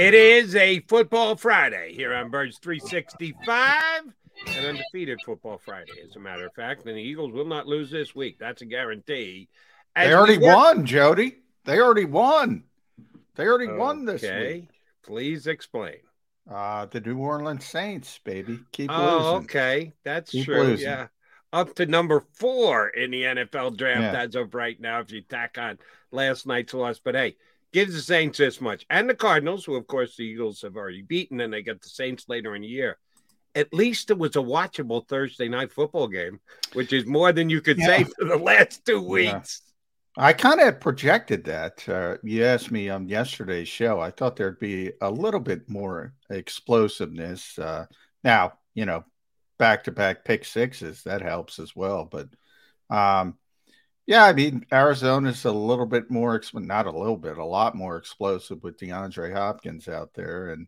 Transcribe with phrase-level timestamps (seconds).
[0.00, 3.82] It is a football Friday here on Birds 365,
[4.46, 6.86] an undefeated football Friday, as a matter of fact.
[6.86, 8.38] And the Eagles will not lose this week.
[8.38, 9.50] That's a guarantee.
[9.94, 11.36] As They already won, Jody.
[11.66, 12.64] They already won.
[13.34, 14.68] They already won this week.
[15.02, 15.96] Please explain.
[16.50, 18.58] Uh, the New Orleans Saints, baby.
[18.72, 19.44] Keep Oh, losing.
[19.44, 19.92] okay.
[20.02, 20.62] That's Keep true.
[20.62, 20.86] losing.
[20.88, 21.08] Yeah.
[21.52, 24.22] Up to number four in the NFL draft Yeah.
[24.22, 25.78] as of right now, if you tack on
[26.10, 26.98] last night's loss.
[27.00, 27.36] But hey,
[27.72, 28.84] gives the Saints this much.
[28.90, 31.88] And the Cardinals, who of course the Eagles have already beaten, and they get the
[31.88, 32.98] Saints later in the year.
[33.54, 36.40] At least it was a watchable Thursday night football game,
[36.72, 39.08] which is more than you could say for the last two Yeah.
[39.08, 39.62] weeks.
[40.16, 41.88] I kind of projected that.
[41.88, 44.00] Uh, you asked me on yesterday's show.
[44.00, 47.58] I thought there'd be a little bit more explosiveness.
[47.58, 47.86] Uh,
[48.24, 49.04] now, you know,
[49.58, 52.04] back to back pick sixes, that helps as well.
[52.04, 52.28] But
[52.90, 53.38] um,
[54.10, 57.96] yeah, I mean, Arizona's a little bit more, not a little bit, a lot more
[57.96, 60.50] explosive with DeAndre Hopkins out there.
[60.50, 60.66] And,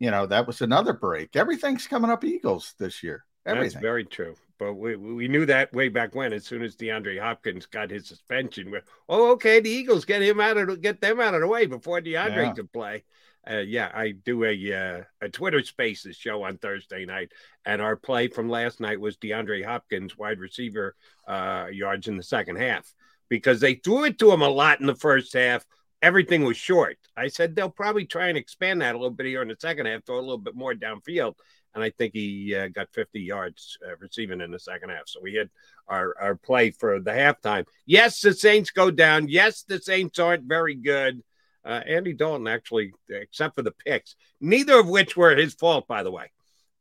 [0.00, 1.36] you know, that was another break.
[1.36, 3.24] Everything's coming up Eagles this year.
[3.44, 4.34] That's very true.
[4.58, 8.08] But we, we knew that way back when, as soon as DeAndre Hopkins got his
[8.08, 11.46] suspension, we're, oh, okay, the Eagles get him out of get them out of the
[11.46, 12.52] way before DeAndre Yeah.
[12.54, 13.04] could play.
[13.48, 17.32] Uh, yeah, I do a uh, a Twitter Spaces show on Thursday night,
[17.64, 20.94] and our play from last night was DeAndre Hopkins, wide receiver,
[21.26, 22.92] uh, yards in the second half,
[23.28, 25.64] because they threw it to him a lot in the first half.
[26.02, 26.98] Everything was short.
[27.16, 29.86] I said they'll probably try and expand that a little bit here in the second
[29.86, 31.34] half, throw a little bit more downfield
[31.74, 35.02] and I think he uh, got 50 yards uh, receiving in the second half.
[35.06, 35.50] So we had
[35.88, 37.64] our, our play for the halftime.
[37.86, 39.28] Yes, the Saints go down.
[39.28, 41.22] Yes, the Saints aren't very good.
[41.64, 46.02] Uh, Andy Dalton actually, except for the picks, neither of which were his fault, by
[46.02, 46.30] the way.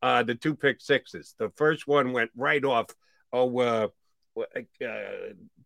[0.01, 1.35] Uh, the two pick sixes.
[1.37, 2.87] The first one went right off.
[3.33, 3.87] Oh, uh,
[4.37, 4.99] uh,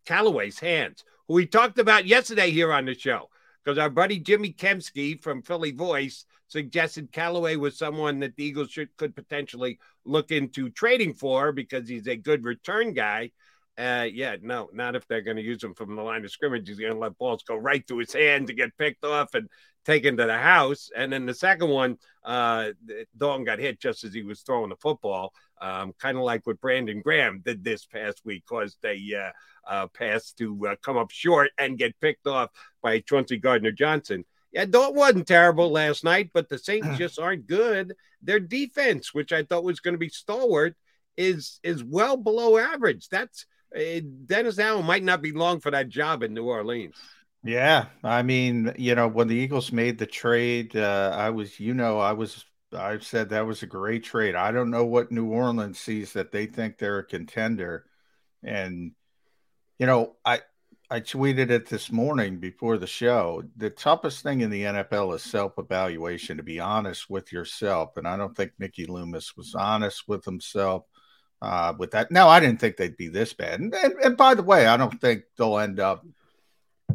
[0.04, 3.30] Callaway's hands, who we talked about yesterday here on the show,
[3.62, 8.70] because our buddy Jimmy Kempski from Philly Voice suggested Callaway was someone that the Eagles
[8.70, 13.30] should could potentially look into trading for because he's a good return guy.
[13.76, 16.68] Uh, yeah, no, not if they're going to use him from the line of scrimmage.
[16.68, 19.48] He's going to let balls go right through his hand to get picked off and
[19.84, 20.90] taken to the house.
[20.96, 22.70] And then the second one, uh,
[23.16, 26.60] Dalton got hit just as he was throwing the football, um, kind of like what
[26.60, 29.30] Brandon Graham did this past week, caused a uh,
[29.68, 32.50] uh, pass to uh, come up short and get picked off
[32.80, 34.24] by Chauncey Gardner Johnson.
[34.52, 37.94] Yeah, Dalton wasn't terrible last night, but the Saints just aren't good.
[38.22, 40.76] Their defense, which I thought was going to be stalwart,
[41.16, 43.08] is is well below average.
[43.08, 43.46] That's
[44.26, 46.96] Dennis Allen might not be long for that job in New Orleans.
[47.42, 51.74] Yeah, I mean, you know, when the Eagles made the trade, uh, I was, you
[51.74, 54.34] know, I was, I've said that was a great trade.
[54.34, 57.84] I don't know what New Orleans sees that they think they're a contender,
[58.42, 58.92] and
[59.78, 60.40] you know, I
[60.90, 63.42] I tweeted it this morning before the show.
[63.56, 67.96] The toughest thing in the NFL is self evaluation, to be honest with yourself.
[67.96, 70.84] And I don't think Mickey Loomis was honest with himself
[71.44, 72.10] uh, with that.
[72.10, 73.60] No, I didn't think they'd be this bad.
[73.60, 76.04] And, and, and by the way, I don't think they'll end up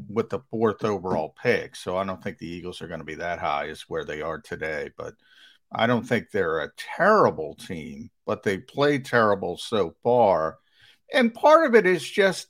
[0.10, 1.76] with the fourth overall pick.
[1.76, 4.22] So I don't think the Eagles are going to be that high as where they
[4.22, 4.90] are today.
[4.98, 5.14] But
[5.72, 10.58] I don't think they're a terrible team, but they play terrible so far.
[11.14, 12.48] And part of it is just,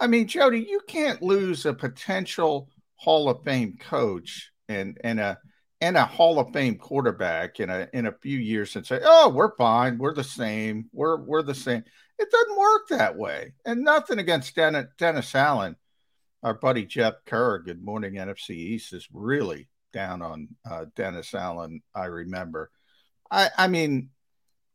[0.00, 5.38] I mean, Jody, you can't lose a potential Hall of Fame coach and and a
[5.80, 9.28] and a Hall of Fame quarterback in a in a few years and say, "Oh,
[9.30, 11.84] we're fine, we're the same, we're we're the same."
[12.18, 13.52] It doesn't work that way.
[13.66, 15.76] And nothing against Dennis, Dennis Allen
[16.46, 21.82] our buddy Jeff Kerr, Good Morning NFC East, is really down on uh, Dennis Allen.
[21.92, 22.70] I remember.
[23.28, 24.10] I, I mean,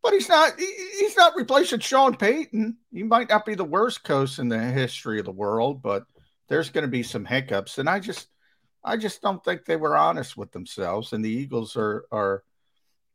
[0.04, 0.60] but he's not.
[0.60, 0.66] He,
[1.00, 2.78] he's not replacing Sean Payton.
[2.92, 6.04] He might not be the worst coach in the history of the world, but
[6.50, 8.28] there's going to be some hiccups, and I just,
[8.84, 11.14] I just don't think they were honest with themselves.
[11.14, 12.44] And the Eagles are are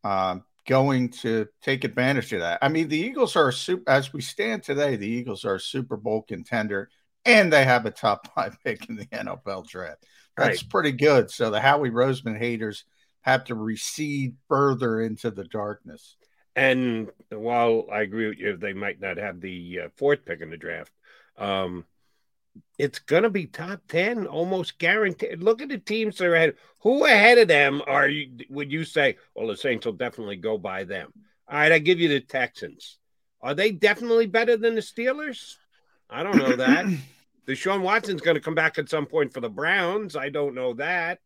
[0.05, 2.59] um, going to take advantage of that.
[2.63, 3.89] I mean, the Eagles are super.
[3.91, 6.89] As we stand today, the Eagles are a Super Bowl contender
[7.27, 10.05] and they have a top five pick in the NFL draft.
[10.37, 10.71] That's right.
[10.71, 11.31] pretty good.
[11.31, 12.85] So the Howie Roseman haters
[13.23, 16.17] have to recede further into the darkness.
[16.55, 20.51] And while I agree with you, they might not have the uh, fourth pick in
[20.51, 20.93] the draft.
[21.37, 21.85] Um,
[22.79, 25.43] it's going to be top 10 almost guaranteed.
[25.43, 26.55] Look at the teams that are ahead.
[26.81, 30.57] Who ahead of them are you would you say well the saints will definitely go
[30.57, 31.13] by them
[31.49, 32.99] all right i give you the texans.
[33.43, 35.55] Are they definitely better than the steelers?
[36.09, 36.87] I don't know that.
[37.47, 40.17] Deshaun Watson's going to come back at some point for the Browns.
[40.17, 41.21] I don't know that.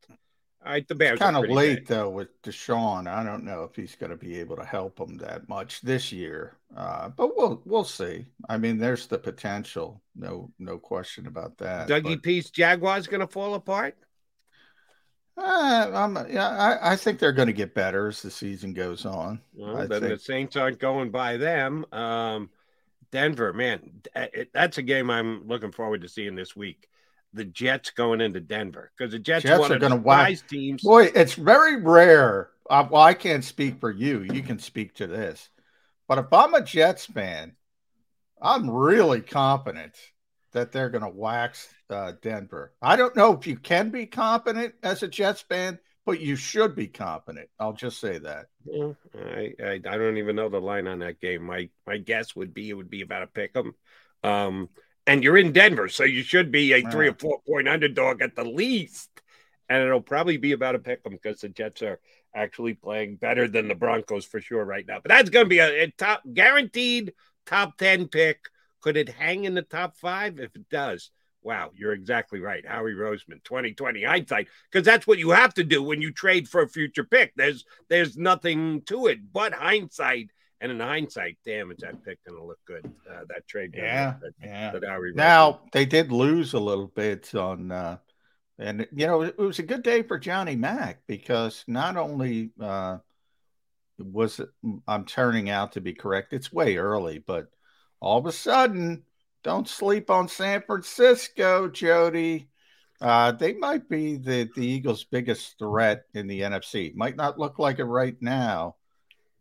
[0.64, 1.86] All right, the Bears kind of late big.
[1.86, 3.08] though with Deshaun.
[3.08, 6.12] I don't know if he's going to be able to help them that much this
[6.12, 8.26] year, uh, but we'll we'll see.
[8.46, 11.88] I mean, there's the potential, no no question about that.
[11.88, 13.96] Dougie but, Peace Jaguars going to fall apart.
[15.38, 19.06] Uh, I'm, yeah, I, I think they're going to get better as the season goes
[19.06, 19.40] on.
[19.54, 20.12] Well, then think.
[20.12, 21.86] the Saints aren't going by them.
[21.92, 22.50] Um,
[23.10, 24.02] Denver, man,
[24.52, 26.88] that's a game I'm looking forward to seeing this week.
[27.32, 30.82] The Jets going into Denver because the Jets, Jets are going to wise teams.
[30.82, 32.50] Boy, it's very rare.
[32.68, 34.20] Uh, well, I can't speak for you.
[34.22, 35.48] You can speak to this,
[36.08, 37.56] but if I'm a Jets fan,
[38.40, 39.96] I'm really confident
[40.52, 42.72] that they're going to wax uh, Denver.
[42.82, 46.74] I don't know if you can be confident as a Jets fan but you should
[46.74, 47.48] be confident.
[47.58, 48.46] I'll just say that.
[48.64, 51.44] Yeah, I, I, I don't even know the line on that game.
[51.44, 53.74] My my guess would be it would be about a pick 'em.
[54.22, 54.68] Um,
[55.10, 58.36] and you're in Denver, so you should be a three or four point underdog at
[58.36, 59.08] the least.
[59.68, 62.00] And it'll probably be about a pick 'em because the Jets are
[62.34, 65.00] actually playing better than the Broncos for sure right now.
[65.02, 67.12] But that's going to be a, a top guaranteed
[67.46, 68.38] top ten pick.
[68.80, 70.38] Could it hang in the top five?
[70.38, 71.10] If it does,
[71.42, 72.66] Wow, you're exactly right.
[72.66, 76.60] Howie Roseman, 2020 hindsight, because that's what you have to do when you trade for
[76.62, 77.32] a future pick.
[77.34, 80.30] There's there's nothing to it but hindsight.
[80.60, 82.84] And in hindsight, damn, is that pick going to look good?
[83.10, 84.72] Uh, that trade, yeah, that, yeah.
[84.72, 87.96] That now they did lose a little bit on, uh,
[88.58, 92.98] and you know it was a good day for Johnny Mack because not only uh,
[93.98, 94.50] was it,
[94.86, 97.48] I'm turning out to be correct, it's way early, but
[98.00, 99.04] all of a sudden
[99.42, 102.48] don't sleep on San Francisco, Jody.
[103.00, 106.94] Uh, they might be the, the Eagles' biggest threat in the NFC.
[106.94, 108.76] Might not look like it right now,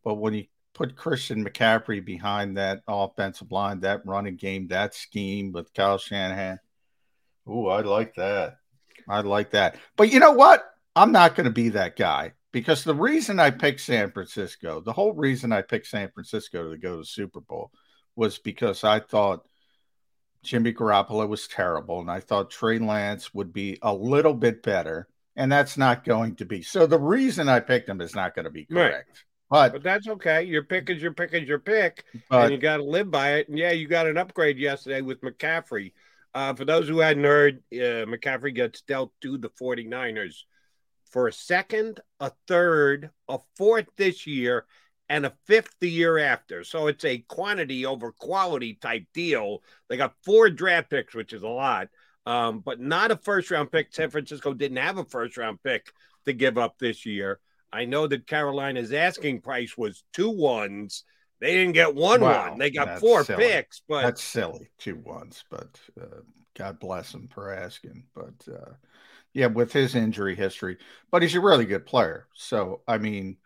[0.05, 5.51] but when you put Christian McCaffrey behind that offensive line, that running game, that scheme
[5.51, 6.59] with Kyle Shanahan,
[7.47, 8.57] ooh, I like that.
[9.07, 9.77] I like that.
[9.95, 10.63] But you know what?
[10.95, 14.93] I'm not going to be that guy because the reason I picked San Francisco, the
[14.93, 17.71] whole reason I picked San Francisco to go to the Super Bowl
[18.15, 19.45] was because I thought
[20.43, 25.07] Jimmy Garoppolo was terrible, and I thought Trey Lance would be a little bit better,
[25.35, 26.61] and that's not going to be.
[26.61, 29.09] So the reason I picked him is not going to be correct.
[29.09, 29.17] Right.
[29.49, 30.43] But, but that's okay.
[30.43, 33.35] Your pick is your pick is your pick, but, and you got to live by
[33.35, 33.49] it.
[33.49, 35.93] And yeah, you got an upgrade yesterday with McCaffrey.
[36.35, 40.43] Uh, for those who hadn't heard, uh, McCaffrey gets dealt to the 49ers
[41.09, 44.65] for a second, a third, a fourth this year,
[45.09, 46.63] and a fifth the year after.
[46.63, 49.63] So it's a quantity over quality type deal.
[49.87, 51.87] They got four draft picks, which is a lot,
[52.27, 53.87] um, but not a first round pick.
[53.91, 55.91] San Francisco didn't have a first round pick
[56.25, 57.39] to give up this year.
[57.71, 61.03] I know that Carolina's asking price was two ones.
[61.39, 62.59] They didn't get one wow, one.
[62.59, 63.43] They got four silly.
[63.43, 64.69] picks, but that's silly.
[64.77, 66.21] Two ones, but uh,
[66.55, 68.03] God bless him for asking.
[68.13, 68.73] But uh,
[69.33, 70.77] yeah, with his injury history,
[71.11, 72.27] but he's a really good player.
[72.33, 73.37] So I mean,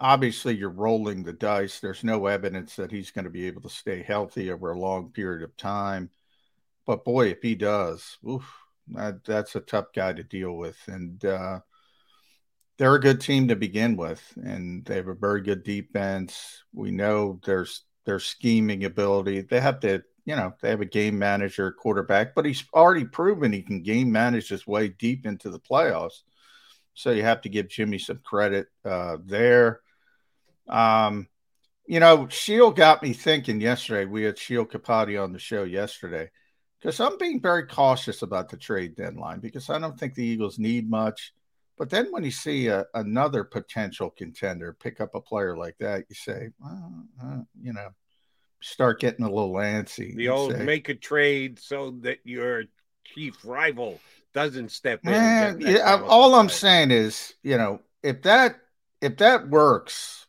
[0.00, 1.80] obviously you're rolling the dice.
[1.80, 5.10] There's no evidence that he's going to be able to stay healthy over a long
[5.10, 6.10] period of time.
[6.86, 8.50] But boy, if he does, oof,
[8.88, 10.78] that, that's a tough guy to deal with.
[10.86, 11.60] And uh,
[12.78, 16.62] they're a good team to begin with, and they have a very good defense.
[16.72, 19.42] We know there's their scheming ability.
[19.42, 23.52] They have to, you know, they have a game manager, quarterback, but he's already proven
[23.52, 26.22] he can game manage his way deep into the playoffs.
[26.94, 29.80] So you have to give Jimmy some credit uh, there.
[30.68, 31.28] Um,
[31.86, 34.04] you know, Sheil got me thinking yesterday.
[34.04, 36.30] We had Sheil Kapadia on the show yesterday
[36.80, 40.58] because I'm being very cautious about the trade deadline because I don't think the Eagles
[40.58, 41.32] need much.
[41.78, 46.04] But then when you see a, another potential contender pick up a player like that,
[46.08, 47.90] you say, well, uh, you know,
[48.60, 50.16] start getting a little antsy.
[50.16, 52.64] The old say, make a trade so that your
[53.04, 54.00] chief rival
[54.34, 55.12] doesn't step in.
[55.12, 58.56] Man, yeah, all I'm saying is, you know, if that
[59.00, 60.26] if that works,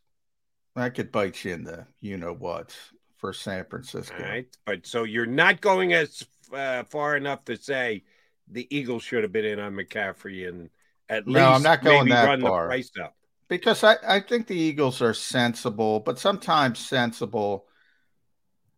[0.76, 2.76] that could bite you in the you know what
[3.18, 4.16] for San Francisco.
[4.18, 8.04] All right, but so you're not going as uh, far enough to say
[8.52, 10.70] the Eagles should have been in on McCaffrey and
[11.10, 12.64] at no, least I'm not going that run far.
[12.64, 13.16] the price up.
[13.48, 17.66] Because I, I think the Eagles are sensible, but sometimes sensible.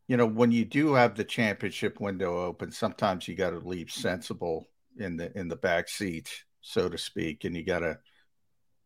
[0.07, 3.91] You know, when you do have the championship window open, sometimes you got to leave
[3.91, 6.29] sensible in the in the back seat,
[6.61, 7.99] so to speak, and you got to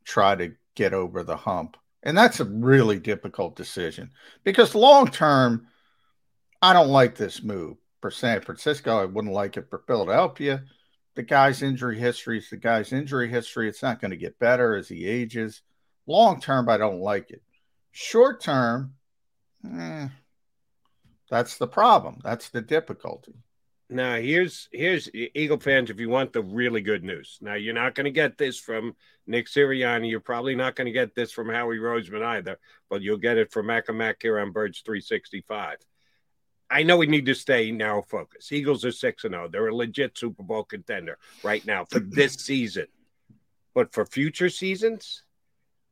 [0.05, 1.77] try to get over the hump.
[2.03, 4.11] And that's a really difficult decision
[4.43, 5.67] because long term,
[6.61, 8.99] I don't like this move for San Francisco.
[8.99, 10.63] I wouldn't like it for Philadelphia
[11.15, 13.67] the guy's injury history is the guy's injury history.
[13.67, 15.61] It's not going to get better as he ages.
[16.07, 17.41] Long term, I don't like it.
[17.91, 18.93] Short term,
[19.65, 20.09] eh,
[21.29, 22.19] that's the problem.
[22.23, 23.33] That's the difficulty.
[23.89, 25.89] Now, here's here's Eagle fans.
[25.89, 28.95] If you want the really good news, now you're not going to get this from
[29.27, 30.09] Nick Sirianni.
[30.09, 32.57] You're probably not going to get this from Howie Roseman either,
[32.89, 35.77] but you'll get it from Mac and Mac here on Birds 365.
[36.69, 38.51] I know we need to stay narrow focus.
[38.51, 39.49] Eagles are 6 and 0.
[39.49, 42.87] They're a legit Super Bowl contender right now for this season.
[43.73, 45.23] But for future seasons,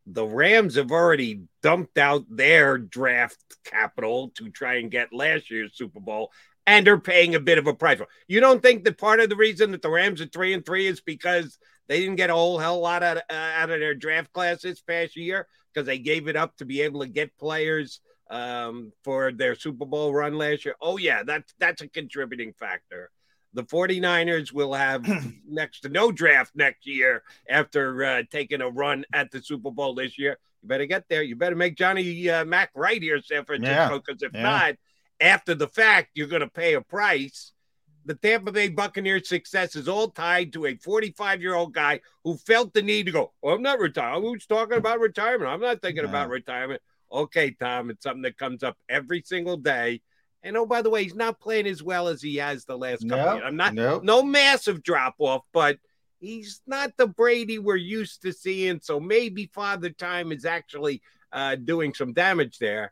[0.05, 5.75] the Rams have already dumped out their draft capital to try and get last year's
[5.75, 6.31] Super Bowl
[6.65, 7.99] and are paying a bit of a price.
[8.27, 10.87] You don't think that part of the reason that the Rams are 3 and 3
[10.87, 13.95] is because they didn't get a whole hell lot out of, uh, out of their
[13.95, 17.37] draft class this past year because they gave it up to be able to get
[17.37, 17.99] players–
[18.29, 20.75] um, for their Super Bowl run last year.
[20.81, 23.11] Oh, yeah, that's that's a contributing factor.
[23.53, 25.05] The 49ers will have
[25.47, 29.93] next to no draft next year after uh, taking a run at the Super Bowl
[29.93, 30.37] this year.
[30.61, 31.21] You better get there.
[31.21, 34.27] You better make Johnny uh, Mac right here, San Francisco, because yeah.
[34.27, 34.41] if yeah.
[34.41, 34.75] not,
[35.19, 37.51] after the fact, you're going to pay a price.
[38.05, 42.35] The Tampa Bay Buccaneers' success is all tied to a 45 year old guy who
[42.37, 44.21] felt the need to go, well, I'm not retired.
[44.21, 45.49] Who's talking about retirement?
[45.49, 46.81] I'm not thinking about retirement.
[47.13, 50.01] Okay, Tom, it's something that comes up every single day.
[50.41, 53.07] And oh, by the way, he's not playing as well as he has the last
[53.07, 53.25] couple.
[53.25, 53.43] Nope, years.
[53.47, 54.03] I'm not nope.
[54.03, 55.77] no massive drop off, but
[56.19, 58.79] he's not the Brady we're used to seeing.
[58.81, 61.01] So maybe Father Time is actually
[61.31, 62.91] uh, doing some damage there.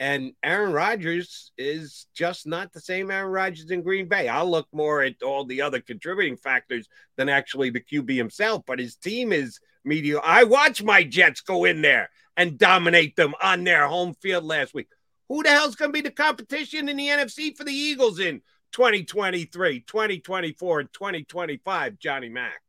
[0.00, 4.28] And Aaron Rodgers is just not the same Aaron Rodgers in Green Bay.
[4.28, 8.78] I'll look more at all the other contributing factors than actually the QB himself, but
[8.78, 10.26] his team is mediocre.
[10.26, 14.74] I watch my Jets go in there and dominate them on their home field last
[14.74, 14.88] week.
[15.28, 18.42] Who the hell's going to be the competition in the NFC for the Eagles in
[18.72, 22.60] 2023, 2024, and 2025, Johnny Mack?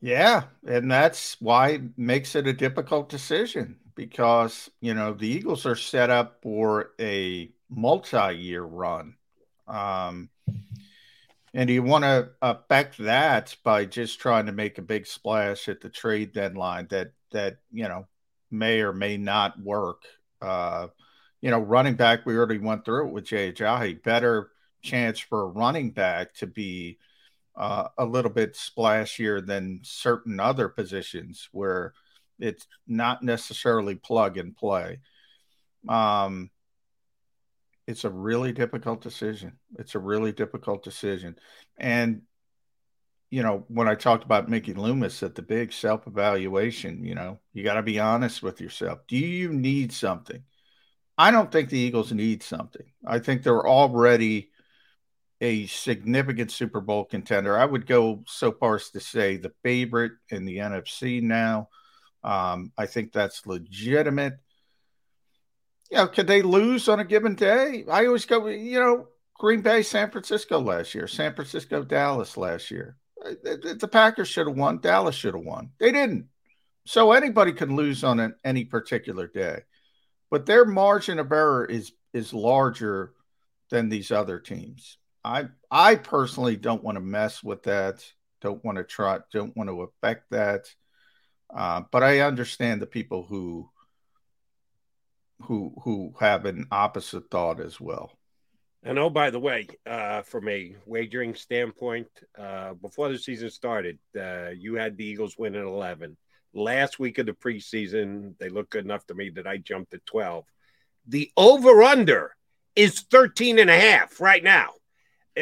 [0.00, 5.66] Yeah, and that's why it makes it a difficult decision because, you know, the Eagles
[5.66, 9.16] are set up for a multi-year run.
[9.66, 10.28] Um,
[11.54, 15.80] and you want to affect that by just trying to make a big splash at
[15.80, 18.06] the trade deadline that that you know
[18.50, 20.02] may or may not work.
[20.42, 20.88] Uh,
[21.40, 24.02] you know, running back, we already went through it with Jay Ajayi.
[24.02, 24.50] Better
[24.82, 26.98] chance for a running back to be
[27.56, 31.94] uh, a little bit splashier than certain other positions where
[32.40, 35.00] it's not necessarily plug and play.
[35.88, 36.50] Um,
[37.86, 39.58] it's a really difficult decision.
[39.78, 41.36] It's a really difficult decision.
[41.78, 42.22] And
[43.30, 47.40] you know, when I talked about Mickey Loomis at the big self evaluation, you know,
[47.52, 49.00] you got to be honest with yourself.
[49.08, 50.44] Do you need something?
[51.18, 52.86] I don't think the Eagles need something.
[53.04, 54.50] I think they're already
[55.40, 57.58] a significant Super Bowl contender.
[57.58, 61.70] I would go so far as to say the favorite in the NFC now.
[62.22, 64.34] Um, I think that's legitimate.
[65.94, 67.84] You know, could they lose on a given day?
[67.88, 69.06] I always go, you know,
[69.38, 72.96] Green Bay, San Francisco last year, San Francisco, Dallas last year.
[73.24, 73.34] Uh,
[73.78, 74.80] the Packers should have won.
[74.80, 75.70] Dallas should have won.
[75.78, 76.26] They didn't.
[76.84, 79.60] So anybody can lose on an, any particular day,
[80.32, 83.12] but their margin of error is is larger
[83.70, 84.98] than these other teams.
[85.22, 88.04] I I personally don't want to mess with that.
[88.40, 89.20] Don't want to try.
[89.32, 90.66] Don't want to affect that.
[91.54, 93.70] Uh, but I understand the people who
[95.42, 98.12] who who have an opposite thought as well.
[98.82, 103.98] And oh, by the way, uh, from a wagering standpoint, uh, before the season started,
[104.18, 106.18] uh, you had the Eagles win at 11.
[106.52, 110.04] Last week of the preseason, they looked good enough to me that I jumped at
[110.04, 110.44] 12.
[111.06, 112.36] The over under
[112.76, 114.72] is 13 and a half right now,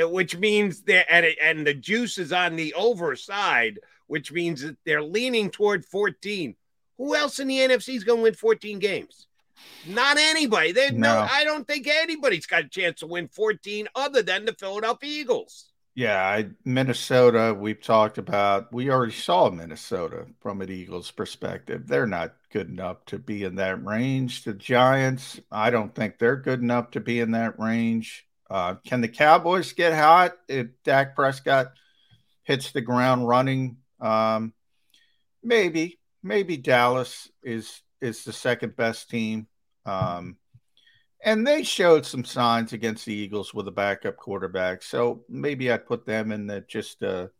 [0.00, 4.62] uh, which means that, and, and the juice is on the over side, which means
[4.62, 6.54] that they're leaning toward 14.
[6.98, 9.26] Who else in the NFC is going to win 14 games?
[9.86, 10.72] Not anybody.
[10.72, 10.98] They no.
[10.98, 11.28] no.
[11.30, 15.72] I don't think anybody's got a chance to win 14 other than the Philadelphia Eagles.
[15.94, 18.72] Yeah, I, Minnesota, we've talked about.
[18.72, 21.86] We already saw Minnesota from an Eagles perspective.
[21.86, 24.44] They're not good enough to be in that range.
[24.44, 28.26] The Giants, I don't think they're good enough to be in that range.
[28.48, 31.72] Uh, can the Cowboys get hot if Dak Prescott
[32.42, 33.76] hits the ground running?
[34.00, 34.54] Um,
[35.42, 39.46] maybe, maybe Dallas is is the second best team.
[39.86, 40.36] Um,
[41.24, 44.82] and they showed some signs against the Eagles with a backup quarterback.
[44.82, 47.30] So maybe I'd put them in the, just a,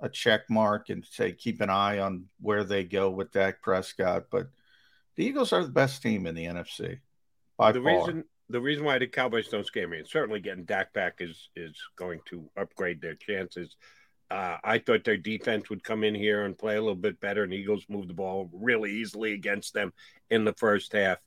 [0.00, 4.26] a check mark and say keep an eye on where they go with Dak Prescott.
[4.30, 4.48] But
[5.16, 7.00] the Eagles are the best team in the NFC
[7.58, 8.06] by the far.
[8.06, 11.48] reason the reason why the Cowboys don't scare me, and certainly getting Dak back is
[11.56, 13.76] is going to upgrade their chances.
[14.30, 17.44] Uh, I thought their defense would come in here and play a little bit better,
[17.44, 19.92] and Eagles moved the ball really easily against them
[20.30, 21.18] in the first half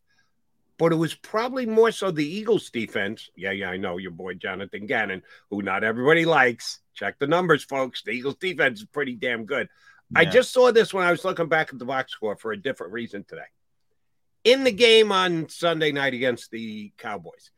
[0.78, 3.30] but it was probably more so the Eagles defense.
[3.36, 6.80] Yeah, yeah, I know your boy Jonathan Gannon, who not everybody likes.
[6.94, 8.04] Check the numbers, folks.
[8.04, 9.70] The Eagles defense is pretty damn good.
[10.12, 10.20] Yeah.
[10.20, 12.62] I just saw this when I was looking back at the box score for a
[12.62, 13.42] different reason today.
[14.44, 17.52] In the game on Sunday night against the Cowboys.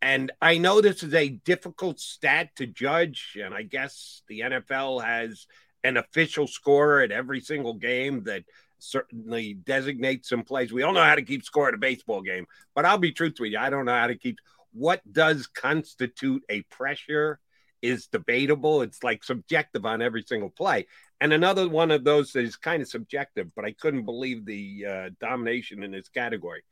[0.00, 3.38] And I know this is a difficult stat to judge.
[3.40, 5.46] And I guess the NFL has
[5.84, 8.42] an official scorer at every single game that
[8.82, 10.72] certainly designate some plays.
[10.72, 13.44] We all know how to keep score at a baseball game, but I'll be truthful
[13.44, 13.58] with you.
[13.58, 14.38] I don't know how to keep
[14.72, 17.38] what does constitute a pressure
[17.82, 18.82] is debatable.
[18.82, 20.86] It's like subjective on every single play.
[21.20, 25.10] And another one of those is kind of subjective, but I couldn't believe the uh,
[25.20, 26.62] domination in this category.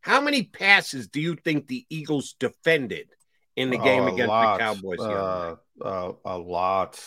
[0.00, 3.08] How many passes do you think the Eagles defended
[3.56, 4.58] in the game against lot.
[4.58, 5.00] the Cowboys?
[5.00, 7.00] Uh, uh, a lot.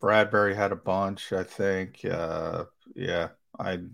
[0.00, 2.04] Bradberry had a bunch, I think.
[2.04, 3.80] Uh, yeah, I.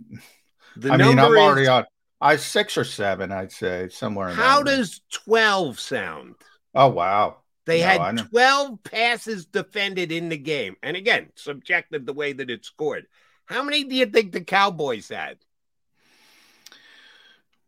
[0.77, 1.85] The I mean, I'm already is, on.
[2.21, 4.31] I six or seven, I'd say somewhere.
[4.31, 6.35] how does twelve sound?
[6.75, 7.37] Oh wow!
[7.65, 12.51] They no, had twelve passes defended in the game, and again, subjective the way that
[12.51, 13.07] it scored.
[13.45, 15.39] How many do you think the Cowboys had?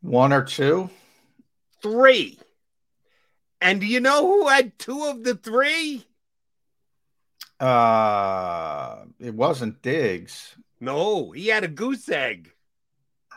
[0.01, 0.91] One or two.
[1.83, 2.39] Three.
[3.61, 6.05] And do you know who had two of the three?
[7.61, 10.55] Uh, it wasn't Diggs.
[10.81, 12.53] No, he had a goose egg.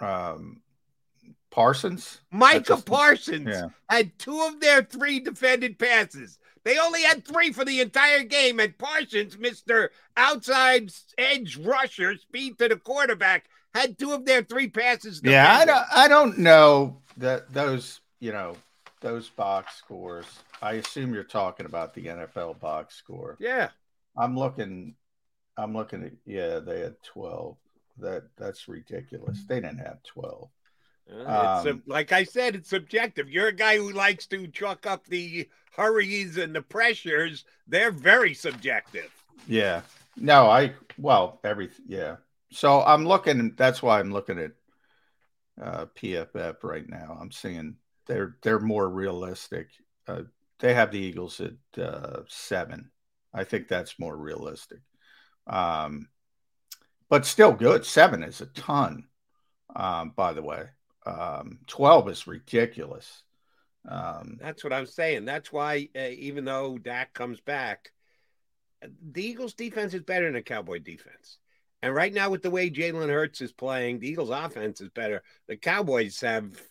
[0.02, 0.62] Um,
[1.52, 2.22] Parsons.
[2.32, 3.68] Micah Parsons yeah.
[3.90, 6.38] had two of their three defended passes.
[6.64, 12.60] They only had three for the entire game, and Parsons, Mister Outside Edge Rusher, speed
[12.60, 15.22] to the quarterback, had two of their three passes.
[15.22, 15.32] Defended.
[15.32, 15.86] Yeah, I don't.
[15.94, 18.02] I don't know that those.
[18.20, 18.56] You know
[19.02, 20.26] those box scores.
[20.62, 23.38] I assume you're talking about the NFL box score.
[23.40, 23.70] Yeah.
[24.20, 24.96] I'm looking.
[25.58, 26.12] I'm looking at.
[26.26, 27.58] Yeah, they had twelve.
[27.98, 29.44] That that's ridiculous.
[29.48, 30.50] They didn't have twelve.
[31.12, 33.30] Uh, um, a, like I said, it's subjective.
[33.30, 37.46] You're a guy who likes to chalk up the hurries and the pressures.
[37.68, 39.10] They're very subjective.
[39.48, 39.82] Yeah.
[40.16, 42.18] No, I well every yeah.
[42.52, 43.54] So I'm looking.
[43.56, 44.52] That's why I'm looking at
[45.62, 47.18] uh, PFF right now.
[47.20, 49.70] I'm seeing they're they're more realistic.
[50.08, 50.24] Uh,
[50.60, 52.92] they have the Eagles at uh, seven.
[53.34, 54.80] I think that's more realistic.
[55.48, 56.08] Um,
[57.10, 57.86] but still good.
[57.86, 59.06] Seven is a ton,
[59.76, 60.66] um, by the way.
[61.06, 63.24] Um, 12 is ridiculous.
[63.88, 65.26] Um, that's what I'm saying.
[65.26, 67.92] That's why, uh, even though Dak comes back,
[69.12, 71.38] the Eagles defense is better than the Cowboy defense.
[71.82, 75.24] And right now, with the way Jalen Hurts is playing, the Eagles offense is better.
[75.48, 76.62] The Cowboys have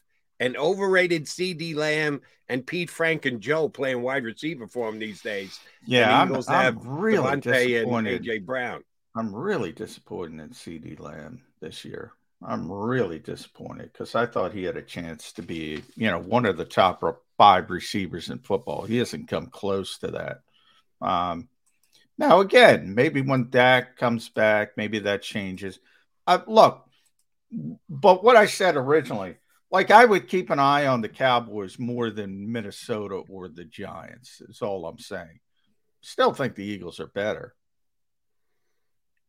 [0.40, 5.20] an overrated CeeDee Lamb and Pete Frank and Joe playing wide receiver for him these
[5.20, 5.58] days.
[5.84, 8.16] Yeah, I'm, I'm really DeVonta disappointed.
[8.16, 8.84] and AJ Brown.
[9.16, 12.12] I'm really disappointed in CeeDee Lamb this year.
[12.46, 16.46] I'm really disappointed because I thought he had a chance to be, you know, one
[16.46, 17.02] of the top
[17.36, 18.82] five receivers in football.
[18.82, 20.40] He hasn't come close to that.
[21.00, 21.48] Um,
[22.16, 25.80] now, again, maybe when Dak comes back, maybe that changes.
[26.26, 26.84] Uh, look,
[27.88, 29.36] but what I said originally,
[29.70, 34.40] like I would keep an eye on the Cowboys more than Minnesota or the Giants,
[34.48, 35.40] is all I'm saying.
[36.00, 37.54] Still think the Eagles are better.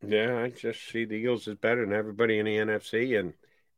[0.06, 3.34] Yeah, I just see the Eagles is better than everybody in the NFC, and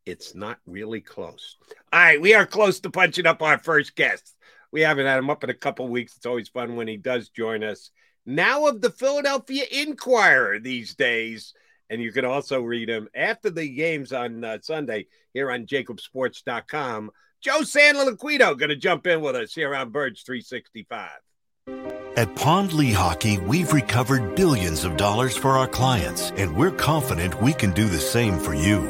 [0.06, 1.56] it's not really close.
[1.92, 4.36] All right, we are close to punching up our first guest.
[4.70, 6.16] We haven't had him up in a couple weeks.
[6.16, 7.90] It's always fun when he does join us.
[8.24, 11.54] Now of the Philadelphia Inquirer these days,
[11.92, 17.10] and you can also read him after the games on uh, Sunday here on JacobSports.com.
[17.42, 21.10] Joe Santoliquito going to jump in with us here on Birds 365.
[22.16, 27.52] At Pond Lehocky, we've recovered billions of dollars for our clients, and we're confident we
[27.52, 28.80] can do the same for you.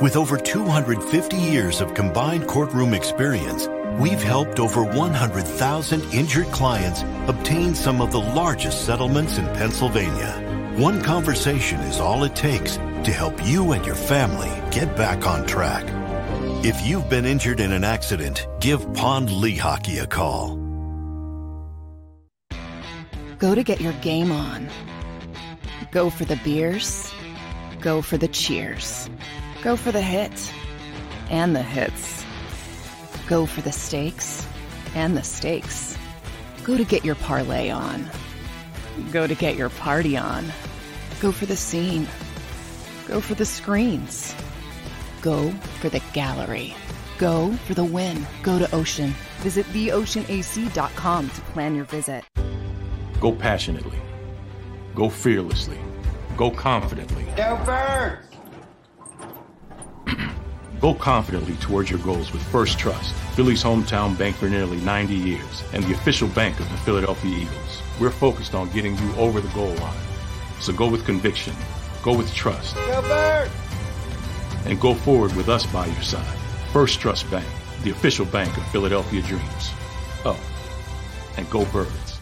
[0.00, 3.68] With over 250 years of combined courtroom experience,
[4.00, 10.65] we've helped over 100,000 injured clients obtain some of the largest settlements in Pennsylvania.
[10.76, 15.46] One conversation is all it takes to help you and your family get back on
[15.46, 15.86] track.
[16.66, 20.56] If you've been injured in an accident, give Pond Lehocky a call.
[23.38, 24.68] Go to get your game on.
[25.92, 27.10] Go for the beers.
[27.80, 29.08] Go for the cheers.
[29.62, 30.52] Go for the hit
[31.30, 32.22] and the hits.
[33.28, 34.46] Go for the stakes
[34.94, 35.96] and the stakes.
[36.64, 38.10] Go to get your parlay on.
[39.10, 40.52] Go to get your party on.
[41.20, 42.06] Go for the scene.
[43.08, 44.34] Go for the screens.
[45.22, 45.50] Go
[45.80, 46.74] for the gallery.
[47.16, 48.26] Go for the win.
[48.42, 49.14] Go to Ocean.
[49.38, 52.24] Visit theoceanac.com to plan your visit.
[53.18, 53.98] Go passionately.
[54.94, 55.78] Go fearlessly.
[56.36, 57.24] Go confidently.
[57.34, 58.26] Go Birds!
[60.80, 65.64] Go confidently towards your goals with First Trust, Philly's hometown bank for nearly 90 years,
[65.72, 67.82] and the official bank of the Philadelphia Eagles.
[67.98, 70.05] We're focused on getting you over the goal line.
[70.60, 71.54] So go with conviction,
[72.02, 73.48] go with trust, Go
[74.64, 76.38] and go forward with us by your side.
[76.72, 77.46] First Trust Bank,
[77.82, 79.70] the official bank of Philadelphia Dreams.
[80.24, 80.38] Oh,
[81.36, 82.20] and go Birds.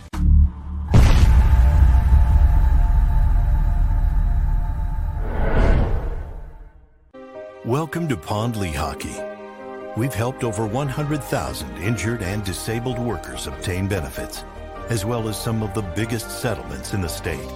[7.65, 9.97] Welcome to Pond Lehocky.
[9.97, 14.45] We've helped over 100,000 injured and disabled workers obtain benefits,
[14.91, 17.49] as well as some of the biggest settlements in the state.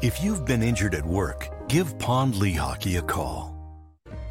[0.00, 3.56] If you've been injured at work, give Pond Lehocky a call.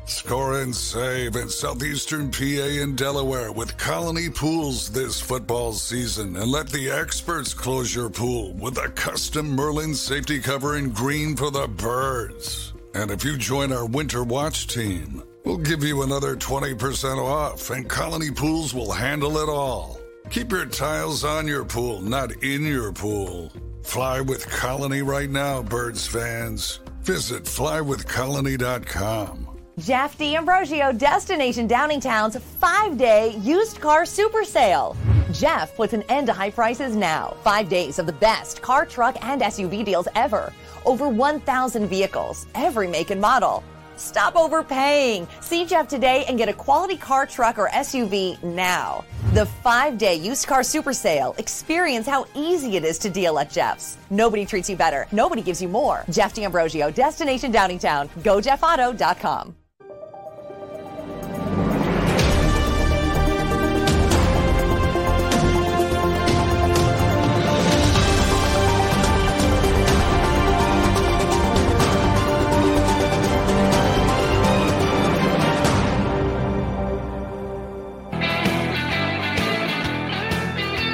[0.05, 6.49] Score and save in southeastern PA and Delaware with Colony Pools this football season and
[6.49, 11.51] let the experts close your pool with a custom Merlin safety cover in green for
[11.51, 12.71] the birds.
[12.93, 17.89] And if you join our Winter Watch team, we'll give you another 20% off and
[17.89, 19.99] Colony Pools will handle it all.
[20.29, 23.51] Keep your tiles on your pool, not in your pool.
[23.87, 26.81] Fly with Colony right now, Birds fans.
[27.03, 29.47] Visit flywithcolony.com.
[29.79, 34.97] Jeff D'Ambrosio, Destination Downingtown's five day used car super sale.
[35.31, 37.37] Jeff puts an end to high prices now.
[37.45, 40.51] Five days of the best car, truck, and SUV deals ever.
[40.85, 43.63] Over 1,000 vehicles, every make and model.
[43.97, 45.27] Stop overpaying.
[45.41, 49.03] See Jeff today and get a quality car, truck, or SUV now.
[49.33, 51.35] The five day used car super sale.
[51.37, 53.97] Experience how easy it is to deal at Jeff's.
[54.09, 55.07] Nobody treats you better.
[55.11, 56.05] Nobody gives you more.
[56.09, 58.07] Jeff D'Ambrosio, Destination Downingtown.
[58.23, 59.55] GoJeffAuto.com.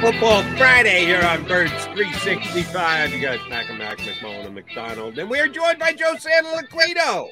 [0.04, 3.10] Football Friday here on Birds 365.
[3.10, 5.18] You guys, Mac and Mac, McMullen, and McDonald.
[5.18, 7.30] And we're joined by Joe Santoliquito,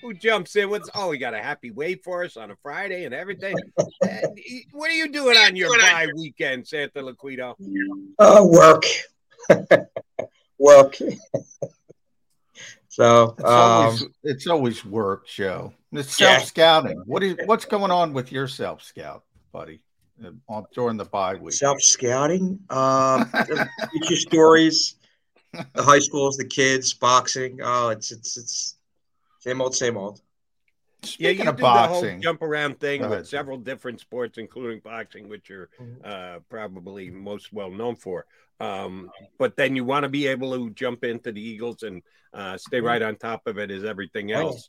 [0.00, 3.06] who jumps in with, oh, we got a happy wave for us on a Friday
[3.06, 3.56] and everything.
[4.08, 4.38] And
[4.70, 7.56] what are you doing on your bye weekend, Santoliquito?
[8.20, 8.84] Uh, work.
[10.58, 10.96] work.
[12.88, 15.72] so, It's um, always it's always work, Joe.
[15.90, 17.02] It's self scouting.
[17.04, 19.82] What is what's going on with your self scout, buddy?
[20.24, 21.54] Uh, On during the bye week.
[21.54, 23.26] self scouting, um,
[23.92, 24.96] future stories,
[25.52, 27.58] the high schools, the kids, boxing.
[27.62, 28.76] Oh, it's it's it's
[29.40, 30.20] same old, same old.
[31.18, 33.26] yeah, you of do boxing- the whole jump around thing Go with ahead.
[33.26, 35.68] several different sports, including boxing, which you're
[36.04, 38.24] uh, probably most well known for.
[38.60, 42.00] Um, but then you want to be able to jump into the Eagles and
[42.32, 44.68] uh, stay right on top of it as everything Oh, else.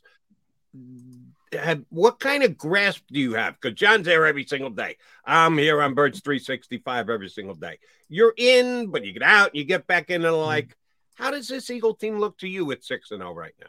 [1.54, 3.54] Have, what kind of grasp do you have?
[3.60, 4.96] Because John's there every single day.
[5.24, 7.78] I'm here on Birds 365 every single day.
[8.08, 10.76] You're in, but you get out and you get back in, and like,
[11.14, 13.68] how does this Eagle team look to you at six and zero right now?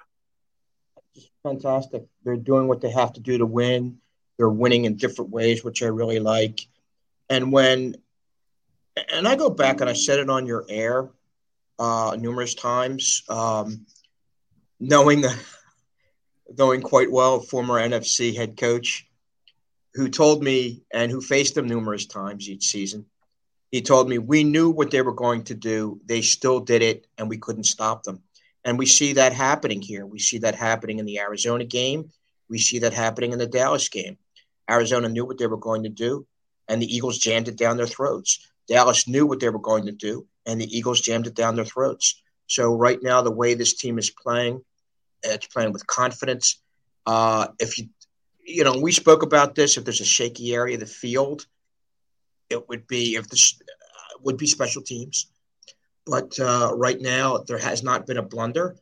[1.46, 2.04] fantastic.
[2.24, 3.98] They're doing what they have to do to win.
[4.38, 6.60] They're winning in different ways, which I really like.
[7.30, 7.96] And when,
[9.14, 11.10] and I go back and I said it on your air
[11.78, 13.86] uh, numerous times, um,
[14.80, 15.38] knowing that,
[16.58, 19.08] knowing quite well, former NFC head coach
[19.94, 23.06] who told me and who faced them numerous times each season.
[23.72, 26.00] He told me we knew what they were going to do.
[26.06, 28.22] They still did it, and we couldn't stop them.
[28.64, 30.06] And we see that happening here.
[30.06, 32.12] We see that happening in the Arizona game.
[32.50, 34.18] We see that happening in the Dallas game.
[34.70, 36.26] Arizona knew what they were going to do,
[36.68, 38.52] and the Eagles jammed it down their throats.
[38.68, 41.66] Dallas knew what they were going to do, and the Eagles jammed it down their
[41.66, 42.22] throats.
[42.48, 44.64] So right now, the way this team is playing,
[45.26, 46.62] it's playing with confidence.
[47.06, 47.90] Uh, if you,
[48.46, 49.78] you know, we spoke about this.
[49.78, 51.46] If there's a shaky area of the field,
[52.50, 55.28] it would be if this uh, would be special teams.
[56.06, 58.76] But uh, right now, there has not been a blunder.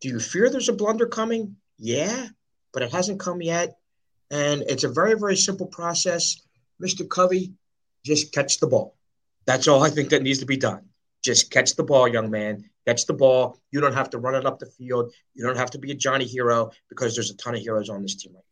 [0.00, 1.56] Do you fear there's a blunder coming?
[1.76, 2.28] Yeah,
[2.72, 3.78] but it hasn't come yet.
[4.30, 6.40] And it's a very, very simple process.
[6.80, 7.08] Mr.
[7.08, 7.54] Covey,
[8.04, 8.94] just catch the ball.
[9.46, 10.88] That's all I think that needs to be done.
[11.24, 12.68] Just catch the ball, young man.
[12.88, 13.60] Catch the ball.
[13.70, 15.12] You don't have to run it up the field.
[15.34, 18.00] You don't have to be a Johnny hero because there's a ton of heroes on
[18.00, 18.44] this team right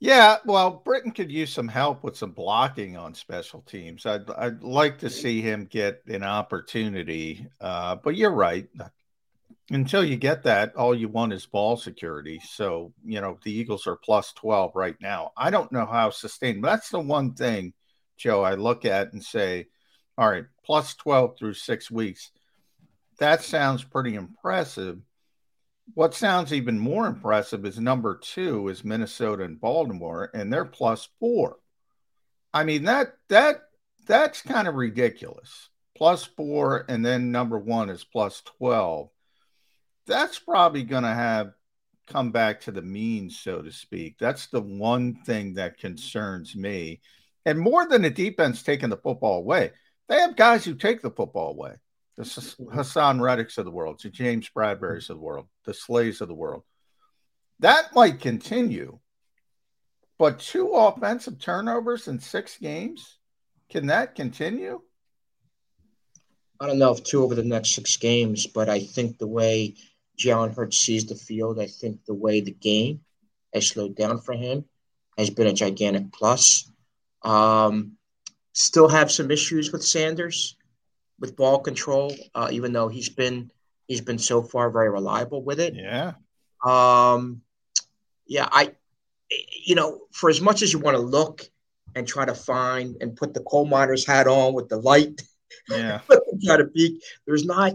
[0.00, 4.04] Yeah, well, Britain could use some help with some blocking on special teams.
[4.04, 7.46] I'd I'd like to see him get an opportunity.
[7.60, 8.66] Uh, but you're right.
[9.70, 12.40] Until you get that, all you want is ball security.
[12.44, 15.30] So, you know, the Eagles are plus 12 right now.
[15.36, 16.64] I don't know how sustained.
[16.64, 17.74] That's the one thing,
[18.16, 19.68] Joe, I look at and say,
[20.18, 22.32] all right, plus 12 through six weeks.
[23.20, 24.98] That sounds pretty impressive.
[25.92, 31.08] What sounds even more impressive is number two is Minnesota and Baltimore, and they're plus
[31.20, 31.58] four.
[32.54, 33.62] I mean that that
[34.06, 35.68] that's kind of ridiculous.
[35.96, 39.10] Plus four, and then number one is plus twelve.
[40.06, 41.52] That's probably going to have
[42.06, 44.16] come back to the mean, so to speak.
[44.18, 47.02] That's the one thing that concerns me.
[47.44, 49.72] And more than the defense taking the football away,
[50.08, 51.74] they have guys who take the football away
[52.20, 56.28] the Haason Reddicks of the world, the James Bradberry's of the world, the Slays of
[56.28, 56.62] the world.
[57.60, 58.98] That might continue,
[60.18, 63.18] but two offensive turnovers in six games,
[63.70, 64.80] can that continue?
[66.60, 69.76] I don't know if two over the next six games, but I think the way
[70.18, 73.00] Jalen Hurts sees the field, I think the way the game
[73.54, 74.66] has slowed down for him
[75.16, 76.70] has been a gigantic plus.
[77.22, 77.96] Um,
[78.52, 80.56] still have some issues with Sanders
[81.20, 83.50] with ball control, uh, even though he's been
[83.86, 85.74] he's been so far very reliable with it.
[85.74, 86.12] Yeah.
[86.64, 87.42] Um,
[88.26, 88.72] yeah, I,
[89.64, 91.42] you know, for as much as you want to look
[91.94, 95.20] and try to find and put the coal miner's hat on with the light,
[95.68, 96.00] yeah,
[96.44, 97.02] try to peek.
[97.26, 97.72] There's not,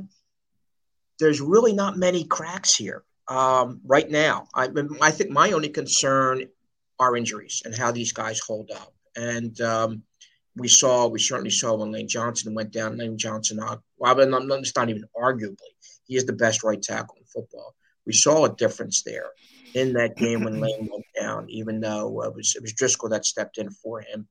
[1.19, 4.47] there's really not many cracks here um, right now.
[4.53, 4.69] I,
[5.01, 6.45] I think my only concern
[6.99, 8.93] are injuries and how these guys hold up.
[9.17, 10.03] And um,
[10.55, 12.97] we saw, we certainly saw when Lane Johnson went down.
[12.97, 15.57] Lane Johnson, uh, well, but not, it's not even arguably,
[16.05, 17.75] he is the best right tackle in football.
[18.05, 19.31] We saw a difference there
[19.73, 23.09] in that game when Lane went down, even though uh, it was it was Driscoll
[23.09, 24.27] that stepped in for him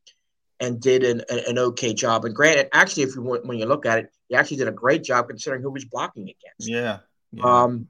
[0.60, 2.24] and did an, an okay job.
[2.24, 5.02] And granted, actually, if you when you look at it, he actually did a great
[5.02, 6.68] job considering who was blocking against.
[6.68, 6.98] Yeah.
[7.32, 7.44] yeah.
[7.44, 7.88] Um,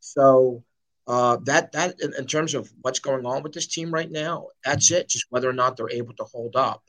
[0.00, 0.62] so
[1.06, 4.48] uh, that that in, in, terms of what's going on with this team right now,
[4.64, 5.08] that's it.
[5.08, 6.82] Just whether or not they're able to hold up.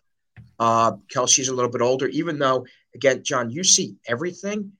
[0.59, 4.73] Uh, Kelce's a little bit older, even though again, John, you see everything.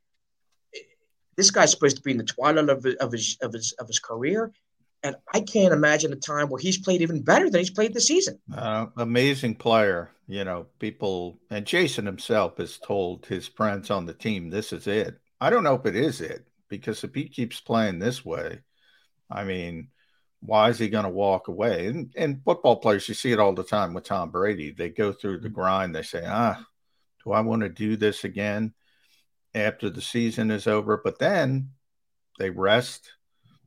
[1.38, 4.00] This guy's supposed to be in the twilight of, of his of his of his
[4.00, 4.52] career,
[5.02, 8.08] and I can't imagine a time where he's played even better than he's played this
[8.08, 8.40] season.
[8.56, 10.68] Uh, amazing player, you know.
[10.80, 15.50] People and Jason himself has told his friends on the team, "This is it." I
[15.50, 18.60] don't know if it is it because if he keeps playing this way,
[19.30, 19.88] I mean,
[20.42, 21.88] why is he going to walk away?
[21.88, 24.72] And, and football players, you see it all the time with Tom Brady.
[24.72, 25.96] They go through the grind.
[25.96, 26.64] They say, ah,
[27.24, 28.74] do I want to do this again
[29.54, 31.00] after the season is over?
[31.04, 31.70] But then
[32.40, 33.12] they rest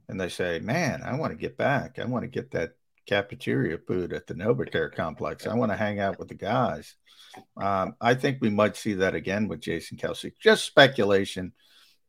[0.09, 1.99] and they say, man, I want to get back.
[1.99, 2.73] I want to get that
[3.07, 5.47] cafeteria food at the Novacare complex.
[5.47, 6.97] I want to hang out with the guys.
[7.57, 10.33] Um, I think we might see that again with Jason Kelce.
[10.41, 11.53] Just speculation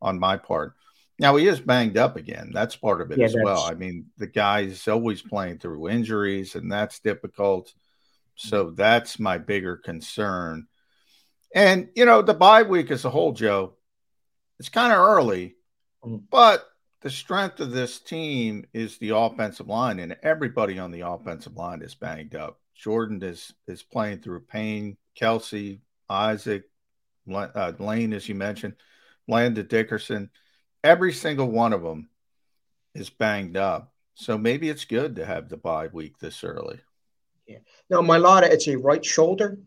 [0.02, 0.74] on my part.
[1.18, 2.50] Now he is banged up again.
[2.52, 3.62] That's part of it Yeah, as well.
[3.62, 7.72] I mean, the guy's always playing through injuries, and that's difficult.
[8.34, 10.66] So that's my bigger concern.
[11.54, 13.74] And you know, the bye week as a whole, Joe,
[14.58, 15.56] it's kind of early,
[16.04, 16.66] but
[17.00, 21.80] the strength of this team is the offensive line, and everybody on the offensive line
[21.80, 22.60] is banged up.
[22.74, 24.96] Jordan is is playing through pain.
[25.18, 26.64] Kelce, Isaac,
[27.32, 28.74] uh, Lane, as you mentioned,
[29.28, 30.30] Landon Dickerson,
[30.86, 32.08] every single one of them
[32.94, 33.92] is banged up.
[34.14, 36.80] So maybe it's good to have the bye week this early.
[37.46, 37.58] Yeah.
[37.90, 39.58] Now, Mailata, it's a right shoulder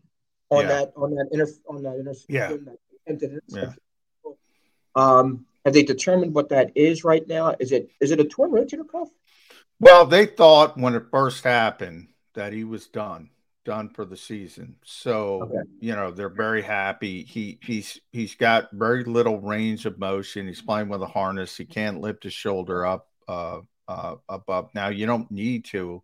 [0.50, 0.68] on Yeah.
[0.68, 2.56] that on that inner on that inner Yeah.
[3.06, 3.38] that.
[3.48, 3.72] Yeah.
[4.94, 7.54] Um, have they determined what that is right now?
[7.60, 9.08] Is it is it a torn rotator cuff?
[9.78, 13.30] Well, they thought when it first happened that he was done,
[13.64, 14.76] done for the season.
[14.84, 15.68] So Okay.
[15.80, 17.24] you know they're very happy.
[17.24, 20.46] He he's he's got very little range of motion.
[20.46, 21.56] He's playing with a harness.
[21.56, 24.70] He can't lift his shoulder up uh, uh, above.
[24.74, 26.02] Now you don't need to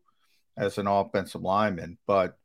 [0.57, 2.37] as an offensive lineman, but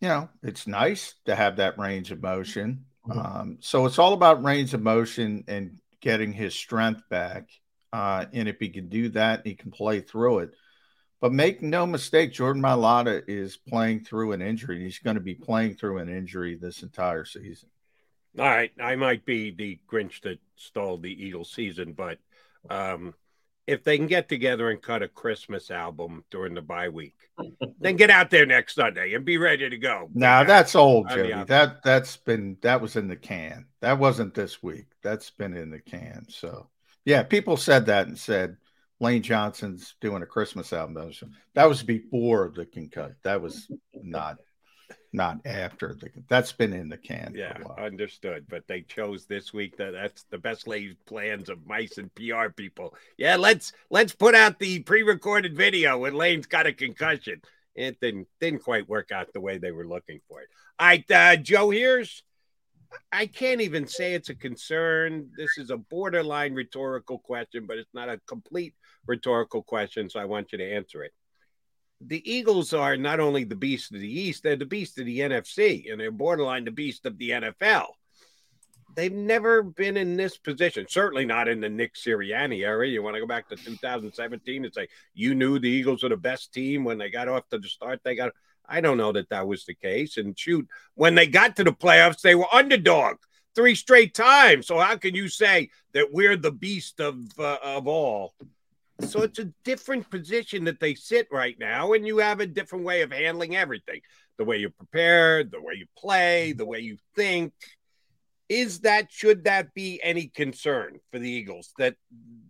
[0.00, 2.84] you know it's nice to have that range of motion.
[3.10, 7.48] Um, so it's all about range of motion and getting his strength back.
[7.92, 10.50] Uh, and if he can do that, he can play through it.
[11.24, 14.82] But make no mistake, Jordan Mailata is playing through an injury.
[14.82, 17.70] He's going to be playing through an injury this entire season.
[18.38, 22.18] All right, I might be the Grinch that stole the Eagles season, but
[22.68, 23.14] um,
[23.66, 27.16] if they can get together and cut a Christmas album during the bye week,
[27.80, 30.10] then get out there next Sunday and be ready to go.
[30.12, 31.44] Now that's old, On the Jody.
[31.44, 33.64] That that's been that was in the can.
[33.80, 34.88] That wasn't this week.
[35.02, 36.26] That's been in the can.
[36.28, 36.68] So
[37.06, 38.58] yeah, people said that and said
[39.00, 40.94] Lane Johnson's doing a Christmas album.
[40.94, 41.22] That was,
[41.54, 43.14] that was before the can cut.
[43.22, 44.38] That was not
[45.12, 46.10] not after the.
[46.28, 47.32] That's been in the can.
[47.32, 47.78] for a Yeah, while.
[47.78, 48.46] understood.
[48.48, 52.48] But they chose this week that that's the best laid plans of mice and PR
[52.54, 52.94] people.
[53.16, 57.40] Yeah, let's let's put out the pre-recorded video when Lane's got a concussion.
[57.74, 60.48] It didn't didn't quite work out the way they were looking for it.
[60.78, 62.22] All right, uh, Joe, here's
[63.12, 65.30] I can't even say it's a concern.
[65.36, 68.74] This is a borderline rhetorical question, but it's not a complete
[69.06, 71.12] rhetorical question, so I want you to answer it
[72.00, 75.20] the Eagles are not only the beast of the East, they're the beast of the
[75.20, 77.86] NFC, and they're borderline the beast of the NFL.
[78.96, 82.86] They've never been in this position, certainly not in the Nick Sirianni era.
[82.86, 86.16] You want to go back to 2017 and say you knew the Eagles were the
[86.16, 88.00] best team when they got off to the start.
[88.04, 88.32] They got,
[88.68, 90.16] I don't know that that was the case.
[90.16, 93.16] And shoot, when they got to the playoffs, they were underdog
[93.56, 94.68] three straight times.
[94.68, 98.34] So how can you say that we're the beast of uh, of all?
[99.00, 102.84] So it's a different position that they sit right now, and you have a different
[102.84, 104.00] way of handling everything.
[104.38, 107.52] The way you prepare, the way you play, the way you think.
[108.48, 111.96] Is that should that be any concern for the Eagles that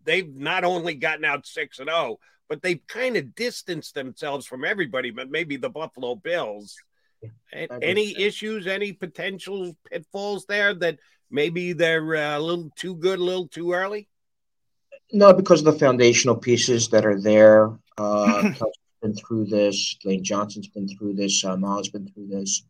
[0.04, 4.64] they've not only gotten out six and zero, but they've kind of distanced themselves from
[4.64, 6.76] everybody, but maybe the Buffalo Bills.
[7.52, 8.18] That Any sense.
[8.18, 10.98] issues, any potential pitfalls there that
[11.30, 14.08] maybe they're uh, a little too good, a little too early?
[15.14, 17.70] No, because of the foundational pieces that are there.
[17.96, 18.50] Uh,
[19.00, 19.96] been through this.
[20.04, 21.44] Lane Johnson's been through this.
[21.44, 22.64] Uh, Miles been through this.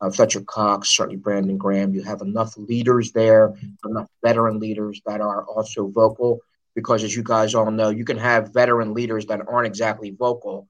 [0.00, 1.94] Uh, Fletcher Cox, certainly Brandon Graham.
[1.94, 3.54] You have enough leaders there,
[3.86, 6.40] enough veteran leaders that are also vocal.
[6.74, 10.68] Because as you guys all know, you can have veteran leaders that aren't exactly vocal.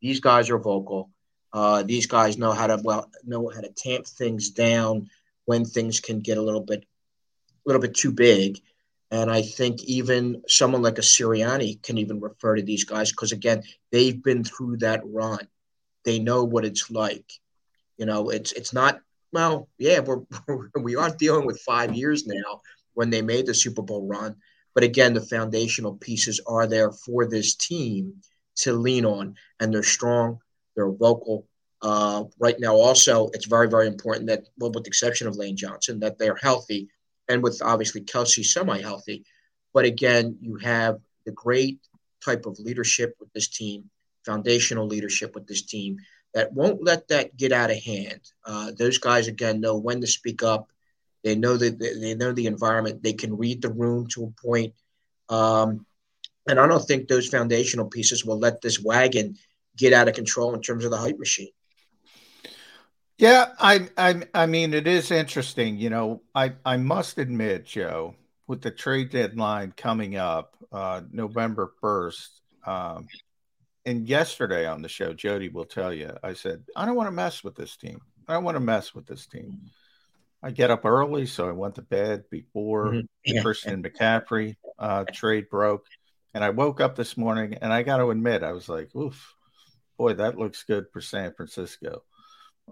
[0.00, 1.10] These guys are vocal.
[1.52, 5.10] Uh, these guys know how to well know how to tamp things down
[5.46, 8.60] when things can get a little bit, a little bit too big.
[9.10, 13.32] And I think even someone like a Sirianni can even refer to these guys because,
[13.32, 15.48] again, they've been through that run.
[16.04, 17.32] They know what it's like.
[17.98, 19.00] You know, it's it's not
[19.32, 20.22] well, yeah, we're
[20.80, 22.62] we are dealing with five years now
[22.94, 24.36] when they made the Super Bowl run.
[24.74, 28.14] But again, the foundational pieces are there for this team
[28.56, 30.38] to lean on, and they're strong,
[30.76, 31.46] they're vocal.
[31.82, 35.56] Uh, right now, also, it's very, very important that, well, with the exception of Lane
[35.56, 36.88] Johnson, that they're healthy
[37.30, 39.24] and with obviously Kelce semi healthy.
[39.72, 41.78] But again, you have the great
[42.24, 43.88] type of leadership with this team,
[44.26, 45.98] foundational leadership with this team
[46.34, 48.20] that won't let that get out of hand.
[48.44, 50.68] Uh, those guys again know when to speak up.
[51.22, 53.02] They know that they know the environment.
[53.02, 54.74] They can read the room to a point.
[55.28, 55.86] Um,
[56.48, 59.36] and I don't think those foundational pieces will let this wagon
[59.76, 61.50] get out of control in terms of the hype machine.
[63.20, 65.76] Yeah, I, I, I mean, it is interesting.
[65.76, 68.14] You know, I, I must admit, Joe,
[68.46, 73.06] with the trade deadline coming up, uh, November first, um,
[73.84, 77.12] and yesterday on the show, Jody will tell you, I said, I don't want to
[77.12, 78.00] mess with this team.
[78.26, 79.70] I don't want to mess with this team.
[80.42, 83.06] I get up early, so I went to bed before Mhm.
[83.26, 83.42] the Yeah.
[83.42, 85.84] Christian McCaffrey uh, trade broke.
[86.32, 89.34] And I woke up this morning and I got to admit, I was like, oof,
[89.98, 92.02] boy, that looks good for San Francisco.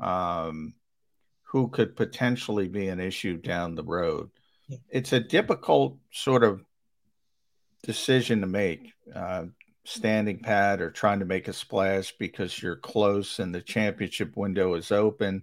[0.01, 0.75] Um,
[1.45, 4.31] who could potentially be an issue down the road?
[4.91, 6.63] It's a difficult sort of
[7.83, 9.47] decision to make, uh,
[9.85, 14.75] standing pat or trying to make a splash because you're close and the championship window
[14.75, 15.43] is open.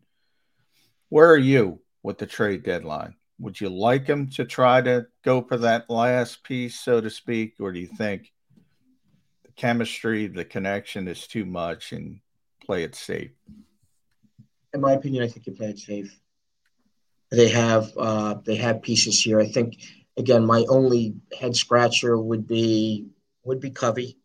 [1.09, 3.15] Where are you with the trade deadline?
[3.39, 7.55] Would you like him to try to go for that last piece, so to speak,
[7.59, 8.31] or do you think
[9.43, 12.19] the chemistry, the connection is too much and
[12.63, 13.31] play it safe?
[14.75, 16.19] In my opinion, I think you play it safe.
[17.31, 19.39] They have uh, they have pieces here.
[19.39, 19.77] I think
[20.17, 23.07] again, my only head scratcher would be
[23.43, 24.19] would be Covey.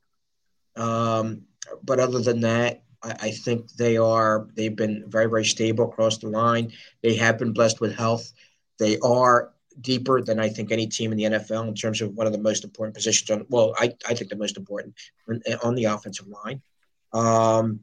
[0.76, 1.42] Um,
[1.82, 6.18] but other than that, I, I think they are they've been very very stable across
[6.18, 6.72] the line.
[7.02, 8.30] They have been blessed with health.
[8.78, 12.26] They are deeper than I think any team in the NFL in terms of one
[12.26, 13.46] of the most important positions on.
[13.48, 14.94] Well, I, I think the most important
[15.28, 16.60] on, on the offensive line.
[17.12, 17.80] Um,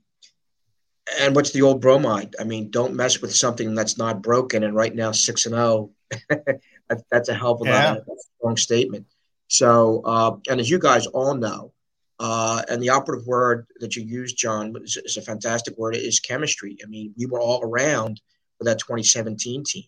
[1.20, 2.36] and what's the old bromide?
[2.40, 4.64] I mean, don't mess with something that's not broken.
[4.64, 5.92] And right now, six and zero,
[6.30, 7.92] that, that's a hell of a Yeah.
[7.92, 8.04] lot.
[8.08, 9.06] That's a strong statement.
[9.48, 11.74] So, uh, and as you guys all know,
[12.20, 15.96] uh, and the operative word that you used, John, is, is a fantastic word.
[15.96, 16.78] Is chemistry.
[16.84, 18.20] I mean, we were all around
[18.58, 19.84] for that 2017 team,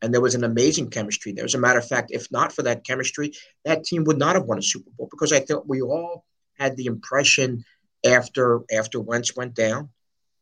[0.00, 1.44] and there was an amazing chemistry there.
[1.44, 3.32] As a matter of fact, if not for that chemistry,
[3.64, 6.24] that team would not have won a Super Bowl because I think we all
[6.58, 7.62] had the impression
[8.04, 9.90] after after Wentz went down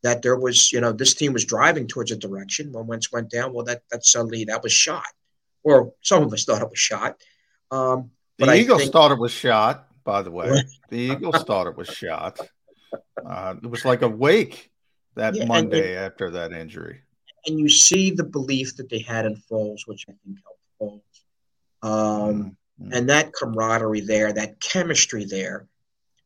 [0.05, 2.71] that there was, you know, this team was driving towards a direction.
[2.71, 5.11] When Wentz went down, well, that that suddenly that was shot,
[5.63, 7.19] or some of us thought it was shot.
[7.71, 10.49] Um, The Eagles think- thought it was shot, by the way.
[10.89, 12.39] The Eagles thought it was shot.
[13.25, 14.71] Uh, it was like a wake
[15.15, 17.01] that Yeah, and- Monday after that injury.
[17.47, 21.03] and you see the belief that they had in Foles, which I think helped
[21.83, 21.87] Foles.
[21.89, 22.57] Um,
[22.91, 25.67] And that camaraderie there, that chemistry there,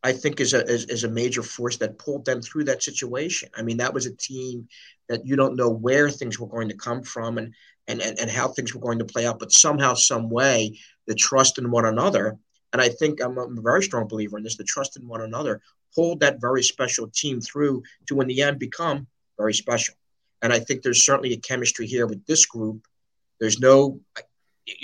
[0.04, 3.50] I think is a is, is a major force that pulled them through that situation.
[3.56, 4.68] I mean, that was a team
[5.10, 7.54] that you don't know where things were going to come from and
[7.88, 11.16] and and, and how things were going to play out, but somehow, some way, the
[11.16, 12.38] trust in one another.
[12.72, 14.56] And I think I'm a, very strong believer in this.
[14.56, 15.62] The trust in one another
[15.95, 19.95] pulled that very special team through to, in the end, become very special.
[20.41, 22.86] And I think there's certainly a chemistry here with this group.
[23.39, 24.00] There's no,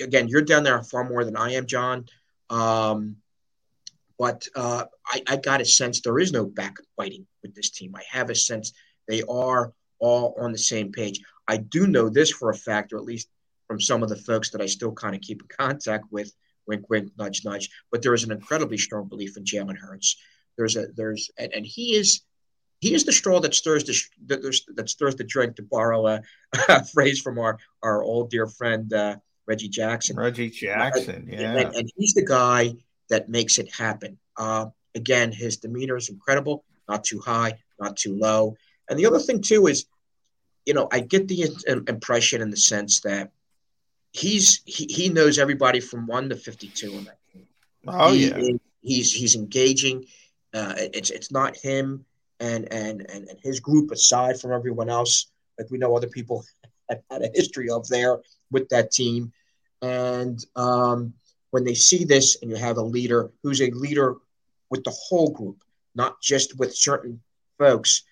[0.02, 2.06] again, you're down there far more than I am, John.
[2.50, 3.18] Um,
[4.18, 7.96] but uh, I, I got a sense there is no backbiting with this team.
[7.96, 8.74] I have a sense
[9.08, 11.22] they are all on the same page.
[11.48, 13.30] I do know this for a fact, or at least
[13.68, 16.32] from some of the folks that I still kind of keep in contact with.
[16.68, 17.70] Wink, wink, nudge, nudge.
[17.92, 20.18] But there is an incredibly strong belief in Jalen Hurts.
[20.58, 22.22] There's a there's and, and he is
[22.80, 23.96] he is the straw that stirs the
[24.28, 25.58] that, that stirs the drink.
[25.58, 26.22] To borrow a,
[26.70, 30.16] a phrase from our our old dear friend uh, Reggie Jackson.
[30.16, 31.56] Reggie Jackson, yeah.
[31.58, 32.74] And, and he's the guy
[33.10, 34.18] that makes it happen.
[34.38, 38.56] Uh, again, his demeanor is incredible, not too high, not too low.
[38.90, 39.86] And the other thing too is,
[40.66, 43.32] you know, I get the im- impression in the sense that
[44.12, 47.48] he's he, he knows everybody from one to fifty-two in that team.
[47.88, 48.58] Oh, He yeah.
[48.82, 50.06] he's he's engaging.
[50.54, 52.06] Uh, it's it's not him
[52.40, 55.28] and, and and and his group aside from everyone else
[55.58, 56.46] that we know other people
[56.90, 58.20] have had a history of there
[58.52, 59.32] with that team.
[59.82, 61.14] And um,
[61.56, 64.18] when they see this, and you have a leader who's a leader
[64.70, 65.64] with the whole group,
[65.96, 67.22] not just with certain
[67.58, 68.04] folks,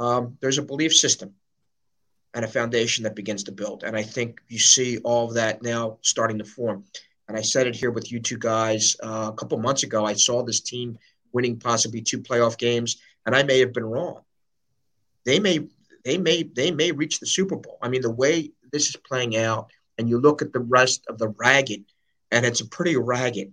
[0.00, 1.32] um, there's a belief system
[2.34, 3.84] and a foundation that begins to build.
[3.84, 6.82] And I think you see all of that now starting to form.
[7.28, 10.04] And I said it here with you two guys uh, a couple months ago.
[10.04, 10.98] I saw this team
[11.32, 14.22] winning possibly two playoff games, and I may have been wrong.
[15.24, 15.68] They may,
[16.04, 17.78] they may, they may reach the Super Bowl.
[17.80, 21.18] I mean, the way this is playing out, and you look at the rest of
[21.18, 21.84] the ragged,
[22.32, 23.52] and it's a pretty ragged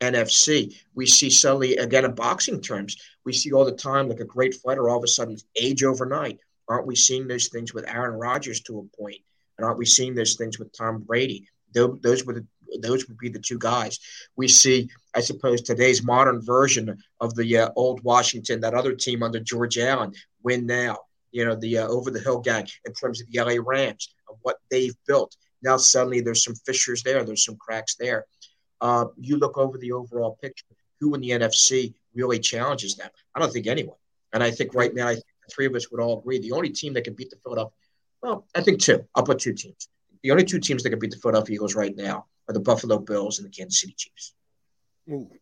[0.00, 0.74] NFC.
[0.94, 4.54] We see suddenly, again, in boxing terms, we see all the time like a great
[4.54, 6.40] fighter all of a sudden age overnight.
[6.68, 9.18] Aren't we seeing those things with Aaron Rodgers to a point?
[9.58, 11.48] And aren't we seeing those things with Tom Brady?
[11.74, 12.46] Those, were the,
[12.80, 13.98] those would be the two guys.
[14.36, 19.22] We see, I suppose, today's modern version of the uh, old Washington, that other team
[19.22, 20.98] under George Allen, win now.
[21.32, 24.38] You know, the uh, over the hill gang in terms of the LA Rams and
[24.42, 25.36] what they've built.
[25.62, 28.26] Now suddenly there's some fissures there, there's some cracks there.
[28.80, 30.64] Uh, you look over the overall picture.
[31.00, 33.10] Who in the NFC really challenges them?
[33.34, 33.96] I don't think anyone.
[34.32, 36.52] And I think right now, I think the three of us would all agree the
[36.52, 37.72] only team that can beat the Philadelphia,
[38.22, 39.04] well, I think two.
[39.14, 39.88] I'll put two teams.
[40.22, 42.98] The only two teams that can beat the Philadelphia Eagles right now are the Buffalo
[42.98, 44.34] Bills and the Kansas City Chiefs.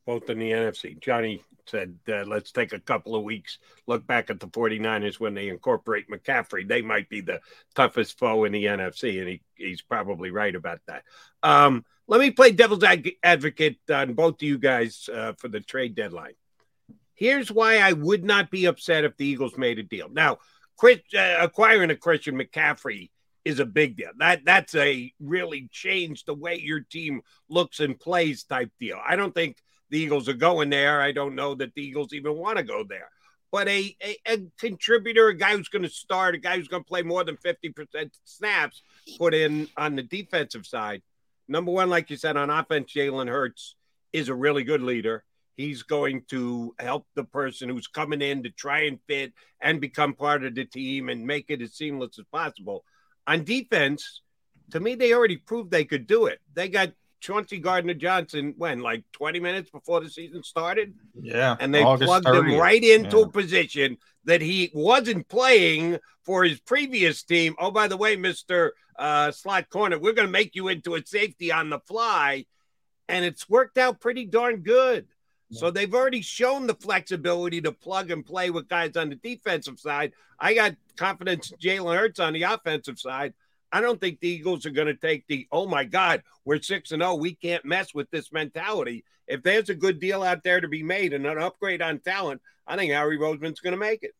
[0.07, 1.01] Both in the NFC.
[1.01, 5.35] Johnny said, uh, let's take a couple of weeks, look back at the 49ers when
[5.35, 6.67] they incorporate McCaffrey.
[6.67, 7.41] They might be the
[7.75, 11.05] toughest foe in the NFC, and he, he's probably right about that.
[11.43, 12.85] Um, let me play devil's
[13.23, 16.35] advocate on both of you guys uh, for the trade deadline.
[17.15, 20.09] Here's why I would not be upset if the Eagles made a deal.
[20.09, 20.39] Now,
[20.77, 23.11] Chris, uh, acquiring a Christian McCaffrey
[23.49, 24.11] is a big deal.
[24.19, 29.01] That that's a really change the way your team looks and plays type deal.
[29.03, 29.57] I don't think
[29.89, 31.01] the Eagles are going there.
[31.01, 33.09] I don't know that the Eagles even want to go there.
[33.51, 36.85] But a, a, a contributor, a guy who's going to start, a guy who's going
[36.85, 38.83] to play more than 50% snaps
[39.17, 41.01] put in on the defensive side.
[41.49, 43.77] Number one, like you said, on offense, Jalen Hurts
[44.13, 45.25] is a really good leader.
[45.57, 49.33] He's going to help the person who's coming in to try and fit
[49.63, 52.85] and become part of the team and make it as seamless as possible.
[53.29, 54.23] On defense,
[54.71, 56.41] to me, they already proved they could do it.
[56.55, 60.95] They got Chauncey Gardner Johnson when like 20 minutes before the season started.
[61.21, 61.57] Yeah.
[61.61, 62.53] And they August plugged 30th.
[62.53, 63.25] him right into yeah.
[63.25, 67.55] a position that he wasn't playing for his previous team.
[67.59, 68.71] Oh, by the way, Mr.
[68.99, 72.47] Uh, slot corner, we're going to make you into a safety on the fly.
[73.11, 75.07] And it's worked out pretty darn good.
[75.51, 79.81] So they've already shown the flexibility to plug and play with guys on the defensive
[79.81, 80.13] side.
[80.39, 83.33] I got confidence Jalen Hurts on the offensive side.
[83.73, 86.93] I don't think the Eagles are going to take the, oh my God, we're 6
[86.93, 87.15] and 0.
[87.17, 89.05] We can't mess with this mentality.
[89.27, 92.41] If there's a good deal out there to be made and an upgrade on talent,
[92.67, 94.15] I think Howie Roseman's going to make it.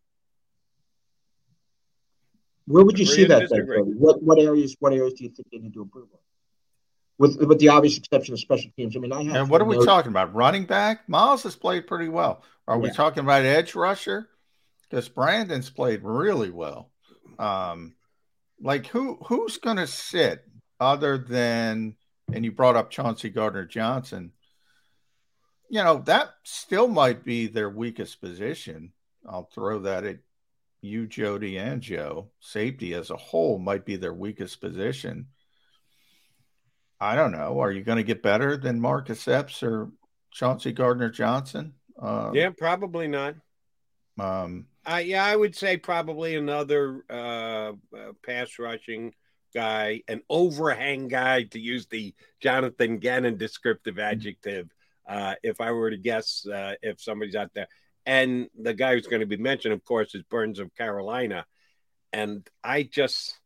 [2.67, 3.49] Where would you see that?
[3.97, 4.77] What, what areas?
[4.81, 6.21] What areas do you think they need to improve on?
[7.19, 8.97] With with the obvious exception of special teams.
[8.97, 9.35] I mean, I have.
[9.35, 10.35] And what are we talking about?
[10.35, 11.09] Running back?
[11.09, 12.45] Miles has played pretty well.
[12.67, 12.83] Are yeah.
[12.83, 14.29] we talking about edge rusher?
[14.83, 16.91] Because Brandon's played really well.
[17.39, 17.95] Um,
[18.61, 20.45] like who who's going to sit
[20.81, 21.97] other than
[22.33, 24.33] and you brought up Chauncey Gardner Johnson.
[25.71, 28.93] You know, that still might be their weakest position.
[29.29, 30.19] I'll throw that at
[30.81, 32.31] you, Jody, and Joe.
[32.41, 35.27] Safety as a whole might be their weakest position.
[37.01, 37.61] I don't know.
[37.61, 39.91] Are you going to get better than Marcus Epps or
[40.33, 41.75] Chauncey Gardner Johnson?
[42.01, 43.37] Uh, yeah, probably not.
[44.19, 49.15] Um, uh, yeah, I would say probably another uh, uh, pass rushing
[49.55, 54.69] guy, an overhang guy, to use the Jonathan Gannon descriptive adjective.
[55.09, 57.69] Uh, if I were to guess, uh, if somebody's out there,
[58.07, 61.47] and the guy who's going to be mentioned, of course, is Burns of Carolina,
[62.13, 63.38] and I just.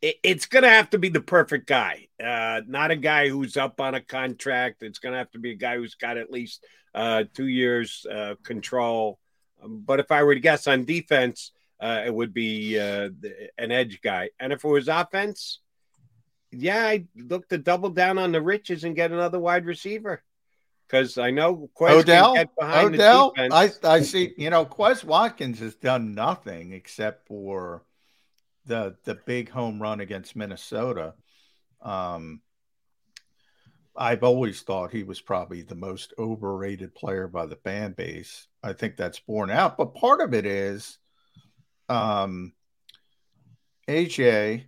[0.00, 3.80] It's going to have to be the perfect guy, uh, not a guy who's up
[3.80, 4.82] on a contract.
[4.82, 6.64] It's going to have to be a guy who's got at least
[7.34, 8.06] two years
[8.42, 9.18] control,
[9.62, 13.10] um, but if I were to guess on defense, uh, it would be uh,
[13.56, 14.30] an edge guy.
[14.40, 15.60] And if it was offense,
[16.50, 20.22] yeah, I look to double down on the riches and get another wide receiver
[20.86, 22.46] because I know Quez Odell.
[22.60, 24.32] Odell, I I see.
[24.36, 27.82] You know, Quez Watkins has done nothing except for
[28.68, 31.14] the the big home run against Minnesota.
[31.82, 32.40] Um,
[33.96, 38.46] I've always thought he was probably the most overrated player by the fan base.
[38.62, 40.98] I think that's borne out, but part of it is
[41.88, 42.52] um,
[43.88, 44.66] AJ,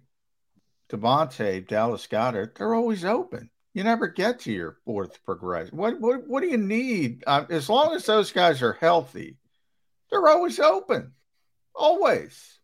[0.90, 3.50] DeVonta, Dallas Goedert, they're always open.
[3.72, 5.76] You never get to your fourth progression.
[5.76, 7.22] What what what do you need?
[7.24, 9.36] Uh, as long as those guys are healthy,
[10.10, 11.12] they're always open,
[11.72, 12.59] always.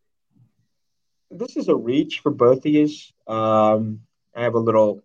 [1.31, 2.89] This is a reach for both of you.
[3.27, 4.01] Um,
[4.35, 5.03] I have a little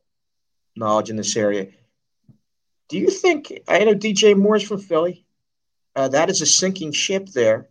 [0.75, 1.67] knowledge in this area.
[2.89, 5.25] Do you think I know DJ Moore's from Philly?
[5.95, 7.69] Uh, that is a sinking ship there.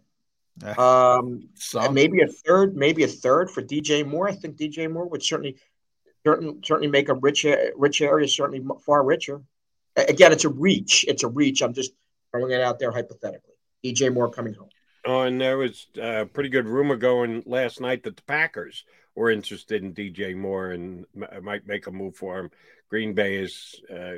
[0.77, 1.49] Um,
[1.93, 4.29] maybe a third, maybe a third for DJ Moore.
[4.29, 5.57] I think DJ Moore would certainly,
[6.27, 7.47] certainly, certainly make a rich,
[7.77, 9.43] rich area certainly far richer.
[9.97, 11.05] Again, it's a reach.
[11.09, 11.63] It's a reach.
[11.63, 11.93] I'm just
[12.31, 13.55] throwing it out there hypothetically.
[13.85, 14.69] DJ Moore coming home.
[15.07, 18.85] Oh, and there was a pretty good rumor going last night that the Packers
[19.15, 21.07] were interested in DJ Moore and
[21.43, 22.51] might make a move for him.
[22.91, 24.15] Green Bay has uh,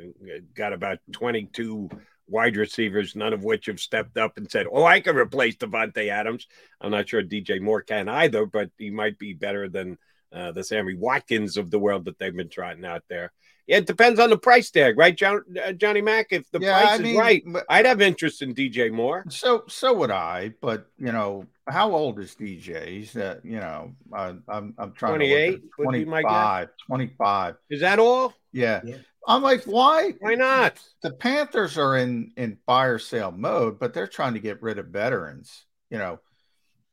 [0.55, 1.89] got about 22
[2.27, 6.09] wide receivers, none of which have stepped up and said, "Oh, I can replace Davante
[6.09, 6.49] Adams."
[6.81, 9.99] I'm not sure DJ Moore can either, but he might be better than
[10.33, 13.33] uh, the Sammy Watkins of the world that they've been trotting out there.
[13.67, 16.29] Yeah, it depends on the price tag, right, John, uh, Johnny Mack?
[16.31, 19.25] If the yeah, price I mean, is right, I'd have interest in DJ Moore.
[19.29, 20.53] So, so would I.
[20.61, 22.89] But you know, how old is DJ?
[22.89, 27.55] He's uh, you know, I, am I'm, I'm trying 28, to 25, 25.
[27.71, 28.35] Is that all?
[28.53, 28.81] Yeah.
[28.85, 28.97] yeah.
[29.27, 30.15] I'm like, why?
[30.19, 30.79] Why not?
[31.03, 34.87] The Panthers are in in fire sale mode, but they're trying to get rid of
[34.89, 35.65] veterans.
[35.91, 36.21] You know,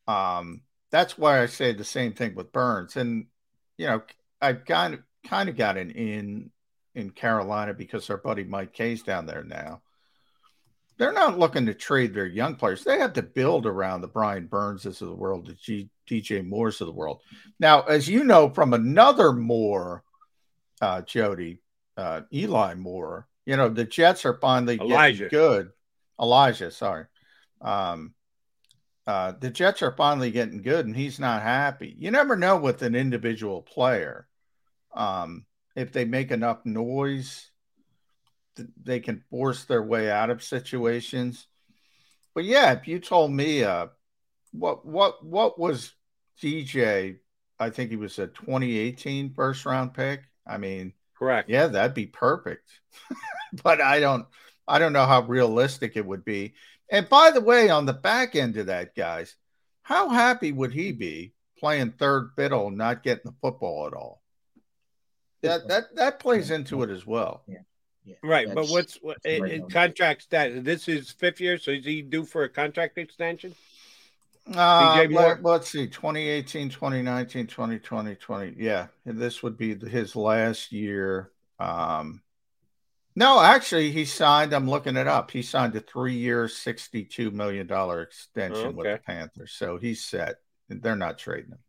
[0.07, 0.61] um,
[0.91, 2.95] that's why I say the same thing with Burns.
[2.95, 3.25] And
[3.77, 4.03] you know,
[4.39, 6.51] I've kind of kind of got an in
[6.95, 9.81] in Carolina because our buddy Mike K's down there now.
[10.97, 12.83] they're not looking to trade their young players.
[12.83, 16.81] They have to build around the Brian Burnses of the world, the G, DJ Moores
[16.81, 17.21] of the world.
[17.59, 20.03] Now, as you know from another Moore,
[20.81, 21.61] uh, Jody,
[21.95, 25.29] uh, Eli Moore, you know, the Jets are finally Elijah.
[25.29, 25.69] getting good.
[26.19, 27.05] Elijah, sorry.
[27.61, 28.13] Um,
[29.07, 31.95] uh, the Jets are finally getting good, and he's not happy.
[31.97, 34.27] You never know with an individual player.
[34.93, 35.45] Um,
[35.79, 37.49] if they make enough noise,
[38.83, 41.47] they can force their way out of situations.
[42.35, 43.87] But yeah, if you told me, uh,
[44.51, 45.93] what what what was
[46.41, 47.17] DJ?
[47.59, 50.23] I think he was a 2018 first round pick.
[50.47, 51.49] I mean, correct.
[51.49, 52.69] Yeah, that'd be perfect.
[53.63, 54.25] but I don't
[54.67, 56.53] I don't know how realistic it would be.
[56.91, 59.35] And by the way, on the back end of that, guys,
[59.83, 64.18] how happy would he be playing third fiddle, not getting the football at all?
[65.41, 67.43] That that that plays into it as well.
[67.47, 67.59] Yeah.
[68.05, 69.69] Yeah, Right, but what's what, that's in, right in on.
[69.69, 70.63] contract status?
[70.63, 73.53] This is fifth year, so is he due for a contract extension?
[74.51, 80.71] Uh, DJ let, us see 2018 2019 2020 20 yeah this would be his last
[80.71, 81.29] year
[81.59, 82.21] um
[83.15, 88.01] no actually he signed i'm looking it up he signed a three-year 62 million dollar
[88.01, 90.37] extension with the panthers so he's set
[90.67, 91.59] they're not trading him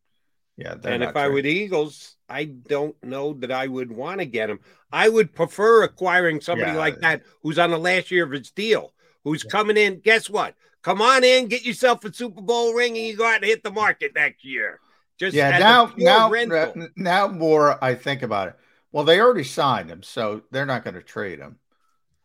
[0.60, 4.26] yeah and if I were the Eagles, I don't know that I would want to
[4.26, 4.60] get him.
[4.92, 6.78] I would prefer acquiring somebody Yeah.
[6.78, 8.92] like that who's on the last year of his deal,
[9.24, 10.00] who's coming in.
[10.00, 10.54] Guess what?
[10.82, 13.62] Come on in, get yourself a Super Bowl ring, and you go out and hit
[13.62, 14.80] the market next year.
[15.18, 16.88] Just yeah now now rental.
[16.96, 18.54] now more i think about it
[18.90, 21.58] well they already signed him so they're not going to trade him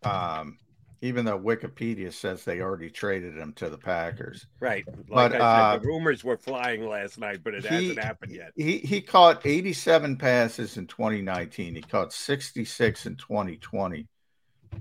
[0.03, 0.57] um
[1.05, 4.85] even though wikipedia says they already traded him to the packers Right.
[5.09, 8.31] Like But, I uh, said, the rumors were flying last night, but it hasn't happened
[8.31, 8.51] yet.
[8.55, 11.75] He he caught 87 passes in 2019.
[11.75, 14.07] He caught 66 in 2020.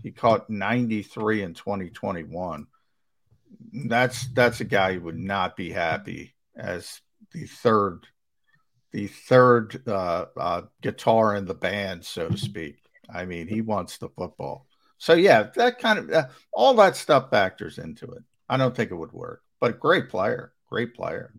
[0.03, 2.66] He caught 93 in 2021.
[3.87, 7.01] That's that's a guy who would not be happy as
[7.33, 8.07] the third
[8.93, 12.79] the third uh, uh, guitar in the band, so to speak.
[13.12, 14.66] I mean, he wants the football.
[15.05, 18.23] So yeah, that kind of uh, all that stuff factors into it.
[18.49, 21.31] I don't think it would work, but great player, great player.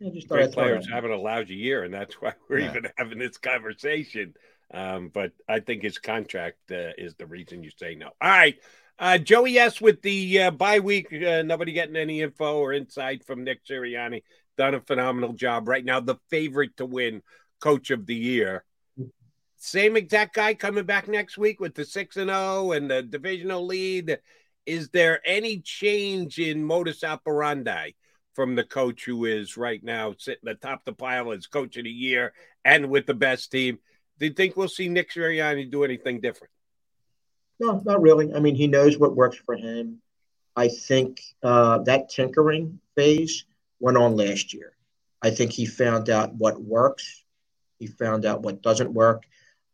[0.00, 0.94] Just Great players that in.
[0.94, 2.70] having a lousy year, and that's why we're Yeah.
[2.70, 4.34] even having this conversation.
[4.72, 8.06] Um, but I think his contract uh, is the reason you say no.
[8.20, 8.56] All right.
[8.96, 9.80] Uh, Joey S.
[9.80, 11.12] with the uh, bye week.
[11.12, 14.22] Uh, nobody getting any info or insight from Nick Sirianni.
[14.56, 15.98] Done a phenomenal job right now.
[15.98, 17.22] The favorite to win
[17.60, 18.64] Coach of the Year.
[19.64, 23.64] Same exact guy coming back next week with the six and zero and the divisional
[23.64, 24.18] lead.
[24.66, 27.92] Is there any change in modus operandi
[28.34, 31.90] from the coach who is right now sitting atop the pile as coach of the
[31.90, 33.78] year and with the best team?
[34.18, 36.52] Do you think we'll see Nick Sirianni do anything different?
[37.58, 38.34] No, not really.
[38.34, 40.02] I mean, he knows what works for him.
[40.54, 43.46] I think uh, that tinkering phase
[43.80, 44.76] went on last year.
[45.22, 47.24] I think he found out what works.
[47.78, 49.24] He found out what doesn't work.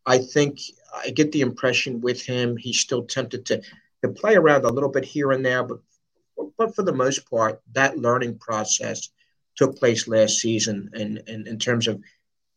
[0.06, 0.60] I think
[0.94, 3.62] I get the impression with him, he's still tempted to,
[4.02, 5.78] to play around a little bit here and there, but
[6.56, 9.10] but for the most part, that learning process
[9.56, 12.00] took place last season, and in, in terms of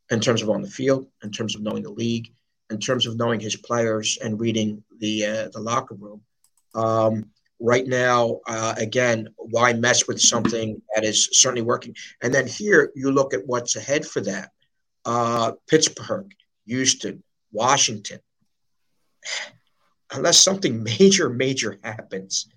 [0.09, 2.33] in terms of on the field, in terms of knowing the league,
[2.69, 6.21] in terms of knowing his players and reading the uh, the locker room.
[6.75, 7.29] Um,
[7.59, 11.95] right now, uh, again, why mess with something that is certainly working?
[12.21, 14.51] And then here you look at what's ahead for that:
[15.05, 16.31] uh, Pittsburgh,
[16.65, 17.23] Houston,
[17.53, 18.19] Washington.
[20.11, 22.47] Unless something major, major happens,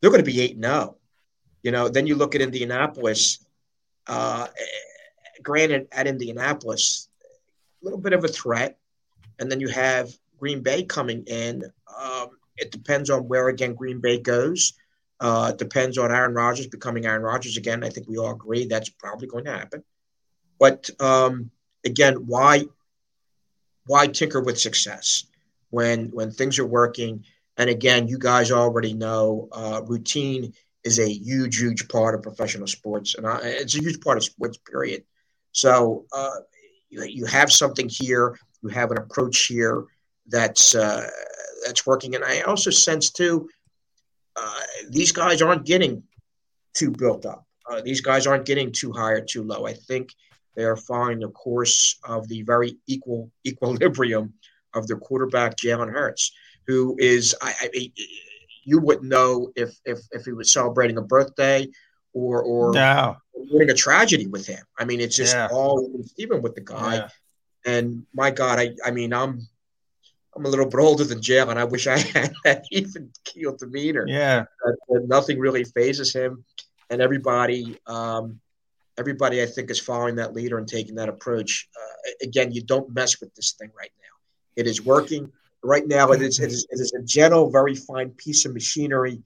[0.00, 0.96] they're going to be eight and zero.
[1.62, 3.44] You know, then you look at Indianapolis.
[4.06, 4.46] Uh,
[5.42, 7.08] granted, at Indianapolis,
[7.80, 8.78] a little bit of a threat,
[9.38, 11.64] and then you have Green Bay coming in.
[12.00, 14.74] Um, it depends on where again Green Bay goes.
[15.20, 17.82] Uh, it depends on Aaron Rodgers becoming Aaron Rodgers again.
[17.82, 19.82] I think we all agree that's probably going to happen.
[20.58, 21.50] But um,
[21.84, 22.64] again, why
[23.88, 25.24] why tinker with success
[25.70, 27.24] when when things are working?
[27.56, 30.52] And again, you guys already know uh, routine
[30.84, 34.24] is a huge, huge part of professional sports, and I, it's a huge part of
[34.24, 34.58] sports.
[34.58, 35.02] Period.
[35.52, 36.38] So uh,
[36.88, 39.84] you, you have something here, you have an approach here
[40.28, 41.08] that's uh,
[41.66, 43.48] that's working, and I also sense too
[44.38, 44.60] uh,
[44.90, 46.02] these guys aren't getting
[46.74, 47.44] too built up.
[47.68, 49.66] Uh, these guys aren't getting too high or too low.
[49.66, 50.14] I think
[50.58, 54.34] they are following the course of the very equal equilibrium
[54.74, 56.32] of their quarterback Jalen Hurts,
[56.66, 57.92] who is I, I
[58.64, 61.68] you wouldn't know if if if he was celebrating a birthday
[62.12, 63.16] or or No.
[63.60, 64.64] a tragedy with him.
[64.76, 65.46] I mean, it's just Yeah.
[65.52, 66.94] all even with the guy.
[66.96, 67.08] Yeah.
[67.64, 69.46] And my God, I I mean, I'm
[70.34, 71.56] I'm a little bit older than Jalen.
[71.56, 74.06] I wish I had that even keel demeanor.
[74.08, 76.44] Yeah, that, that nothing really phases him,
[76.90, 78.40] and everybody, um,
[78.98, 81.68] everybody, I think, is following that leader and taking that approach.
[81.76, 84.04] Uh, again, you don't mess with this thing right now.
[84.56, 85.30] It is working
[85.62, 86.12] right now.
[86.12, 89.22] It is, it is, it is a gentle, very fine piece of machinery.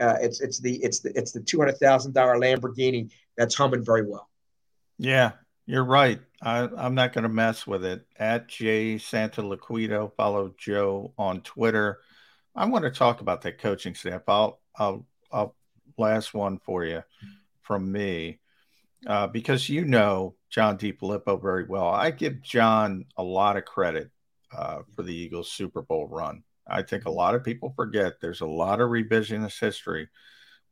[0.00, 3.82] Uh, it's it's the it's the it's the two hundred thousand dollar Lamborghini that's humming
[3.82, 4.28] very well.
[4.98, 5.32] Yeah,
[5.64, 6.20] you're right.
[6.42, 8.06] I, am not going to mess with it.
[8.18, 12.00] At Jay Santoliquito, follow Joe on Twitter.
[12.54, 14.22] I want to talk about that coaching staff.
[14.28, 15.54] I'll, I'll, I'll
[15.98, 17.02] last one for you
[17.62, 18.38] from me
[19.06, 21.88] uh, because you know John DeFilippo very well.
[21.88, 24.10] I give John a lot of credit
[24.56, 26.42] uh, for the Eagles Super Bowl run.
[26.66, 30.08] I think a lot of people forget there's a lot of revisionist history.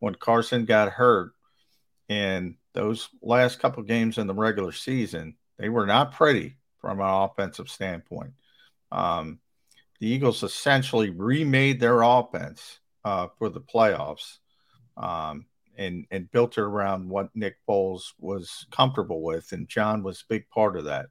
[0.01, 1.33] When Carson got hurt
[2.09, 7.07] in those last couple games in the regular season, they were not pretty from an
[7.07, 8.33] offensive standpoint.
[8.91, 9.39] Um,
[10.01, 14.39] the Eagles essentially remade their offense uh, for the playoffs
[14.97, 15.47] um,
[15.77, 19.53] and, and built it around what Nick Foles was comfortable with.
[19.53, 21.07] And John was a big part of that.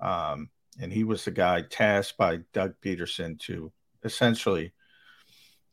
[0.00, 0.50] Um,
[0.80, 3.72] and he was the guy tasked by Doug Pederson to
[4.04, 4.72] essentially,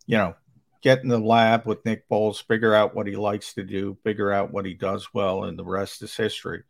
[0.06, 0.36] you know,
[0.82, 4.32] get in the lab with Nick Foles, figure out what he likes to do, figure
[4.32, 6.64] out what he does well, and the rest is history.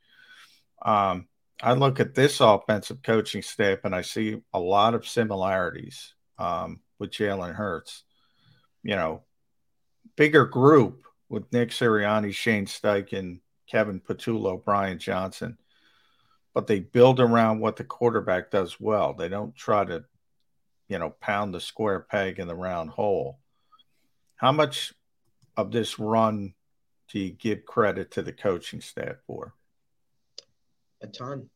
[0.82, 1.28] Um,
[1.62, 6.80] I look at this offensive coaching staff and I see a lot of similarities um,
[7.00, 8.04] with Jalen Hurts.
[8.82, 9.24] You know,
[10.16, 15.58] bigger group with Nick Sirianni, Shane Steichen, Kevin Patullo, Brian Johnson,
[16.54, 19.14] but they build around what the quarterback does well.
[19.14, 20.04] They don't try to,
[20.88, 23.40] you know, pound the square peg in the round hole.
[24.36, 24.94] How much
[25.56, 26.54] of this run
[27.12, 29.54] do you give credit to the coaching staff for?
[31.02, 31.50] a ton.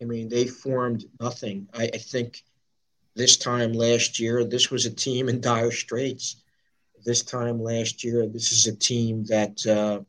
[0.00, 1.68] I mean, they formed nothing.
[1.74, 2.44] I, I, think
[3.14, 6.42] this time last year, this was a team in dire straits.
[7.04, 10.00] This time last year, this is a team that uh,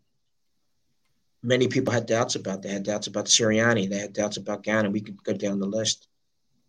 [1.41, 2.61] many people had doubts about.
[2.61, 3.89] They had doubts about Sirianni.
[3.89, 4.91] They had doubts about Gannon.
[4.91, 6.07] We could go down the list.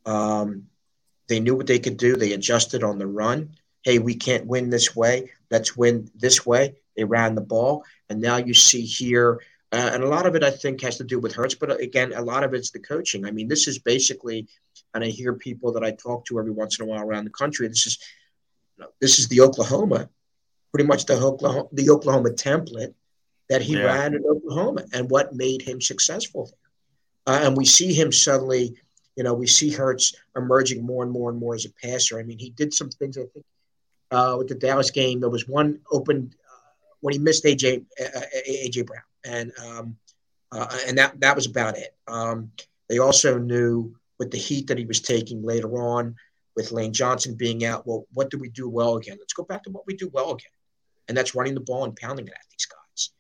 [0.07, 0.67] Um,
[1.29, 2.17] they knew what they could do.
[2.17, 3.57] They adjusted on the run.
[3.83, 5.31] Hey, we can't win this way.
[5.51, 6.77] Let's win this way.
[6.97, 7.85] They ran the ball.
[8.09, 9.41] And now you see here
[9.73, 11.55] uh, and a lot of it, I think, has to do with Hurts.
[11.55, 13.25] But again, a lot of it's the coaching.
[13.25, 14.49] I mean, this is basically,
[14.95, 17.31] and I hear people that I talk to every once in a while around the
[17.31, 17.69] country.
[17.69, 17.99] This is,
[19.01, 20.09] this is the Oklahoma,
[20.73, 22.95] pretty much the Oklahoma, the Oklahoma template
[23.49, 23.85] that he yeah.
[23.85, 26.51] ran in Oklahoma, and what made him successful.
[27.27, 28.75] Uh, and we see him suddenly,
[29.17, 32.19] you know, we see Hurts emerging more and more and more as a passer.
[32.19, 33.19] I mean, he did some things.
[33.19, 33.45] I think
[34.11, 36.71] uh, with the Dallas game, there was one open uh,
[37.01, 39.97] when he missed AJ uh, AJ Brown and um,
[40.53, 41.95] uh, and that that was about it.
[42.09, 42.51] Um,
[42.89, 46.17] they also knew with the heat that he was taking later on,
[46.57, 47.87] with Lane Johnson being out.
[47.87, 49.17] Well, what do we do well again?
[49.19, 50.53] Let's go back to what we do well again,
[51.09, 53.11] and that's running the ball and pounding it at these guys.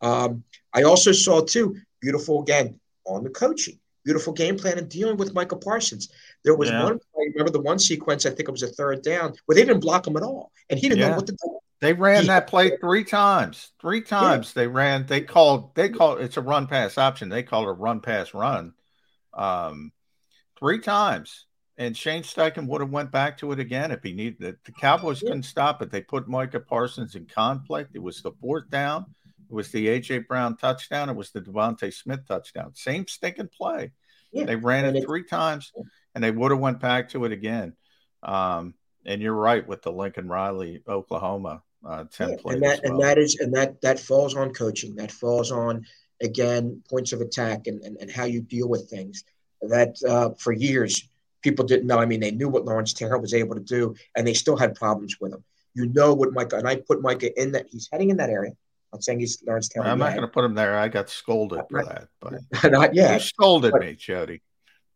[0.00, 5.16] Um, I also saw too beautiful again on the coaching, beautiful game plan and dealing
[5.16, 6.10] with Michael Parsons.
[6.44, 6.84] There was yeah.
[6.84, 7.00] one.
[7.16, 8.26] I remember the one sequence.
[8.26, 10.78] I think it was a third down where they didn't block him at all, and
[10.78, 11.10] he didn't yeah.
[11.10, 11.58] know what to do.
[11.80, 13.70] They ran that play three times.
[13.80, 14.62] Three times yeah.
[14.62, 15.06] they ran.
[15.06, 15.74] They called.
[15.74, 16.20] They called.
[16.20, 17.28] It's a run pass option.
[17.28, 18.72] They called it a run pass run.
[19.34, 19.92] Um,
[20.58, 21.45] three times,
[21.78, 24.64] and Shane Steichen would have went back to it again if he needed it.
[24.64, 25.90] The Cowboys couldn't stop it.
[25.90, 27.90] They put Micah Parsons in conflict.
[27.94, 29.06] It was the fourth down.
[29.48, 31.10] It was the AJ Brown touchdown.
[31.10, 32.74] It was the DeVonta Smith touchdown.
[32.74, 33.92] Same stinking play.
[34.32, 34.44] Yeah.
[34.44, 35.72] They ran it three times,
[36.14, 37.74] and they would have went back to it again.
[38.22, 38.74] Um,
[39.04, 42.44] and you're right with the Lincoln Riley, Oklahoma uh, template.
[42.44, 42.92] Yeah, and that well.
[42.92, 44.96] and that is and that that falls on coaching.
[44.96, 45.84] That falls on
[46.20, 49.22] again points of attack and, and, and how you deal with things.
[49.62, 51.08] That uh, for years
[51.46, 52.00] people didn't know.
[52.00, 54.74] I mean, they knew what Lawrence Taylor was able to do, and they still had
[54.74, 55.44] problems with him.
[55.74, 58.50] You know what Micah and I put Micah in that he's heading in that area.
[58.92, 59.86] I'm saying he's Lawrence Taylor.
[59.86, 60.76] I'm not going to put him there.
[60.76, 63.20] I got scolded for that, but not yet.
[63.20, 64.42] He scolded but, me, Jody.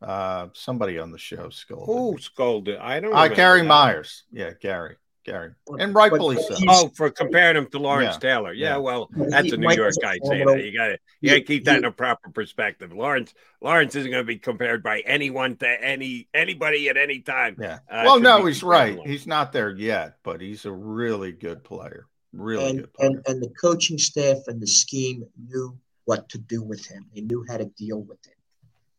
[0.02, 1.86] Uh, somebody on the show scolded.
[1.86, 2.78] Who scolded?
[2.78, 3.14] I don't.
[3.14, 3.68] Uh, Gary that.
[3.68, 4.24] Myers.
[4.32, 4.96] Yeah, Gary.
[5.30, 6.56] Gary, and rightfully so.
[6.68, 8.30] Oh, for comparing him to Lawrence yeah.
[8.30, 8.52] Taylor.
[8.52, 10.64] Yeah, yeah, well, that's a New York guy saying that.
[10.64, 12.92] You got to you got to keep that in a proper perspective.
[12.92, 17.56] Lawrence Lawrence isn't going to be compared by anyone to any anybody at any time.
[17.60, 17.78] Yeah.
[17.88, 18.98] Uh, well, no, he's right.
[19.04, 22.06] He's not there yet, but he's a really good player.
[22.32, 23.08] Really and, good player.
[23.08, 27.06] And, and the coaching staff and the scheme knew what to do with him.
[27.14, 28.34] They knew how to deal with him.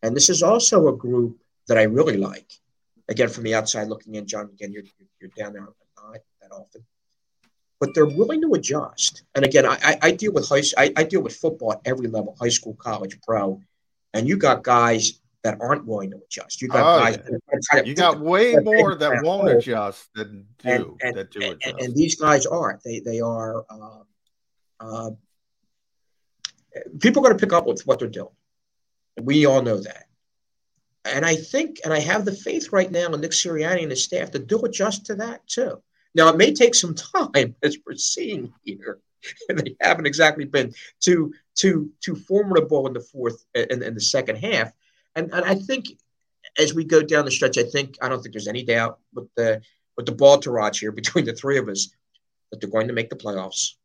[0.03, 2.51] And this is also a group that I really like.
[3.09, 4.83] Again, from the outside looking in, John, again, you're,
[5.19, 5.67] you're down there
[6.03, 6.83] not that often.
[7.79, 9.23] But they're willing to adjust.
[9.33, 12.35] And again, I, I deal with high I, I deal with football at every level,
[12.39, 13.59] high school, college, pro.
[14.13, 16.61] And you got guys that aren't willing to adjust.
[16.61, 17.15] You got Oh, guys.
[17.17, 17.37] yeah.
[17.71, 21.41] that are You got way more that won't adjust than do and, and, that do
[21.41, 21.75] and, adjust.
[21.79, 22.83] and these guys aren't.
[22.83, 23.65] They they are.
[23.69, 24.03] Uh,
[24.79, 25.09] uh,
[26.99, 28.29] people are going to pick up with what they're doing.
[29.19, 30.05] We all know that.
[31.03, 34.03] And I think, and I have the faith right now in Nick Sirianni and his
[34.03, 35.81] staff to do adjust to that too.
[36.13, 38.99] Now it may take some time, as we're seeing here.
[39.49, 44.01] And they haven't exactly been too too too formidable in the fourth in, in the
[44.01, 44.71] second half.
[45.15, 45.89] And and I think
[46.57, 49.27] as we go down the stretch, I think I don't think there's any doubt with
[49.35, 49.61] the
[49.95, 51.93] with the ball to here between the three of us
[52.51, 53.75] that they're going to make the playoffs.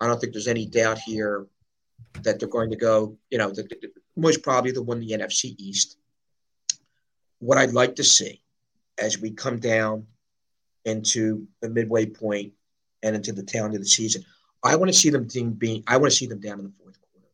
[0.00, 1.46] I don't think there's any doubt here
[2.22, 5.54] that they're going to go, you know, the, the, most probably the one the NFC
[5.58, 5.96] East.
[7.38, 8.42] What I'd like to see
[8.98, 10.06] as we come down
[10.84, 12.52] into the midway point
[13.02, 14.24] and into the tail end of the season,
[14.62, 16.98] I want to see them being, I want to see them down in the fourth
[17.12, 17.28] quarter.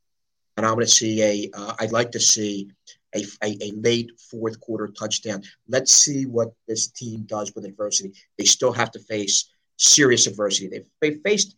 [0.57, 2.71] And I want to see a, uh, I'd like to see
[3.15, 5.43] a, a, a late fourth quarter touchdown.
[5.69, 8.13] Let's see what this team does with adversity.
[8.39, 10.69] They still have to face serious adversity.
[10.69, 11.57] They've, they've faced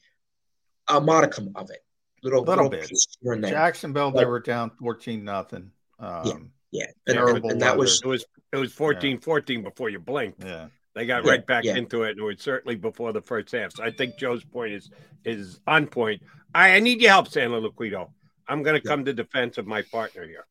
[0.88, 1.84] a modicum of it.
[2.22, 2.88] Little, little, little bit.
[2.88, 3.52] pieces here and there.
[3.52, 5.70] Jacksonville, they were down fourteen nothing.
[5.98, 10.42] Um, yeah, And, terrible and that was it was it was 14-14 before you blinked.
[10.44, 10.68] Yeah.
[10.94, 11.76] They got Yeah, right back yeah.
[11.76, 13.72] into it, and it was certainly before the first half.
[13.72, 14.90] So I think Joe's point is
[15.24, 16.22] is on point.
[16.54, 18.10] I, I need your help, Santoliquito.
[18.48, 20.46] I'm going to come to defense of my partner here.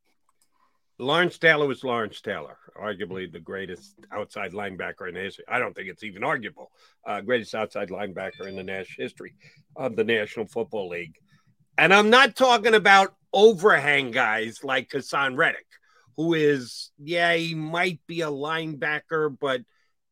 [1.00, 5.46] Lawrence Taylor was Lawrence Taylor, arguably the greatest outside linebacker in history.
[5.48, 6.72] I don't think it's even arguable.
[7.06, 9.34] Uh, greatest outside linebacker in the national history
[9.76, 11.16] of the National Football League.
[11.78, 15.68] And I'm not talking about overhang guys like Haason Reddick,
[16.18, 19.62] who is, yeah, he might be a linebacker, but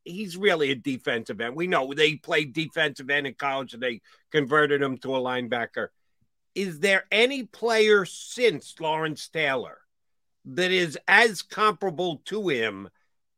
[0.07, 1.55] he's really a defensive end.
[1.55, 4.01] We know they played defensive end in college and they
[4.31, 5.89] converted him to a linebacker.
[6.55, 9.79] Is there any player since Lawrence Taylor
[10.45, 12.89] that is as comparable to him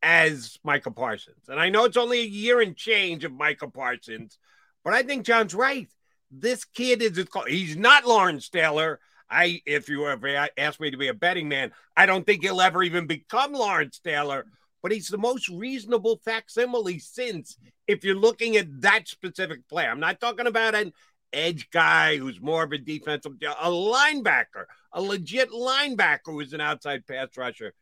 [0.02, 1.48] as Michael Parsons?
[1.48, 4.38] And I know it's only a year and change of Michael Parsons,
[4.84, 5.88] but I think John's right.
[6.30, 9.00] This kid is he's not Lawrence Taylor.
[9.28, 12.60] I, if you ever ask me to be a betting man, I don't think he'll
[12.60, 14.46] ever even become Lawrence Taylor.
[14.82, 17.56] But he's the most reasonable facsimile since.
[17.86, 20.92] If you're looking at that specific player, I'm not talking about an
[21.32, 27.06] edge guy who's more of a defensive, a linebacker, a legit linebacker who's an outside
[27.06, 27.74] pass rusher.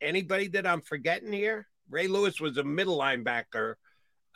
[0.00, 1.66] Anybody that I'm forgetting here?
[1.88, 3.74] Ray Lewis was a middle linebacker.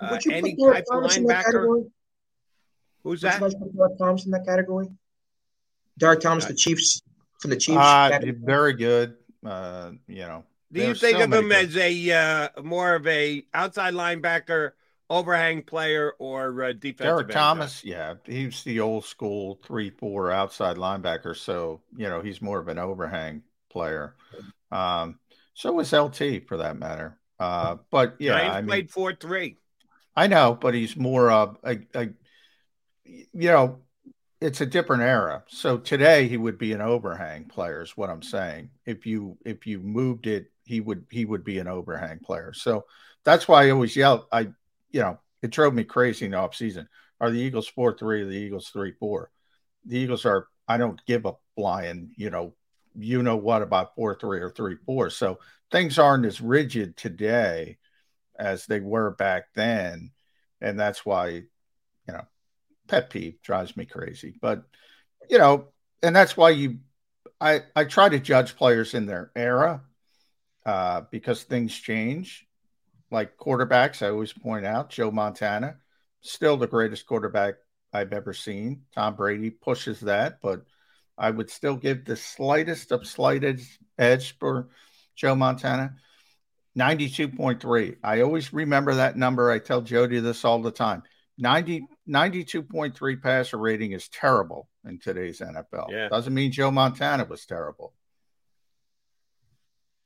[0.01, 1.85] Uh, any type of Thomas linebacker?
[3.03, 3.35] Who's that?
[3.35, 4.87] you guys put Derrick Thomas in that category?
[5.99, 7.03] Derrick Thomas, the Chiefs
[7.41, 7.79] from the Chiefs.
[7.79, 9.17] Uh, very good.
[9.45, 13.45] Uh, you know, Do you think so of him as a uh, more of a
[13.53, 14.73] outside linebacker,
[15.09, 17.07] overhang player, or uh, defensive?
[17.07, 17.85] Derrick Thomas?
[17.85, 21.37] Yeah, he's the old school three four outside linebacker.
[21.37, 24.15] So you know he's more of an overhang player.
[24.71, 25.19] Um,
[25.55, 27.19] so was LT for that matter.
[27.41, 28.27] Uh, but guy?
[28.27, 29.57] yeah, Giants I played four three.
[30.15, 32.09] I know, but he's more of a, a,
[33.05, 33.81] you know,
[34.41, 35.45] it's a different era.
[35.49, 38.71] So today he would be an overhang player, is what I'm saying.
[38.87, 42.53] If you if you moved it, he would he would be an overhang player.
[42.53, 42.87] So
[43.25, 44.29] that's why I always yell.
[44.33, 44.49] I
[44.91, 46.87] you know it drove me crazy in the offseason.
[47.21, 49.31] Are the Eagles four three or the Eagles three four?
[49.87, 50.49] The Eagles are.
[50.67, 52.13] I don't give a flying.
[52.17, 52.55] You know,
[52.97, 55.11] you know what about four three or three four.
[55.11, 55.39] So
[55.71, 57.79] things aren't as rigid today
[58.39, 60.13] as they were back then.
[60.63, 61.45] And that's why, you
[62.09, 62.25] know,
[62.91, 64.35] pet peeve drives me crazy.
[64.41, 64.65] But,
[65.29, 65.69] you know,
[66.03, 66.79] and that's why you,
[67.41, 69.83] I, I try to judge players in their era
[70.67, 72.47] uh, because things change.
[73.13, 75.77] Like quarterbacks, I always point out Joe Montana,
[76.21, 77.55] still the greatest quarterback
[77.93, 78.83] I've ever seen.
[78.95, 80.65] Tom Brady pushes that, but
[81.19, 84.69] I would still give the slightest of slight edge, edge for
[85.17, 85.97] Joe Montana.
[86.79, 87.97] 92.3.
[88.03, 89.51] I always remember that number.
[89.51, 91.03] I tell Jody this all the time.
[91.41, 95.91] 90, 92.3 passer rating is terrible in today's NFL.
[95.91, 96.09] Yeah.
[96.09, 97.95] Doesn't mean Joe Montana was terrible.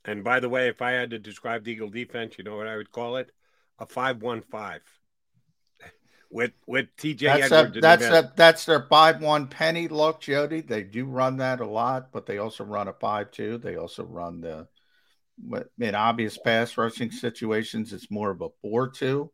[0.05, 2.67] And by the way, if I had to describe the Eagle defense, you know what
[2.67, 3.31] I would call it?
[3.79, 4.83] A five-one-five.
[6.31, 7.77] With with TJ That's Edwards.
[7.77, 10.63] a, that's a, that's their five one penny look, Jody.
[10.63, 13.57] They do run that a lot, but they also run a five two.
[13.59, 14.67] They also run the
[15.79, 19.31] in obvious pass rushing situations, it's more of a four two.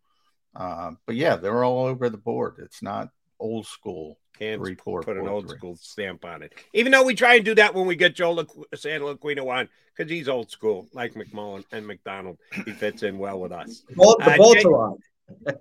[0.56, 2.56] Um, but yeah, they're all over the board.
[2.58, 5.56] It's not old school Can't three four put an old three.
[5.58, 6.52] school stamp on it.
[6.74, 10.10] Even though we try and do that when we get Joe Lu- Santoliquito on, because
[10.10, 12.38] he's old school, like McMullen and McDonald.
[12.64, 13.82] He fits in well with us.
[13.94, 14.98] Bol- the Uh, bolts are on.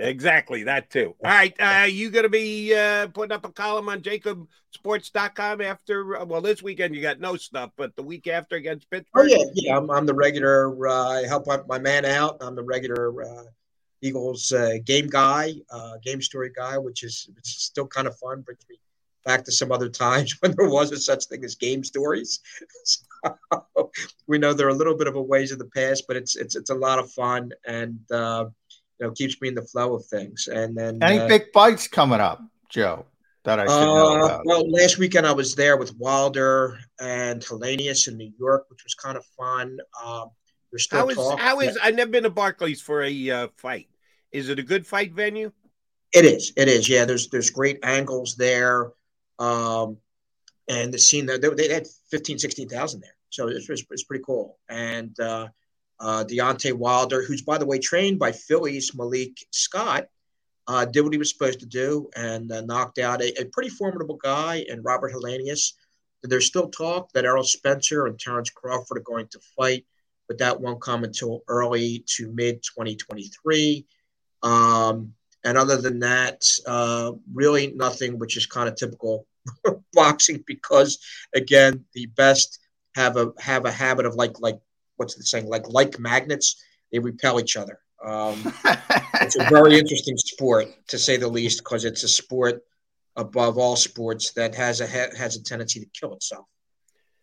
[0.00, 1.14] Exactly, that too.
[1.24, 6.16] All right, uh, you going to be uh, putting up a column on jacobsports.com after,
[6.20, 9.22] uh, well, this weekend you got no stuff, but the week after against Pittsburgh?
[9.30, 9.76] Oh, yeah, yeah.
[9.76, 12.38] I'm, I'm the regular, uh, I help my man out.
[12.40, 13.44] I'm the regular uh,
[14.02, 18.42] Eagles uh, game guy, uh, game story guy, which is still kind of fun.
[18.42, 18.76] Brings me
[19.24, 22.40] back to some other times when there wasn't such thing as game stories.
[22.84, 23.90] so
[24.26, 26.56] we know they're a little bit of a ways of the past, but it's it's
[26.56, 28.46] it's a lot of fun and uh,
[28.98, 30.48] you know keeps me in the flow of things.
[30.48, 33.06] And then any uh, big fights coming up, Joe?
[33.44, 34.42] That I should know uh, about.
[34.44, 38.94] well, last weekend I was there with Wilder and Helenius in New York, which was
[38.94, 39.78] kind of fun.
[40.04, 40.30] Um,
[40.70, 41.38] there's still How is, talk.
[41.40, 41.82] how is, Yeah.
[41.84, 43.88] I've never been to Barclays for a uh, fight.
[44.32, 45.52] Is it a good fight venue?
[46.12, 46.52] It is.
[46.56, 46.88] It is.
[46.88, 47.04] Yeah.
[47.04, 48.92] There's there's great angles there,
[49.38, 49.98] um,
[50.68, 54.58] and the scene that they, had 15, 16,000 there, so it's, it's, pretty cool.
[54.68, 55.48] And uh,
[55.98, 60.08] uh, Deontay Wilder, who's by the way trained by Philly's Malik Scott,
[60.66, 63.68] uh, did what he was supposed to do and uh, knocked out a, a pretty
[63.70, 65.72] formidable guy and Robert Helenius.
[66.22, 69.84] There's still talk that Errol Spence and Terence Crawford are going to fight,
[70.28, 73.86] but that won't come until early to mid 2023.
[74.42, 75.14] Um,
[75.44, 79.26] and other than that, uh, really nothing, which is kind of typical
[79.92, 80.98] boxing because
[81.34, 82.60] again, the best
[82.94, 84.58] have a have a habit of like like
[84.96, 86.62] what's the saying like like magnets,
[86.92, 87.78] they repel each other.
[88.04, 88.52] Um,
[89.20, 92.62] it's a very interesting sport to say the least because it's a sport
[93.16, 96.46] above all sports that has a has a tendency to kill itself.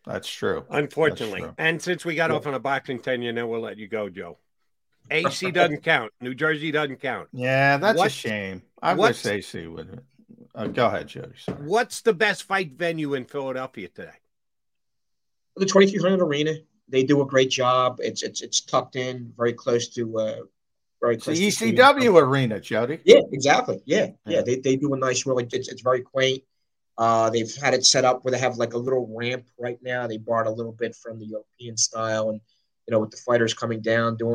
[0.06, 0.64] That's true.
[0.70, 1.40] Unfortunately.
[1.42, 1.54] That's true.
[1.58, 2.36] And since we got Yeah.
[2.36, 4.38] off on a boxing tenure, then we'll let you go, Joe.
[5.10, 6.12] AC doesn't count.
[6.20, 7.28] New Jersey doesn't count.
[7.32, 8.62] Yeah, that's a shame.
[8.82, 10.02] I wish AC would.
[10.54, 11.32] Uh, go ahead, Jody.
[11.38, 11.58] Sorry.
[11.62, 14.10] What's the best fight venue in Philadelphia today?
[15.56, 16.54] The 2300 Arena,
[16.88, 17.98] they do a great job.
[18.00, 20.36] It's it's it's tucked in, very close to uh,
[21.00, 21.38] very It's close.
[21.38, 22.98] the to Stadium ECW arena, Jody.
[23.04, 23.80] Yeah, exactly.
[23.84, 24.36] Yeah, yeah.
[24.36, 24.42] Yeah.
[24.42, 25.46] They, they do a nice, really.
[25.52, 26.42] It's, it's very quaint.
[26.98, 30.06] Uh, they've had it set up where they have like a little ramp right now.
[30.06, 32.40] They borrowed a little bit from the European style, and
[32.86, 34.34] you know, with the fighters coming down doing.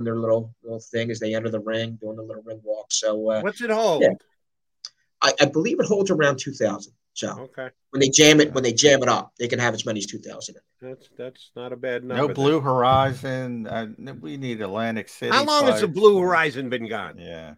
[0.00, 2.86] Their little little thing as they enter the ring, doing the little ring walk.
[2.90, 4.02] So uh, What's it hold?
[4.02, 4.10] Yeah.
[5.20, 6.92] I, I believe it holds around two thousand.
[7.14, 7.70] So Okay.
[7.90, 10.06] when they jam it, when they jam it up, they can have as many as
[10.06, 10.54] two thousand.
[10.80, 12.22] That's that's not a bad number.
[12.22, 12.34] No there.
[12.34, 13.66] Blue Horizon.
[13.66, 13.88] Uh,
[14.20, 15.32] we need Atlantic City.
[15.34, 15.88] How long has the.
[15.88, 17.18] Blue Horizon been gone?
[17.18, 17.54] Yeah,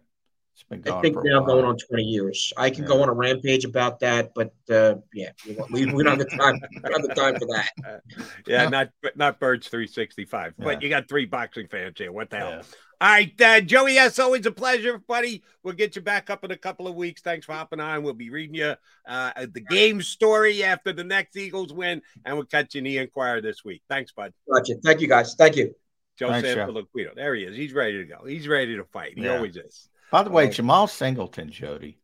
[0.69, 2.53] it's been I think now going on twenty years.
[2.57, 5.31] I can go on a rampage about that, but uh, yeah,
[5.71, 6.59] we, we don't have the time.
[6.73, 8.01] We don't have the time for that.
[8.47, 10.53] Yeah, not not Birds 365.
[10.57, 10.63] Yeah.
[10.63, 12.11] But you got three boxing fans here.
[12.11, 12.49] What the hell?
[12.49, 12.61] Yeah.
[13.01, 15.43] All right, uh, Joey, yes, always a pleasure, buddy.
[15.63, 17.21] We'll get you back up in a couple of weeks.
[17.23, 18.03] Thanks for hopping on.
[18.03, 18.75] We'll be reading you
[19.07, 22.99] uh, the game story after the next Eagles win, and we'll catch you in the
[22.99, 23.81] Inquirer this week.
[23.89, 24.33] Thanks, bud.
[24.51, 24.75] Gotcha.
[24.83, 25.33] Thank you, guys.
[25.33, 25.73] Thank you.
[26.15, 26.57] Joe Thanks, Joe.
[26.57, 27.15] Santoliquito.
[27.15, 27.57] There he is.
[27.57, 28.23] He's ready to go.
[28.23, 29.13] He's ready to fight.
[29.17, 29.37] He Yeah.
[29.37, 29.89] always is.
[30.11, 30.51] By the way, Oh.
[30.51, 31.97] Jamal Singleton, Jody.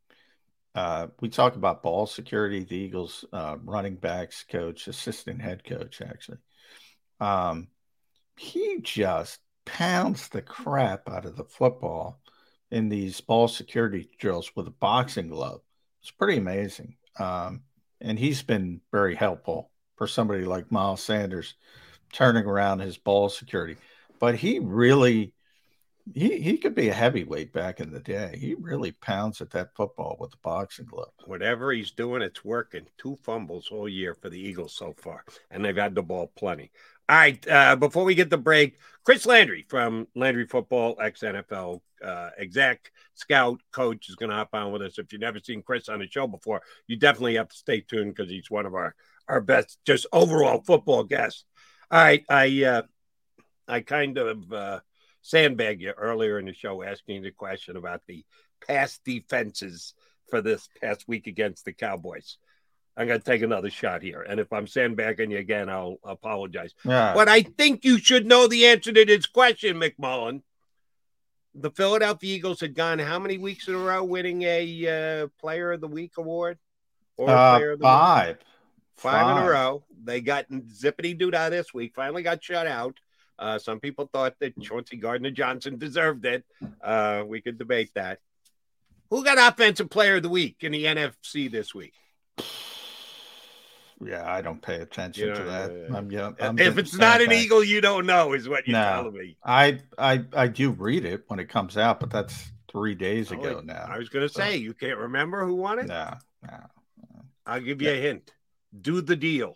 [0.74, 6.01] Uh, we talk about ball security, the Eagles uh, running backs coach, assistant head coach,
[6.01, 6.38] actually.
[7.20, 7.68] Um,
[8.38, 12.22] he just pounds the crap out of the football
[12.72, 15.62] in these ball security drills with a boxing glove.
[16.01, 16.95] It's pretty amazing.
[17.20, 17.64] Um,
[17.99, 21.55] and he's been very helpful for somebody like Miles Sanders
[22.14, 23.78] turning around his ball security.
[24.20, 25.34] But he really
[26.14, 28.38] he he could be a heavyweight back in the day.
[28.39, 31.12] He really pounds at that football with a boxing glove.
[31.26, 32.88] Whatever he's doing, it's working.
[32.97, 36.72] Two fumbles all year for the Eagles so far, and they've had the ball plenty.
[37.10, 41.82] All right, uh, before we get the break, Chris Landry from Landry Football, ex NFL
[42.03, 44.99] uh, exec, scout, coach, is going to hop on with us.
[44.99, 48.14] If you've never seen Chris on the show before, you definitely have to stay tuned
[48.14, 48.95] because he's one of our
[49.28, 51.45] our best, just overall football guests.
[51.89, 52.82] All right, I uh,
[53.68, 54.51] I kind of
[55.28, 58.23] sandbagged you earlier in the show asking the question about the
[58.65, 59.93] past defenses
[60.30, 62.38] for this past week against the Cowboys.
[62.95, 64.21] I'm going to take another shot here.
[64.21, 66.73] And if I'm sandbagging you again, I'll apologize.
[66.84, 67.13] Yeah.
[67.13, 70.41] But I think you should know the answer to this question, McMullen.
[71.53, 75.73] The Philadelphia Eagles had gone how many weeks in a row winning a uh, Player
[75.73, 76.57] of the Week award?
[77.17, 77.89] Or Uh, Player of the Week?
[77.89, 78.38] five.
[78.95, 79.84] Five, in a row.
[80.03, 81.93] They got zippity doo dah this week.
[81.95, 82.97] Finally got shut out.
[83.40, 86.44] Uh, some people thought that Chauncey Gardner Johnson deserved it.
[86.82, 88.20] Uh, we could debate that.
[89.10, 91.94] Who got offensive player of the week in the NFC this week?
[94.06, 95.92] Yeah, I don't pay attention You to know, that.
[95.92, 97.42] uh, I'm, yeah, I'm if it's not an sandbagged.
[97.46, 99.38] Eagle, you don't know, is what you're no, telling me.
[99.44, 103.58] I, I I do read it when it comes out, but that's three days ago
[103.58, 103.88] Oh, now.
[103.90, 105.88] I was going to So, say, you can't remember who won it?
[105.88, 106.14] No,
[106.48, 106.60] no.
[107.48, 108.32] I'll give you a hint.
[108.80, 109.56] Do the deal.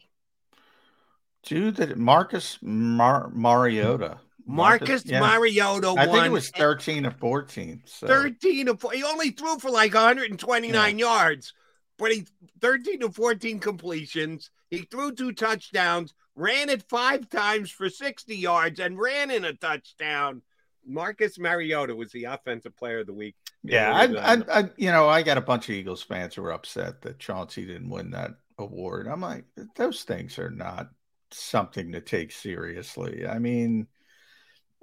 [1.44, 4.20] Dude, that Marcus Mar- Mariota.
[4.46, 7.84] Marcus Mariota I think it was 13 or 14.
[7.86, 8.08] So.
[8.08, 8.92] 13 of four.
[8.92, 11.54] He only threw for like 129 yards,
[11.98, 12.26] but he
[12.60, 14.50] 13 to 14 completions.
[14.70, 19.54] He threw two touchdowns, ran it five times for 60 yards, and ran in a
[19.54, 20.42] touchdown.
[20.86, 23.36] Marcus Mariota was the offensive player of the week.
[23.64, 26.54] Yeah, I, I, I, you know, I got a bunch of Eagles fans who are
[26.54, 29.08] upset that Chauncey didn't win that award.
[29.08, 30.89] I'm like, those things are not
[31.34, 33.28] something to take seriously.
[33.28, 33.88] I mean,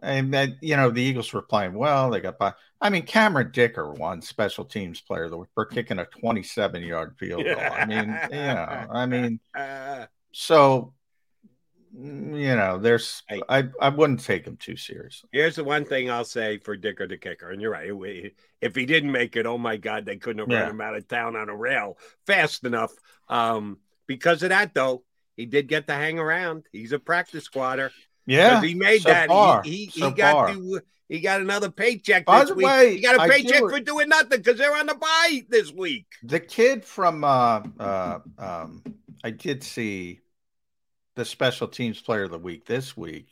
[0.00, 2.10] and that you know, the Eagles were playing well.
[2.10, 2.54] They got by.
[2.80, 7.72] I mean, Cameron Dicker won Special Teams Player for kicking a 27 yard field goal.
[7.72, 9.40] I mean, you know, I mean,
[10.32, 10.94] so
[11.96, 15.28] mm, you know, there's I I wouldn't take him too seriously.
[15.32, 18.32] Here's the one thing I'll say for Dicker the kicker, and you're right.
[18.60, 20.60] If he didn't make it, oh my God, they couldn't have Yeah.
[20.60, 22.92] run him out of town on a rail fast enough.
[23.28, 25.02] Um, because of that, though,
[25.38, 26.64] he did get to hang around.
[26.72, 27.92] He's a practice squatter.
[28.26, 29.28] Yeah, he made so that.
[29.28, 32.66] far, he he, so he got to he got another paycheck By this the week.
[32.66, 35.72] way, he got a paycheck do- for doing nothing because they're on the bye this
[35.72, 36.06] week.
[36.24, 38.82] The kid from uh uh um
[39.22, 40.20] I did see
[41.14, 43.28] the special teams player of the week this week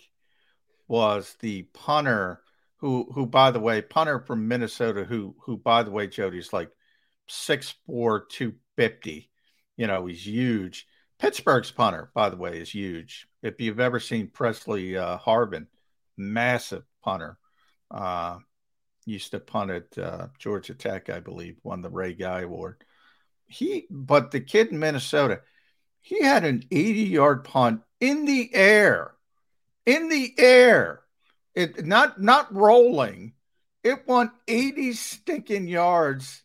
[0.89, 2.41] was the punter
[2.77, 6.71] who who by the way punter from Minnesota who who by the way Jody's like
[7.29, 9.29] 6'4 250
[9.77, 10.87] you know he's huge
[11.19, 15.67] Pittsburgh's punter by the way is huge if you've ever seen Pressley uh Harvin
[16.17, 17.39] massive punter
[17.91, 18.39] uh
[19.07, 22.85] used to punt at uh, Georgia Tech, I believe, won the Ray Guy Award.
[23.47, 25.41] He, but the kid in Minnesota,
[26.03, 29.15] he had an 80 yard punt in the air,
[29.87, 31.03] in the air,
[31.55, 33.33] it not not rolling.
[33.83, 36.43] It went 80 stinking yards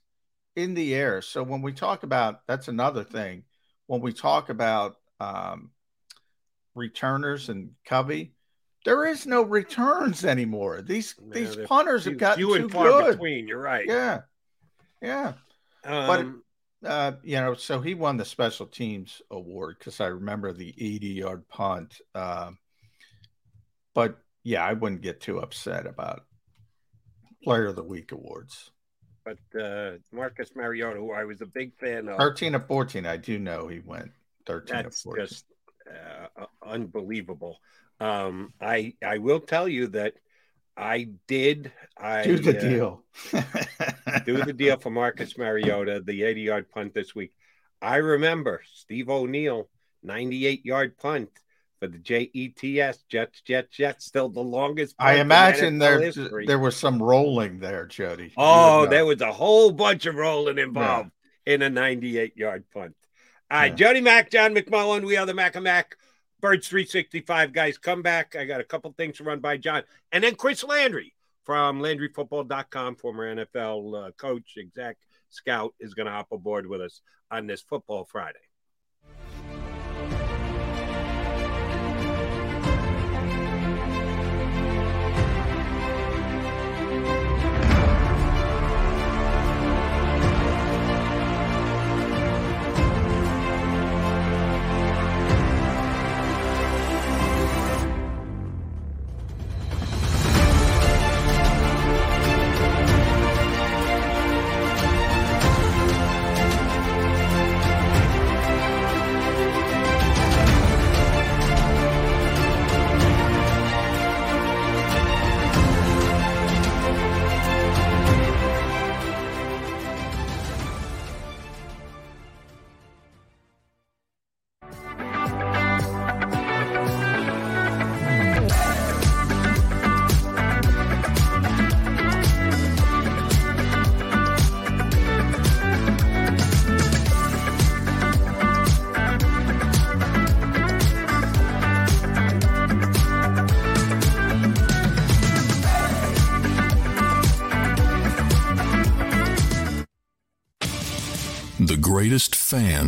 [0.56, 1.24] in the air.
[1.24, 3.44] So when we talk about that's another thing.
[3.92, 5.72] When we talk about um,
[6.76, 8.32] returners and Covey,
[8.86, 10.82] there is no returns anymore.
[10.82, 13.12] These these punters few- have gotten few too good.
[13.12, 13.50] between.
[13.50, 13.86] You're right.
[13.86, 14.22] Yeah,
[15.02, 15.34] yeah.
[15.84, 16.42] Um,
[16.82, 20.74] but uh, you know, so he won the special teams award because I remember the
[20.78, 22.00] 80 yard punt.
[22.16, 22.60] Um,
[23.94, 26.22] but yeah, I wouldn't get too upset about
[27.44, 28.72] player of the week awards.
[29.24, 33.18] But uh, Marcus Mariota, who I was a big fan of, 13 of 14, I
[33.18, 34.12] do know he went
[34.48, 35.26] 13 of that's 14.
[35.26, 35.46] just
[35.88, 37.60] uh, unbelievable.
[38.00, 40.16] Um, I I will tell you that
[40.76, 41.72] I did.
[41.98, 43.04] I Do the uh, deal.
[44.26, 47.34] do the deal for Marcus Mariota, the 80 yard punt this week.
[47.82, 49.70] I remember Steve O'Neal,
[50.04, 51.30] 98 yard punt
[51.82, 54.96] for the JETS, Jets, Jets, Jets, still the longest.
[55.00, 56.46] I imagine there history.
[56.46, 58.32] there was some rolling there, Jody.
[58.38, 61.10] Oh, there was a whole bunch of rolling involved
[61.48, 62.96] in a 98 yard punt.
[63.50, 65.96] All right, Jody Mack, John McMullen, we are the Mac and Mac.
[66.40, 68.36] Birds 365 guys, come back.
[68.36, 69.82] I got a couple things to run by John.
[70.12, 74.98] And then Chris Landry from LandryFootball.com, former NFL uh, coach, exec,
[75.30, 77.02] scout, is going to hop aboard with us
[77.32, 78.40] on this Football Friday.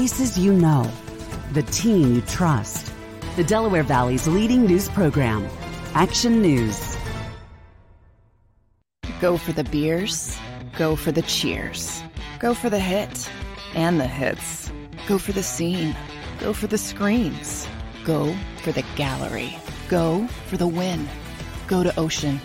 [0.00, 0.86] Faces you know,
[1.54, 2.92] the team you trust.
[3.36, 5.48] The Delaware Valley's leading news program,
[5.94, 6.98] Action News.
[9.22, 10.36] Go for the beers,
[10.76, 12.02] go for the cheers,
[12.40, 13.30] go for the hit
[13.74, 14.70] and the hits.
[15.08, 15.96] Go for the scene,
[16.40, 17.66] go for the screams,
[18.04, 19.56] go for the gallery,
[19.88, 21.08] go for the win.
[21.68, 22.38] Go to Ocean.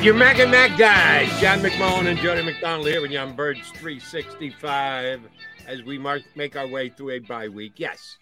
[0.00, 3.36] Got your Mac and Mac guys, John McMullen and Jody McDonald here with you on
[3.36, 5.20] Birds 365
[5.66, 7.74] as we mark, make our way through a bye week.
[7.76, 8.16] Yes,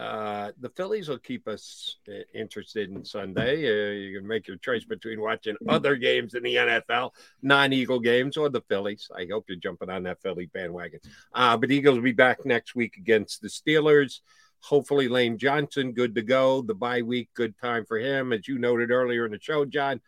[0.00, 3.52] uh, the Phillies will keep us uh, interested in Sunday.
[3.52, 8.00] Uh, you can make your choice between watching other games in the NFL, non Eagle
[8.00, 9.08] games, or the Phillies.
[9.16, 10.98] I hope you're jumping on that Philly bandwagon.
[11.32, 14.22] Uh, but Eagles will be back next week against the Steelers.
[14.58, 16.62] Hopefully, Lane Johnson, good to go.
[16.62, 18.32] The bye week, good time for him.
[18.32, 20.00] As you noted earlier in the show, John,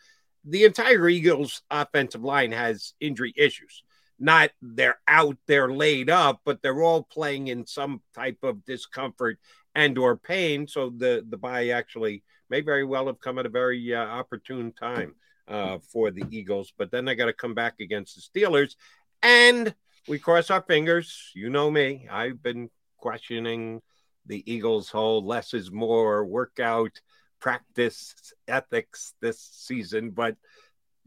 [0.44, 3.82] the entire Eagles offensive line has injury issues.
[4.18, 9.38] Not they're out, they're laid up, but they're all playing in some type of discomfort
[9.74, 10.68] and or pain.
[10.68, 14.72] So the the bye actually may very well have come at a very uh, opportune
[14.72, 15.14] time
[15.48, 16.72] uh, for the Eagles.
[16.76, 18.76] But then they got to come back against the Steelers,
[19.22, 19.74] and
[20.06, 21.32] we cross our fingers.
[21.34, 23.82] You know me; I've been questioning
[24.26, 27.00] the Eagles' whole less is more workout
[27.44, 30.34] practice ethics this season, but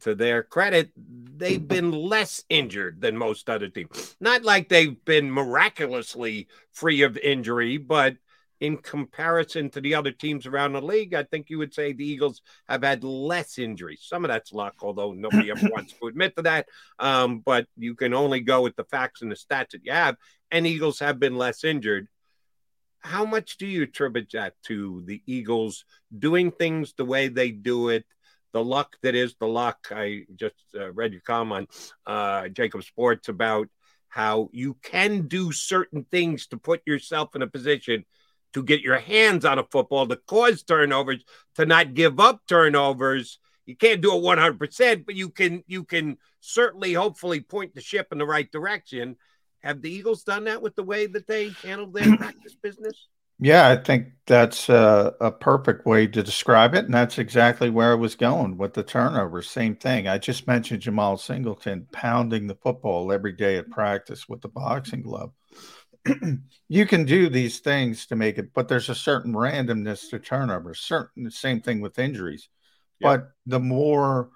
[0.01, 4.15] to their credit, they've been less injured than most other teams.
[4.21, 8.17] Not like they've been miraculously free of injury, but
[8.59, 12.07] in comparison to the other teams around the league, I think you would say the
[12.07, 14.01] Eagles have had less injuries.
[14.03, 16.67] Some of that's luck, although nobody ever wants to admit to that.
[16.99, 20.17] Um, but you can only go with the facts and the stats that you have,
[20.51, 22.07] and Eagles have been less injured
[22.99, 25.85] how much do you attribute that to the Eagles
[26.17, 28.05] doing things the way they do it?
[28.53, 29.87] The luck that is the luck.
[29.91, 31.69] I just uh, read your comment
[32.05, 33.67] uh, Jacob Sports about
[34.09, 38.05] how you can do certain things to put yourself in a position
[38.53, 41.23] to get your hands on a football, to cause turnovers,
[41.55, 43.39] to not give up turnovers.
[43.65, 48.07] You can't do it 100%, but you can you can certainly hopefully point the ship
[48.11, 49.17] in the right direction.
[49.67, 53.09] Have the Eagles done that with the way that they handled their practice business?
[53.37, 56.85] Yeah, I think that's a, a, perfect way to describe it.
[56.85, 59.49] And that's exactly where I was going with the turnovers.
[59.49, 60.07] Same thing.
[60.07, 65.01] I just mentioned Jamal Singleton pounding the football every day at practice with the boxing
[65.01, 65.33] glove.
[66.69, 70.79] you can do these things to make it, but there's a certain randomness to turnovers.
[70.79, 72.47] Certain same thing with injuries.
[73.01, 73.09] Yep.
[73.09, 74.29] But the more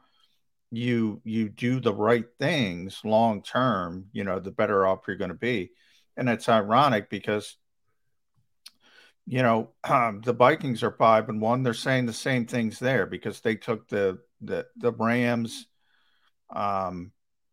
[0.72, 5.30] you you do the right things long term, you know, the better off you're going
[5.30, 5.72] to be.
[6.18, 7.58] And it's ironic because
[9.28, 11.64] you know um, the Vikings are five and one.
[11.64, 15.68] They're saying the same things there because they took the the the Rams.
[16.50, 17.12] Um,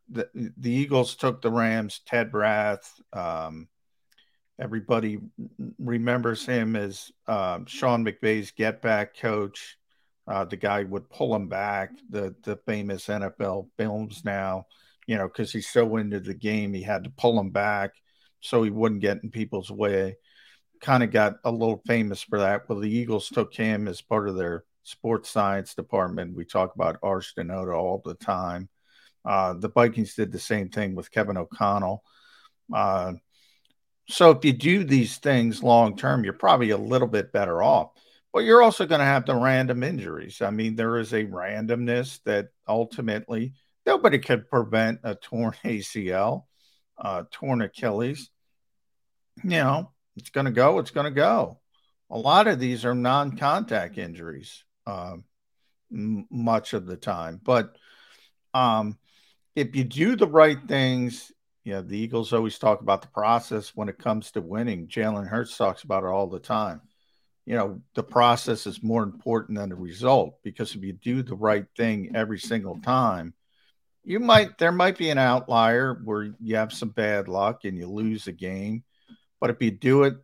[0.08, 2.00] the the Eagles took the Rams.
[2.06, 3.00] Ted Rath.
[3.12, 3.68] Um,
[4.60, 5.18] everybody
[5.78, 9.76] remembers him as um, Sean McVay's get back coach.
[10.28, 11.90] Uh, the guy would pull him back.
[12.10, 14.66] The the famous NFL films now,
[15.06, 17.92] you know, because he's so into the game, he had to pull him back
[18.40, 20.16] so he wouldn't get in people's way.
[20.80, 22.68] Kind of got a little famous for that.
[22.68, 26.36] Well, the Eagles took him as part of their sports science department.
[26.36, 28.68] We talk about Arch Denoda all the time.
[29.24, 32.02] Uh, the Vikings did the same thing with Kevin O'Connell.
[32.72, 33.14] Uh,
[34.08, 37.90] So if you do these things long term, you're probably a little bit better off.
[38.32, 40.42] But you're also going to have the random injuries.
[40.42, 43.54] I mean, there is a randomness that ultimately
[43.86, 46.44] nobody could prevent a torn ACL,
[46.98, 48.30] uh, torn Achilles.
[49.42, 51.60] You know, it's going to go, it's going to go.
[52.10, 55.16] A lot of these are non contact injuries uh,
[55.92, 57.40] m- much of the time.
[57.42, 57.76] But
[58.54, 58.98] um,
[59.54, 61.32] if you do the right things,
[61.64, 64.88] yeah, the Eagles always talk about the process when it comes to winning.
[64.88, 66.80] Jalen Hurts talks about it all the time.
[67.48, 71.34] You know, the process is more important than the result because if you do the
[71.34, 73.32] right thing every single time,
[74.04, 77.86] you might there might be an outlier where you have some bad luck and you
[77.88, 78.84] lose a game.
[79.40, 80.16] But if you do it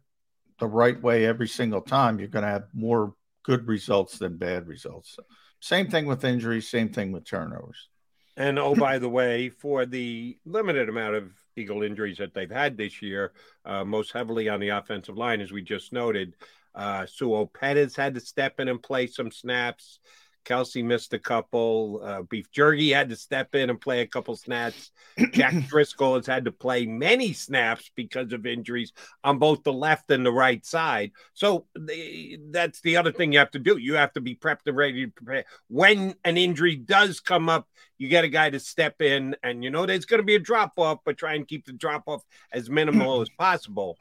[0.58, 4.68] the right way every single time, you're going to have more good results than bad
[4.68, 5.18] results.
[5.60, 7.88] Same thing with injuries, same thing with turnovers.
[8.36, 12.76] And oh, by the way, for the limited amount of Eagle injuries that they've had
[12.76, 13.32] this year,
[13.64, 16.34] uh, most heavily on the offensive line, as we just noted,
[16.74, 20.00] uh, Sua Opeta's had to step in and play some snaps.
[20.44, 22.00] Kelce missed a couple.
[22.04, 24.90] Uh, Beef Jerky had to step in and play a couple snaps.
[25.32, 28.92] Jack Driscoll has had to play many snaps because of injuries
[29.22, 31.12] on both the left and the right side.
[31.32, 33.78] So the, that's the other thing you have to do.
[33.78, 35.44] You have to be prepped and ready to prepare.
[35.68, 39.70] When an injury does come up, you get a guy to step in, and you
[39.70, 42.22] know there's going to be a drop off, but try and keep the drop off
[42.52, 43.96] as minimal as possible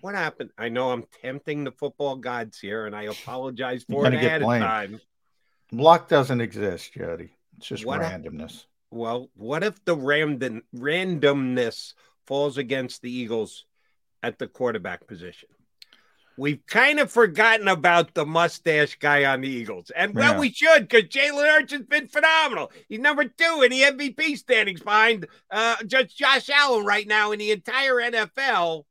[0.00, 0.50] what happened?
[0.58, 4.48] I know I'm tempting the football gods here, and I apologize for it ahead of
[4.48, 5.00] time.
[5.72, 7.30] Luck doesn't exist, Jody.
[7.58, 8.56] It's just what randomness.
[8.56, 11.94] If, well, what if the random randomness
[12.26, 13.64] falls against the Eagles
[14.22, 15.48] at the quarterback position?
[16.38, 19.90] We've kind of forgotten about the mustache guy on the Eagles.
[19.96, 20.38] And well, yeah.
[20.38, 22.70] we should because Jalen Hurts has been phenomenal.
[22.90, 27.38] He's number two in the MVP standings behind uh, just Josh Allen right now in
[27.38, 28.84] the entire NFL.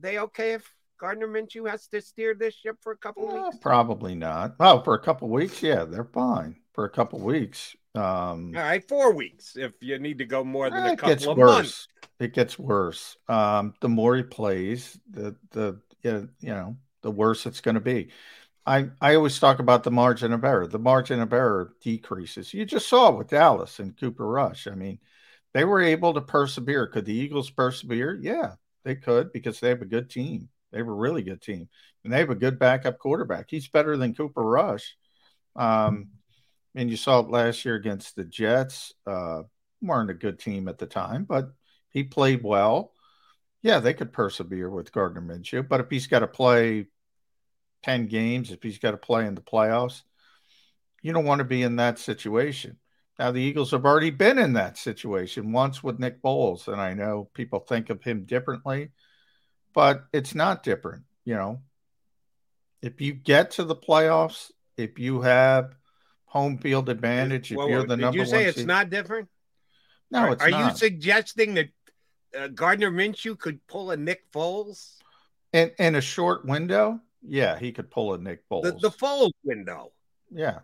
[0.00, 3.56] They okay if Gardner Minshew has to steer this ship for a couple weeks?
[3.60, 4.56] Probably not.
[4.60, 6.56] Oh, for a couple weeks, yeah, they're fine.
[6.74, 7.74] For a couple weeks.
[7.94, 11.38] Um, All right, four weeks if you need to go more than a couple of
[11.38, 11.54] worse.
[11.54, 11.88] months.
[12.20, 13.16] It gets worse.
[13.28, 18.08] Um, the more he plays, the the you know the worse it's going to be.
[18.66, 20.66] I, I always talk about the margin of error.
[20.66, 22.52] The margin of error decreases.
[22.52, 24.66] You just saw it with Dallas and Cooper Rush.
[24.66, 24.98] I mean,
[25.54, 26.86] they were able to persevere.
[26.86, 28.18] Could the Eagles persevere?
[28.20, 28.52] Yeah,
[28.88, 30.48] they could because they have a good team.
[30.72, 31.68] They have a really good team,
[32.02, 33.46] and they have a good backup quarterback.
[33.48, 34.96] He's better than Cooper Rush.
[35.56, 36.08] Um,
[36.74, 38.92] and you saw it last year against the Jets.
[39.06, 39.42] Uh,
[39.80, 41.50] weren't a good team at the time, but
[41.90, 42.92] he played well.
[43.62, 46.86] Yeah, they could persevere with Gardner Minshew, but if he's got to play
[47.82, 50.02] ten games, if he's got to play in the playoffs,
[51.02, 52.78] you don't want to be in that situation.
[53.18, 56.94] Now, the Eagles have already been in that situation once with Nick Foles, and I
[56.94, 58.90] know people think of him differently
[59.78, 61.04] but it's not different.
[61.24, 61.62] You know,
[62.82, 65.74] if you get to the playoffs, if you have
[66.24, 68.12] home field advantage, if well, you're the number one.
[68.12, 69.28] did number you say it's seed, not different?
[70.10, 70.72] No, are, it's are not.
[70.72, 71.68] you suggesting that
[72.36, 74.96] uh, Gardner Minshew could pull a Nick Foles
[75.52, 77.00] in in a short window?
[77.22, 78.62] Yeah, he could pull a Nick Foles.
[78.64, 79.92] The, the Foles window.
[80.30, 80.60] Yeah,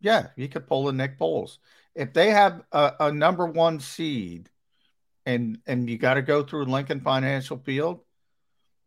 [0.00, 1.58] yeah, he could pull a Nick Foles.
[1.94, 4.48] If they have a, a number one seed,
[5.26, 8.00] and and you got to go through Lincoln Financial Field,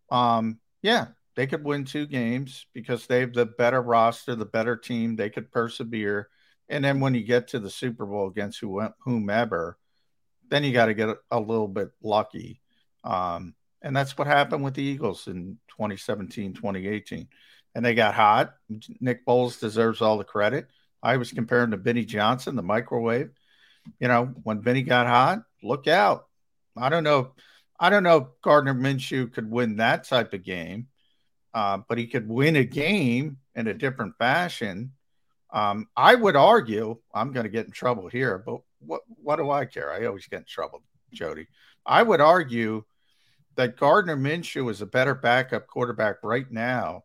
[0.09, 4.75] um, yeah, they could win two games because they have the better roster, the better
[4.75, 5.15] team.
[5.15, 6.29] They could persevere.
[6.69, 8.63] And then when you get to the Super Bowl against
[9.03, 9.77] whomever,
[10.49, 12.61] then you got to get a little bit lucky.
[13.03, 17.27] Um, and that's what happened with the Eagles in 2017, 2018.
[17.75, 18.55] And they got hot.
[18.99, 20.67] Nick Foles deserves all the credit.
[21.05, 23.29] I was comparing to Vinnie Johnson, the microwave.
[23.99, 26.25] You know, when Benny got hot, look out.
[26.75, 27.31] I don't know
[27.79, 30.87] I don't know if Gardner Minshew could win that type of game,
[31.53, 34.93] uh, but he could win a game in a different fashion.
[35.53, 39.51] Um, I would argue I'm going to get in trouble here, but what what do
[39.51, 39.91] I care?
[39.93, 40.83] I always get in trouble,
[41.13, 41.47] Jody.
[41.85, 42.83] I would argue
[43.55, 47.03] that Gardner Minshew is a better backup quarterback right now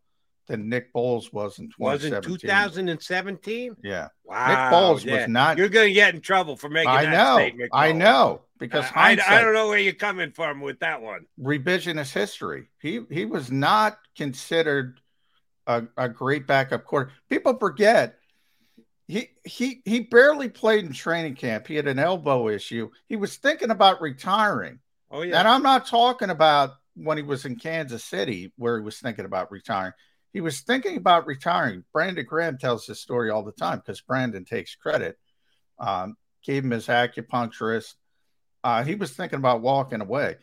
[0.50, 2.48] than Nick Foles was in 2017.
[2.48, 3.76] Was in 2017?
[3.84, 4.08] Yeah.
[4.24, 4.48] Wow.
[4.48, 5.16] Nick Foles yeah.
[5.20, 5.56] was not.
[5.56, 7.36] You're going to get in trouble for making I that know.
[7.36, 7.70] statement.
[7.72, 11.26] I know uh, because I, I, don't know where you're coming from with that one.
[11.40, 12.68] Revisionist history.
[12.80, 15.00] He he was not considered
[15.68, 17.12] a, a great backup quarter.
[17.28, 18.16] People forget
[19.06, 21.68] he he he barely played in training camp.
[21.68, 22.90] He had an elbow issue.
[23.08, 24.80] He was thinking about retiring.
[25.12, 25.38] Oh yeah.
[25.38, 29.24] And I'm not talking about when he was in Kansas City where he was thinking
[29.24, 29.92] about retiring.
[30.32, 31.84] He was thinking about retiring.
[31.92, 35.18] Brandon Graham tells this story all the time because Brandon takes credit.
[35.78, 37.94] Um, gave him his acupuncturist.
[38.62, 40.36] Uh, he was thinking about walking away.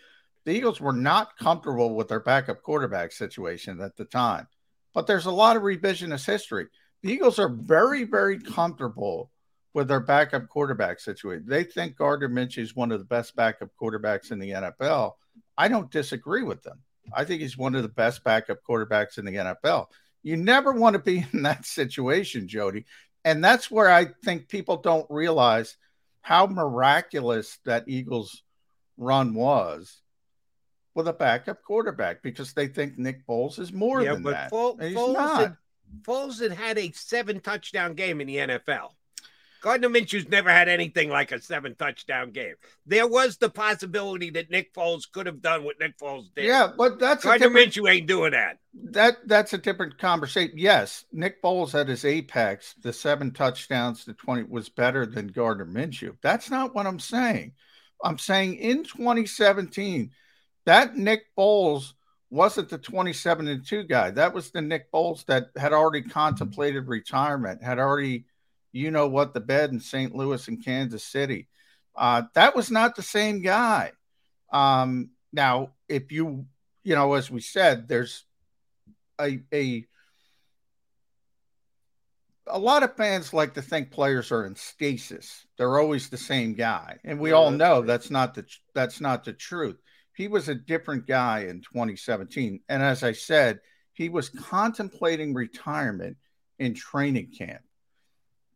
[0.45, 4.47] the Eagles were not comfortable with their backup quarterback situation at the time.
[4.93, 6.67] But there's a lot of revisionist history.
[7.03, 9.29] The Eagles are very, very comfortable
[9.73, 11.45] with their backup quarterback situation.
[11.47, 15.13] They think Gardner Minshew is one of the best backup quarterbacks in the NFL.
[15.57, 16.79] I don't disagree with them.
[17.13, 19.87] I think he's one of the best backup quarterbacks in the NFL.
[20.23, 22.85] You never want to be in that situation, Jody.
[23.25, 25.77] And that's where I think people don't realize
[26.21, 28.43] how miraculous that Eagles
[28.97, 30.01] run was
[30.93, 34.83] with a backup quarterback because they think Nick Foles is more yeah, than but that.
[34.83, 35.57] He's Foles, had,
[36.01, 38.89] Foles had had a seven touchdown game in the NFL.
[39.61, 42.55] Gardner Minshew's never had anything like a seven touchdown game.
[42.85, 46.45] There was the possibility that Nick Foles could have done what Nick Foles did.
[46.45, 48.59] Yeah, but that's Gardner Minshew ain't doing that.
[48.91, 50.57] that that's a different conversation.
[50.57, 55.65] Yes, Nick Foles at his apex, the seven touchdowns to 20 was better than Gardner
[55.65, 56.15] Minshew.
[56.21, 57.53] That's not what I'm saying.
[58.03, 60.11] I'm saying in 2017,
[60.65, 61.93] that Nick Foles
[62.29, 64.11] wasn't the 27 and 2 guy.
[64.11, 68.25] That was the Nick Foles that had already contemplated retirement, had already,
[68.77, 70.15] you know what, the bed in St.
[70.15, 71.47] Louis and Kansas City.
[71.95, 73.91] Uh, that was not the same guy.
[74.51, 76.45] Um, now, if you,
[76.83, 78.23] you know, as we said, there's
[79.19, 79.85] a a
[82.49, 85.45] a lot of fans like to think players are in stasis.
[85.57, 89.33] They're always the same guy, and we all know that's not the that's not the
[89.33, 89.77] truth.
[90.15, 93.59] He was a different guy in 2017, and as I said,
[93.93, 96.17] he was contemplating retirement
[96.59, 97.61] in training camp.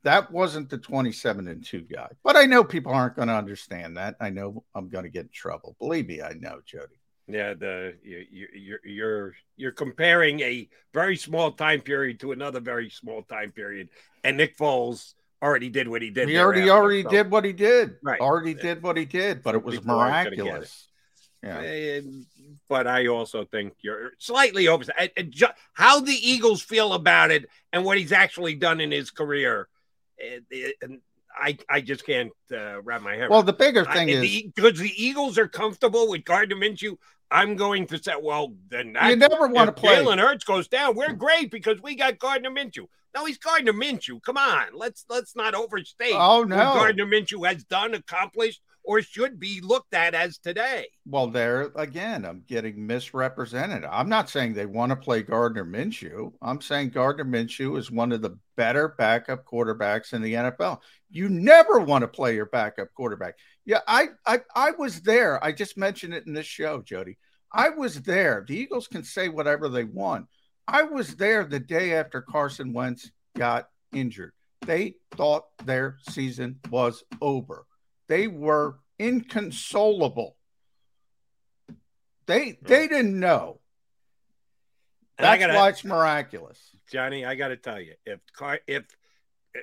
[0.03, 2.09] That wasn't the 27 and 2 guy.
[2.23, 4.15] But I know people aren't going to understand that.
[4.19, 5.75] I know I'm going to get in trouble.
[5.79, 6.95] Believe me, I know, Jody.
[7.27, 12.59] Yeah, the you, you, you're you're you're comparing a very small time period to another
[12.59, 13.89] very small time period,
[14.23, 16.27] and Nick Foles already did what he did.
[16.27, 17.95] He already already so- did what he did.
[18.03, 18.19] Right.
[18.19, 20.87] Already did what he did, but it was People aren't gonna get miraculous.
[21.43, 21.59] Yeah.
[21.61, 22.25] And-
[22.67, 24.83] but I also think you're slightly over.
[24.97, 28.91] and- and ju- How the Eagles feel about it and what he's actually done in
[28.91, 29.67] his career,
[30.21, 31.01] it- it- and
[31.35, 33.29] I I just can't uh, wrap my head.
[33.29, 36.97] Well, the bigger thing the- is- because the Eagles are comfortable with Gardner Minshew.
[37.33, 40.95] I'm going to say, well, then that's, never wanna play- Jalen Hurts goes down.
[40.95, 42.87] We're great because we got Gardner Minshew.
[43.15, 44.21] No, he's Gardner Minshew.
[44.21, 46.13] Come on, let's let's not overstate.
[46.15, 46.57] Oh, no.
[46.57, 50.87] what Gardner Minshew has done, accomplished, or should be looked at as today.
[51.05, 53.85] Well, there again, I'm getting misrepresented.
[53.85, 56.33] I'm not saying they want to play Gardner Minshew.
[56.41, 60.79] I'm saying Gardner Minshew is one of the better backup quarterbacks in the NFL.
[61.09, 63.35] You never want to play your backup quarterback.
[63.65, 65.43] Yeah, I I I was there.
[65.43, 67.17] I just mentioned it in this show, Jody.
[67.53, 68.45] I was there.
[68.47, 70.27] The Eagles can say whatever they want.
[70.67, 74.33] I was there the day after Carson Wentz got injured.
[74.65, 77.65] They thought their season was over.
[78.11, 80.35] They were inconsolable.
[82.25, 83.61] They they didn't know.
[85.17, 86.59] That's gotta- why it's miraculous.
[86.91, 88.83] Johnny, I got to tell you, if Car- if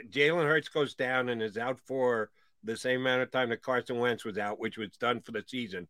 [0.09, 2.31] Jalen Hurts goes down and is out for
[2.65, 5.45] the same amount of time that Carson Wentz was out, which was done for the
[5.47, 5.87] season,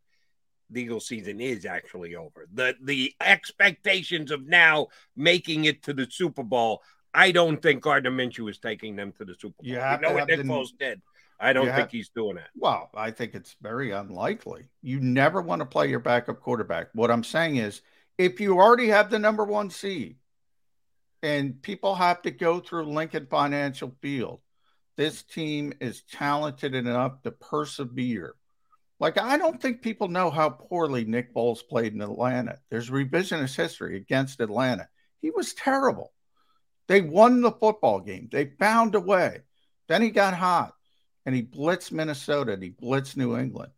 [0.69, 2.45] the Eagles season is actually over.
[2.53, 6.83] The the expectations of now making it to the Super Bowl,
[7.13, 9.65] I don't think Gardner Minshew is taking them to the Super Bowl.
[9.65, 11.01] You You, have know to what Nick Foles did.
[11.39, 12.49] I don't think he's doing that.
[12.55, 14.69] Well, I think it's very unlikely.
[14.81, 16.89] You never want to play your backup quarterback.
[16.93, 17.81] What I'm saying is,
[18.17, 20.17] if you already have the number one seed,
[21.23, 24.41] and people have to go through Lincoln Financial Field,
[24.97, 28.35] this team is talented enough to persevere.
[28.99, 32.57] Like I don't think people know how poorly Nick Foles played in Atlanta.
[32.69, 34.89] There's revisionist history against Atlanta.
[35.21, 36.11] He was terrible.
[36.89, 38.27] They won the football game.
[38.29, 39.43] They found a way.
[39.87, 40.73] Then he got hot
[41.29, 43.71] and he blitzed Minnesota and he blitzed New England.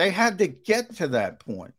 [0.00, 1.74] They had to get to that point.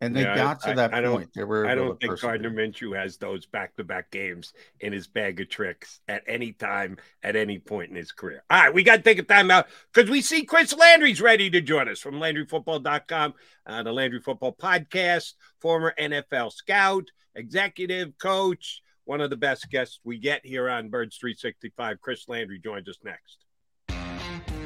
[0.00, 1.30] And they Yeah, got to I- that I don't- point.
[1.34, 2.50] They were I don't to think Gardner.
[2.50, 7.58] Minshew has those back-to-back games in his bag of tricks at any time, at any
[7.58, 8.42] point in his career.
[8.48, 11.50] All right, we got to take a time out because we see Chris Landry's ready
[11.50, 13.34] to join us from LandryFootball.com,
[13.66, 20.00] uh, the Landry Football Podcast, former NFL scout, executive coach, one of the best guests
[20.04, 22.00] we get here on Birds 365.
[22.00, 23.44] Chris Landry joins us next.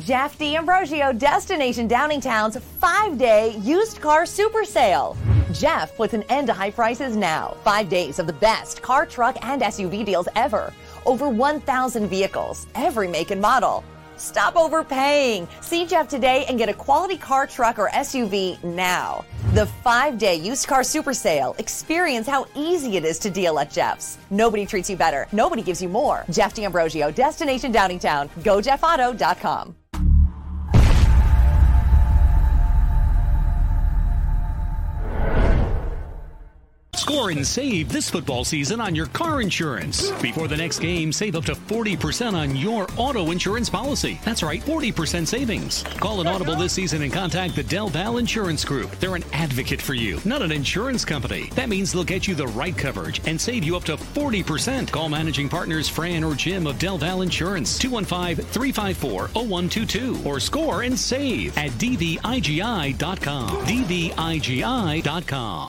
[0.00, 5.16] Jeff D'Ambrosio, Destination Downingtown's five day used car super sale.
[5.54, 7.56] Jeff puts an end to high prices now.
[7.64, 10.70] Five days of the best car, truck, and SUV deals ever.
[11.06, 13.82] Over 1,000 vehicles, every make and model.
[14.18, 15.48] Stop overpaying.
[15.62, 19.24] See Jeff today and get a quality car, truck, or SUV now.
[19.54, 21.56] The five day used car super sale.
[21.58, 24.18] Experience how easy it is to deal at Jeff's.
[24.28, 25.26] Nobody treats you better.
[25.32, 26.26] Nobody gives you more.
[26.28, 28.28] Jeff D'Ambrosio, Destination Downingtown.
[28.42, 29.74] GoJeffAuto.com.
[37.06, 40.10] Score and save this football season on your car insurance.
[40.20, 44.18] Before the next game, save up to 40% on your auto insurance policy.
[44.24, 45.84] That's right, 40% savings.
[46.00, 48.90] Call an Audible this season and contact the Del Val Insurance Group.
[48.98, 51.48] They're an advocate for you, not an insurance company.
[51.54, 54.90] That means they'll get you the right coverage and save you up to 40%.
[54.90, 60.82] Call managing partners Fran or Jim of Del Val Insurance, 215 354 0122, or score
[60.82, 63.48] and save at dvigi.com.
[63.64, 65.68] dvigi.com.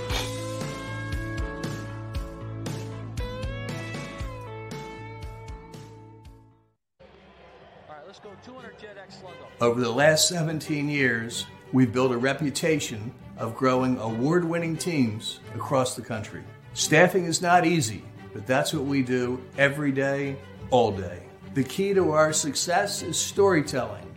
[9.61, 15.95] Over the last 17 years, we've built a reputation of growing award winning teams across
[15.95, 16.41] the country.
[16.73, 20.35] Staffing is not easy, but that's what we do every day,
[20.71, 21.21] all day.
[21.53, 24.11] The key to our success is storytelling,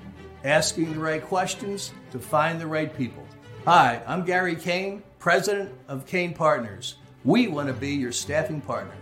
[0.45, 3.27] asking the right questions to find the right people.
[3.67, 6.95] Hi, I'm Gary Kane, president of Kane Partners.
[7.23, 8.97] We want to be your staffing partner.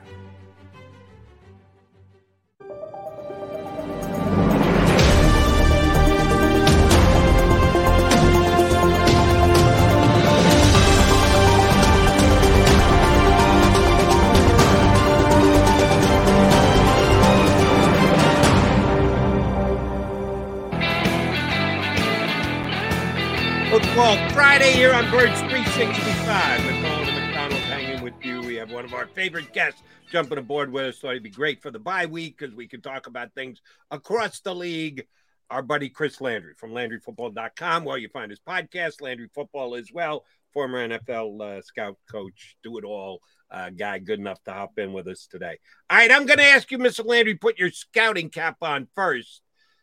[23.73, 26.61] Football Friday here on Birds 365.
[26.61, 28.43] McCall and McDonald hanging with you.
[28.43, 30.99] We have one of our favorite guests jumping aboard with us.
[30.99, 34.41] Thought it'd be great for the bye week because we can talk about things across
[34.41, 35.07] the league.
[35.49, 40.27] Our buddy Chris Landry from LandryFootball.com, where you find his podcast, Landry Football as well.
[40.53, 44.93] Former NFL uh, scout coach, do it all uh, guy, good enough to hop in
[44.93, 45.59] with us today.
[45.89, 47.07] All right, I'm going to ask you, Mr.
[47.07, 49.42] Landry, put your scouting cap on first.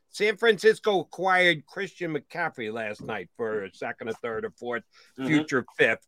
[0.10, 4.84] San Francisco acquired Christian McCaffrey last night for a second, a third, or 4th
[5.18, 5.28] Mhm.
[5.28, 6.06] future fifth.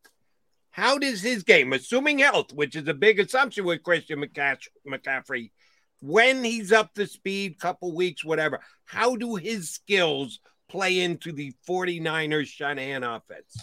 [0.72, 5.52] How does his game, assuming health, which is a big assumption with Christian McCaff- McCaffrey,
[6.00, 11.54] when he's up to speed, couple weeks, whatever, how do his skills play into the
[11.68, 13.56] 49ers Shanahan offense?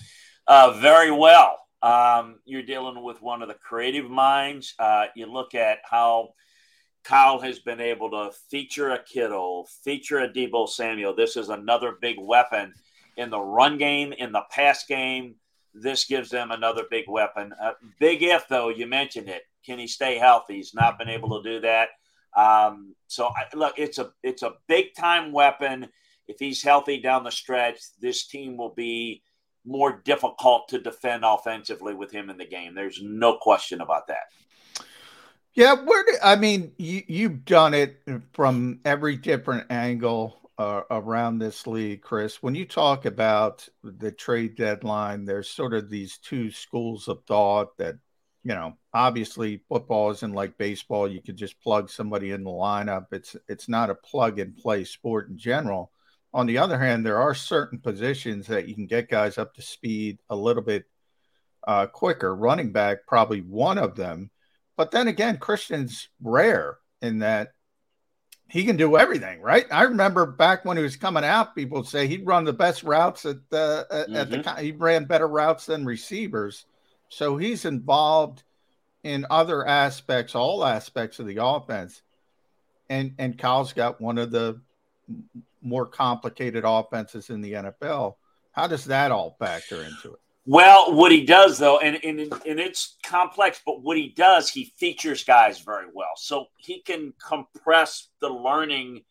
[0.47, 1.59] Uh, very well.
[1.83, 4.75] Um, you're dealing with one of the creative minds.
[4.79, 6.35] Uh, you look at how
[7.05, 11.15] Kyle has been able to feature a Kittle, feature a Deebo Samuel.
[11.15, 12.75] This is another big weapon
[13.17, 15.37] in the run game, in the pass game.
[15.75, 17.53] This gives them another big weapon.
[17.61, 19.43] Uh, big if, though, you mentioned it.
[19.65, 20.57] Can he stay healthy?
[20.57, 21.89] He's not been able to do that.
[22.37, 25.89] Um, so I, look, it's a it's a big time weapon.
[26.27, 29.23] If he's healthy down the stretch, this team will be
[29.65, 32.75] more difficult to defend offensively with him in the game.
[32.75, 34.25] There's no question about that.
[35.59, 38.01] Yeah, where do, I mean, you you've done it
[38.33, 42.41] from every different angle uh, around this league, Chris.
[42.41, 47.77] When you talk about the trade deadline, there's sort of these two schools of thought
[47.79, 47.97] that
[48.45, 51.11] you know, obviously football isn't like baseball.
[51.11, 53.07] You could just plug somebody in the lineup.
[53.11, 55.91] It's it's not a plug and play sport in general.
[56.33, 59.63] On the other hand, there are certain positions that you can get guys up to
[59.63, 60.85] speed a little bit
[61.67, 62.33] uh, quicker.
[62.33, 64.31] Running back, probably one of them.
[64.79, 67.53] But then again, Christian's rare in that
[68.49, 69.67] he can do everything, right?
[69.73, 72.85] I remember back when he was coming out, people would say he'd run the best
[72.85, 74.65] routes at the at, at the mm-hmm.
[74.65, 76.65] he ran better routes than receivers.
[77.09, 78.45] So he's involved
[79.03, 82.01] in other aspects, all aspects of the offense.
[82.89, 84.61] And and Kyle's got one of the
[85.61, 88.15] more complicated offenses in the NFL.
[88.53, 90.21] How does that all factor into it?
[90.51, 94.73] Well, what he does though, and, and and it's complex, but what he does, he
[94.79, 96.13] features guys very well.
[96.17, 99.03] So he can compress the learning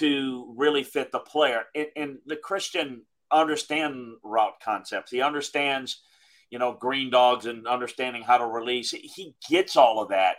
[0.00, 1.62] to really fit the player.
[1.74, 5.10] And, and the Christian understand route concepts.
[5.10, 6.02] He understands,
[6.50, 8.90] you know, green dogs and understanding how to release.
[8.90, 10.36] He gets all of that.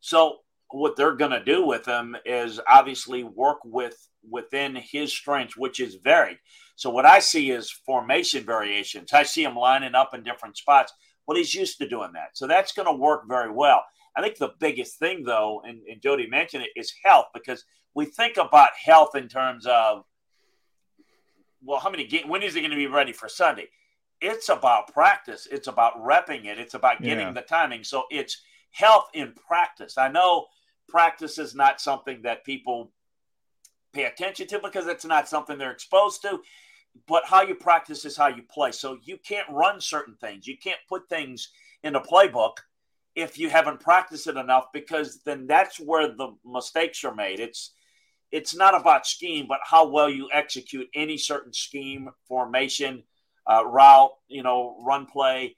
[0.00, 3.96] So what they're going to do with him is obviously work with
[4.28, 6.36] within his strengths, which is varied.
[6.76, 9.12] So what I see is formation variations.
[9.12, 10.92] I see him lining up in different spots.
[11.26, 12.30] Well, he's used to doing that.
[12.34, 13.84] So that's going to work very well.
[14.16, 18.06] I think the biggest thing, though, and, and Jody mentioned it, is health because we
[18.06, 20.04] think about health in terms of,
[21.62, 23.68] well, how many games, when is he going to be ready for Sunday?
[24.20, 25.48] It's about practice.
[25.50, 26.58] It's about repping it.
[26.58, 27.32] It's about getting yeah.
[27.32, 27.84] the timing.
[27.84, 29.96] So it's health in practice.
[29.98, 30.46] I know
[30.88, 32.92] practice is not something that people
[33.92, 36.40] pay attention to because it's not something they're exposed to.
[37.08, 38.72] But how you practice is how you play.
[38.72, 40.46] So you can't run certain things.
[40.46, 41.48] You can't put things
[41.82, 42.56] in a playbook
[43.14, 47.40] if you haven't practiced it enough because then that's where the mistakes are made.
[47.40, 47.72] It's
[48.30, 53.02] it's not about scheme, but how well you execute any certain scheme, formation,
[53.46, 55.54] uh, route, you know, run play.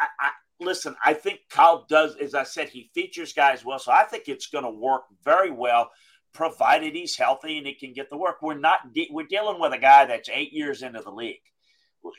[0.00, 0.30] I, I,
[0.60, 3.80] listen, I think Kyle does, as I said, he features guys well.
[3.80, 5.90] So I think it's going to work very well,
[6.32, 8.42] provided he's healthy and he can get the work.
[8.42, 11.40] We're not, de- we're dealing with a guy that's eight years into the league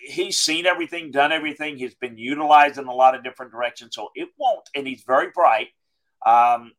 [0.01, 1.77] he's seen everything, done everything.
[1.77, 3.95] He's been utilized in a lot of different directions.
[3.95, 5.69] So it won't, and he's very bright.
[6.25, 6.73] Um,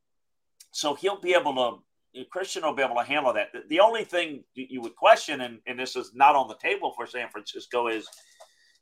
[0.73, 3.49] so he'll be able to, Christian will be able to handle that.
[3.69, 7.07] The only thing you would question, and, and this is not on the table for
[7.07, 8.09] San Francisco, is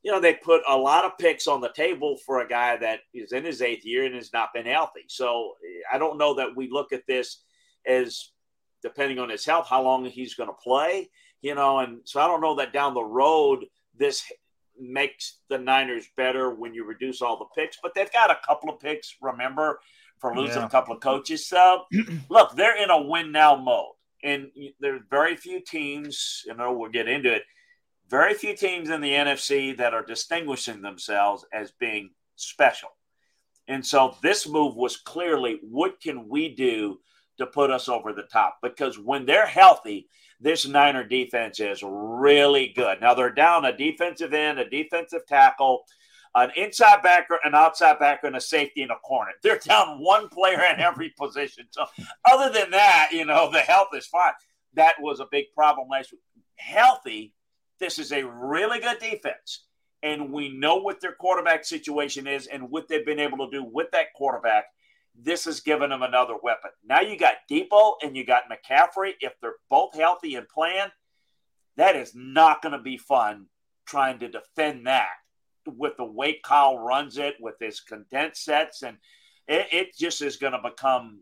[0.02, 3.01] you know, they put a lot of picks on the table for a guy that
[3.12, 5.01] is in his eighth year and has not been healthy.
[5.09, 5.55] So
[5.93, 7.43] I don't know that we look at this
[7.89, 8.31] as
[8.87, 11.11] depending on his health, how long he's going to play,
[11.43, 13.67] you know, and so I don't know that down the road
[13.99, 14.23] this
[14.79, 18.71] makes the Niners better when you reduce all the picks, but they've got a couple
[18.71, 19.81] of picks, remember,
[20.21, 20.67] for losing yeah.
[20.67, 21.47] a couple of coaches.
[21.47, 21.83] So,
[22.31, 23.95] look, they're in a win now mode.
[24.23, 27.43] And there's very few teams, you know, we'll get into it,
[28.09, 32.91] very few teams in the NFC that are distinguishing themselves as being special.
[33.69, 37.01] And so this move was clearly what can we do
[37.39, 38.59] to put us over the top?
[38.63, 40.09] Because when they're healthy,
[40.41, 43.01] this Niner defense is really good.
[43.01, 45.85] Now they're down a defensive end, a defensive tackle,
[46.37, 49.33] an inside backer, an outside backer, and a safety and a corner.
[49.43, 51.67] They're down one player in every position.
[51.71, 51.87] So
[52.31, 54.35] other than that, you know, the health is fine.
[54.75, 56.21] That was a big problem last week.
[56.57, 57.33] Healthy,
[57.81, 59.65] this is a really good defense.
[60.03, 63.65] And we know what their quarterback situation is and what they've been able to do
[63.65, 64.67] with that quarterback
[65.19, 66.71] this has given them another weapon.
[66.85, 69.13] Now you got Deebo and you got McCaffrey.
[69.21, 70.89] If they're both healthy and playing,
[71.77, 73.47] that is not going to be fun
[73.87, 75.09] trying to defend that
[75.67, 78.99] with the way Kyle runs it, with his condensed sets, and
[79.49, 81.21] it, it just is going to become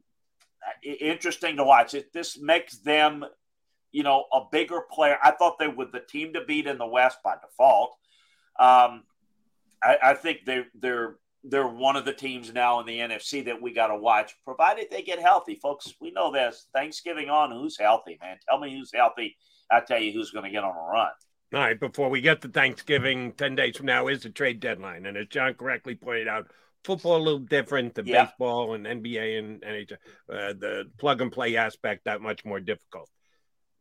[0.66, 1.94] uh, interesting to watch.
[1.94, 3.24] It this makes them,
[3.92, 5.18] you know, a bigger player.
[5.22, 7.90] I thought they were the team to beat in the West by default.
[8.58, 9.04] Um,
[9.82, 13.60] I, I think they they're they're one of the teams now in the NFC that
[13.60, 15.94] we got to watch, provided they get healthy, folks.
[16.00, 18.38] We know this Thanksgiving on who's healthy, man.
[18.48, 19.36] Tell me who's healthy.
[19.70, 21.10] I'll tell you who's going to get on a run.
[21.52, 25.06] All right, before we get to Thanksgiving, 10 days from now is the trade deadline.
[25.06, 26.50] And as John correctly pointed out,
[26.84, 28.24] football a little different than yeah.
[28.24, 29.92] baseball and NBA and NHL.
[30.28, 33.08] Uh, the plug and play aspect that much more difficult.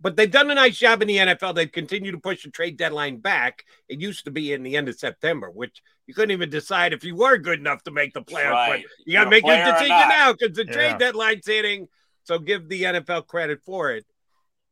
[0.03, 1.55] But they've done a nice job in the NFL.
[1.55, 3.63] They've continued to push the trade deadline back.
[3.87, 7.05] It used to be in the end of September, which you couldn't even decide if
[7.05, 8.51] you were good enough to make the playoffs.
[8.51, 8.83] Right.
[8.83, 10.73] But you got to make your decision now because the yeah.
[10.73, 11.87] trade deadline's hitting.
[12.25, 14.05] So give the NFL credit for it.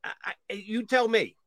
[0.04, 0.12] I,
[0.50, 1.38] I, you tell me.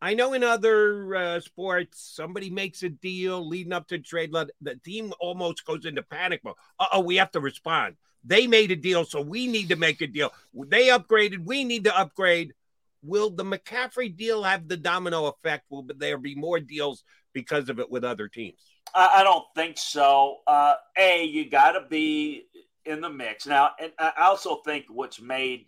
[0.00, 4.32] I know in other uh, sports, somebody makes a deal leading up to trade.
[4.32, 6.54] The team almost goes into panic mode.
[6.80, 7.96] oh, we have to respond.
[8.24, 10.32] They made a deal, so we need to make a deal.
[10.54, 11.44] They upgraded.
[11.44, 12.54] We need to upgrade
[13.02, 15.64] will the McCaffrey deal have the domino effect?
[15.70, 18.58] Will there be more deals because of it with other teams?
[18.94, 20.38] I, don't think so.
[20.46, 22.44] Uh, a, you got to be
[22.84, 25.66] in the mix now, and I also think what's made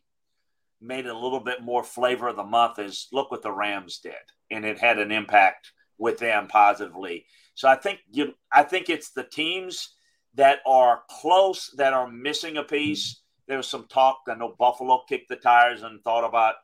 [0.83, 4.15] made a little bit more flavor of the month is look what the Rams did,
[4.51, 7.27] and it had an impact with them positively.
[7.55, 9.95] So I think you, I think it's the teams
[10.35, 13.21] that are close that are missing a piece.
[13.47, 14.21] There was some talk.
[14.29, 16.55] I know Buffalo kicked the tires and thought about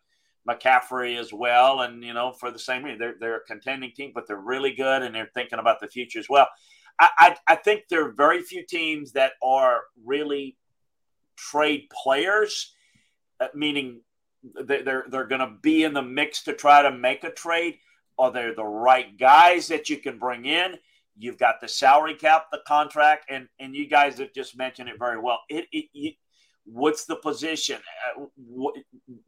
[0.48, 1.80] McCaffrey as well.
[1.80, 4.74] And, you know, for the same reason, they're, they're a contending team, but they're really
[4.74, 6.48] good and they're thinking about the future as well.
[6.98, 10.56] I, I, I think there are very few teams that are really
[11.36, 12.74] trade players,
[13.40, 14.00] uh, meaning
[14.64, 17.78] they're, they're going to be in the mix to try to make a trade.
[18.18, 20.76] Are they the right guys that you can bring in?
[21.18, 24.98] You've got the salary cap, the contract, and and you guys have just mentioned it
[24.98, 25.40] very well.
[25.48, 26.12] It, it you,
[26.66, 27.76] what's the position
[28.16, 28.74] uh, what,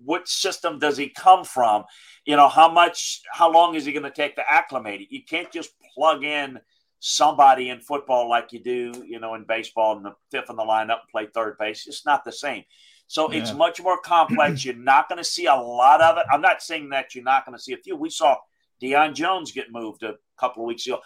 [0.05, 1.85] what system does he come from
[2.25, 5.23] you know how much how long is he going to take to acclimate it you
[5.25, 6.59] can't just plug in
[7.01, 10.63] somebody in football like you do, you know, in baseball and the fifth in the
[10.63, 11.87] lineup play third base.
[11.87, 12.65] It's not the same.
[13.07, 13.41] So yeah.
[13.41, 14.65] it's much more complex.
[14.65, 16.27] You're not going to see a lot of it.
[16.31, 17.97] I'm not saying that you're not going to see a few.
[17.97, 18.37] We saw
[18.83, 21.01] Deion Jones get moved a couple of weeks ago.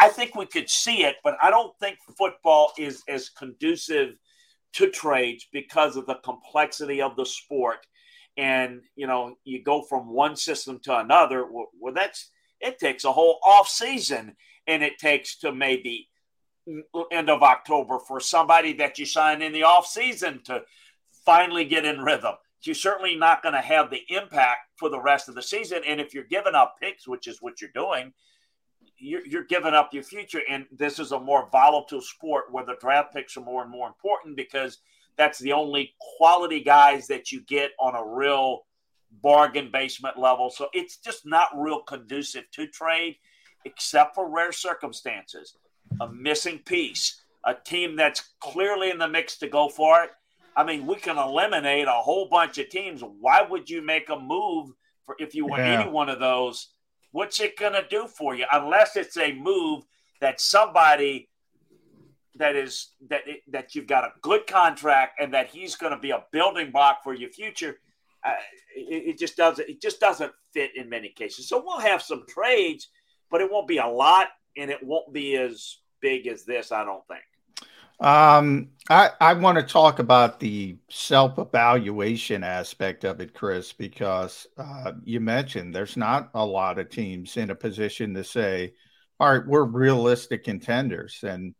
[0.00, 4.14] I think we could see it, but I don't think football is as conducive
[4.74, 7.86] to trades because of the complexity of the sport.
[8.36, 11.44] And you know, you go from one system to another.
[11.44, 12.30] Well, well that's
[12.60, 14.36] it takes a whole off season,
[14.66, 16.08] and it takes to maybe
[17.10, 20.62] end of October for somebody that you sign in the off season to
[21.24, 22.34] finally get in rhythm.
[22.62, 25.82] You're certainly not going to have the impact for the rest of the season.
[25.84, 28.12] And if you're giving up picks, which is what you're doing,
[29.02, 30.40] you're, you're giving up your future.
[30.48, 33.88] And this is a more volatile sport where the draft picks are more and more
[33.88, 34.78] important because
[35.16, 38.60] that's the only quality guys that you get on a real
[39.22, 40.50] bargain basement level.
[40.50, 43.16] So it's just not real conducive to trade,
[43.64, 45.56] except for rare circumstances.
[46.00, 50.10] A missing piece, a team that's clearly in the mix to go for it.
[50.56, 53.02] I mean, we can eliminate a whole bunch of teams.
[53.02, 54.70] Why would you make a move
[55.04, 55.80] for if you want yeah.
[55.82, 56.68] any one of those?
[57.12, 58.46] What's it going to do for you?
[58.50, 59.84] Unless it's a move
[60.20, 61.28] that somebody
[62.36, 66.10] that is that that you've got a good contract and that he's going to be
[66.10, 67.76] a building block for your future.
[68.24, 68.32] Uh,
[68.74, 71.48] it, it, just doesn't it just doesn't fit in many cases.
[71.48, 72.88] So we'll have some trades,
[73.30, 76.72] but it won't be a lot, and it won't be as big as this.
[76.72, 77.22] I don't think.
[78.02, 84.46] Um, I, I want to talk about the self evaluation aspect of it, Chris, because
[84.58, 88.74] uh, you mentioned there's not a lot of teams in a position to say,
[89.20, 91.20] all right, we're realistic contenders.
[91.22, 91.54] And,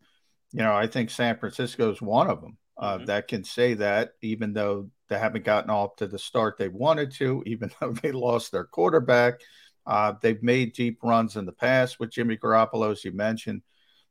[0.51, 3.05] you know, I think San Francisco is one of them uh, mm-hmm.
[3.05, 7.13] that can say that, even though they haven't gotten off to the start they wanted
[7.13, 9.41] to, even though they lost their quarterback.
[9.87, 13.63] Uh, they've made deep runs in the past with Jimmy Garoppolo, as you mentioned.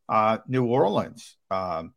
[0.07, 1.93] Uh, New Orleans, um,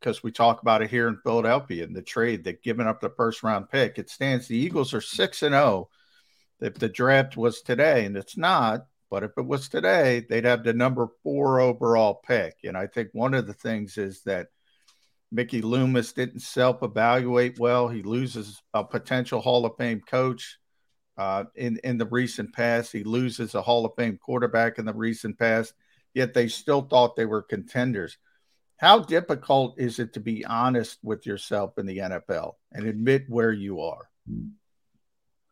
[0.00, 3.10] because we talk about it here in Philadelphia in the trade that giving up the
[3.10, 3.98] first round pick.
[3.98, 5.62] It stands the Eagles are six and zero.
[5.62, 5.88] Oh.
[6.60, 10.62] If the draft was today, and it's not, but if it was today, they'd have
[10.62, 12.58] the number four overall pick.
[12.64, 14.48] And I think one of the things is that
[15.32, 17.88] Mickey Loomis didn't self evaluate well.
[17.88, 20.58] He loses a potential Hall of Fame coach
[21.16, 22.92] uh, in, in the recent past.
[22.92, 25.72] He loses a Hall of Fame quarterback in the recent past,
[26.14, 28.18] yet they still thought they were contenders.
[28.80, 33.52] How difficult is it to be honest with yourself in the NFL and admit where
[33.52, 34.08] you are?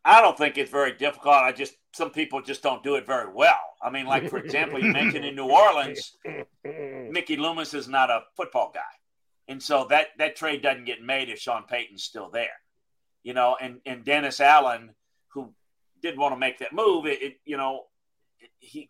[0.03, 1.35] I don't think it's very difficult.
[1.35, 3.61] I just some people just don't do it very well.
[3.83, 6.17] I mean, like for example, you mentioned in New Orleans,
[6.65, 8.81] Mickey Loomis is not a football guy,
[9.47, 12.57] and so that that trade doesn't get made if Sean Payton's still there,
[13.23, 13.59] you know.
[13.61, 14.95] And and Dennis Allen,
[15.35, 15.53] who
[16.01, 17.83] did want to make that move, it, it you know,
[18.59, 18.89] he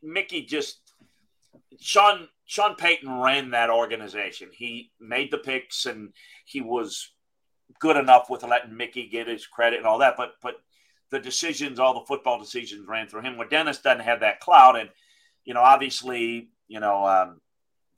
[0.00, 0.78] Mickey just
[1.80, 4.48] Sean Sean Payton ran that organization.
[4.52, 6.12] He made the picks and
[6.44, 7.12] he was
[7.78, 10.16] good enough with letting Mickey get his credit and all that.
[10.16, 10.56] But but
[11.12, 13.36] the decisions, all the football decisions ran through him.
[13.36, 14.90] Where Dennis doesn't have that clout, and
[15.44, 17.40] you know, obviously, you know, um,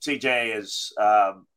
[0.05, 1.47] CJ is um,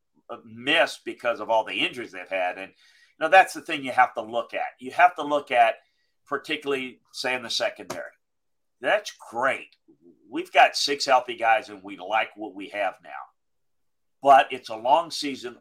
[0.47, 3.93] missed because of all the injuries they've had, and you know that's the thing you
[3.93, 4.73] have to look at.
[4.78, 5.74] You have to look at,
[6.27, 8.05] particularly, say in the secondary.
[8.81, 9.77] That's great
[10.31, 13.11] we've got six healthy guys and we like what we have now.
[14.23, 15.57] But it's a long season.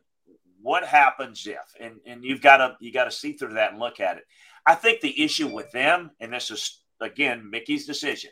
[0.62, 1.76] What happens if?
[1.80, 4.24] And and you've got to you got to see through that and look at it.
[4.66, 8.32] I think the issue with them, and this is again Mickey's decision,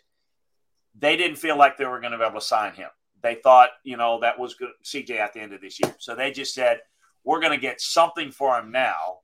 [0.98, 2.90] they didn't feel like they were going to be able to sign him.
[3.22, 5.96] They thought, you know, that was good CJ at the end of this year.
[6.00, 6.80] So they just said,
[7.24, 9.20] we're going to get something for him now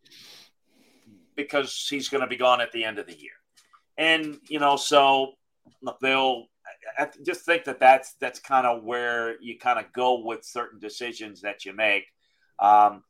[1.35, 3.31] because he's going to be gone at the end of the year.
[3.97, 5.33] And, you know, so
[6.01, 6.45] they'll
[6.97, 10.79] I just think that that's that's kind of where you kind of go with certain
[10.79, 12.05] decisions that you make.
[12.59, 13.03] Um,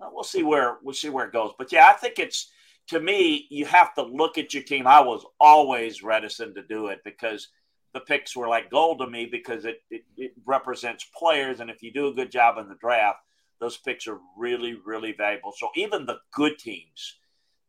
[0.00, 1.52] we'll see where we'll see where it goes.
[1.58, 2.50] But yeah, I think it's
[2.88, 4.86] to me you have to look at your team.
[4.86, 7.48] I was always reticent to do it because
[7.94, 11.82] the picks were like gold to me because it, it, it represents players, and if
[11.82, 13.18] you do a good job in the draft,
[13.60, 15.52] those picks are really really valuable.
[15.56, 17.18] So even the good teams,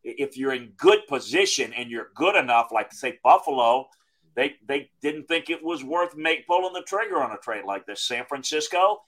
[0.03, 3.87] if you're in good position and you're good enough, like say Buffalo
[4.39, 7.85] they they didn't think it was worth make pulling the trigger on a trade like
[7.85, 8.01] this.
[8.01, 9.01] San Francisco,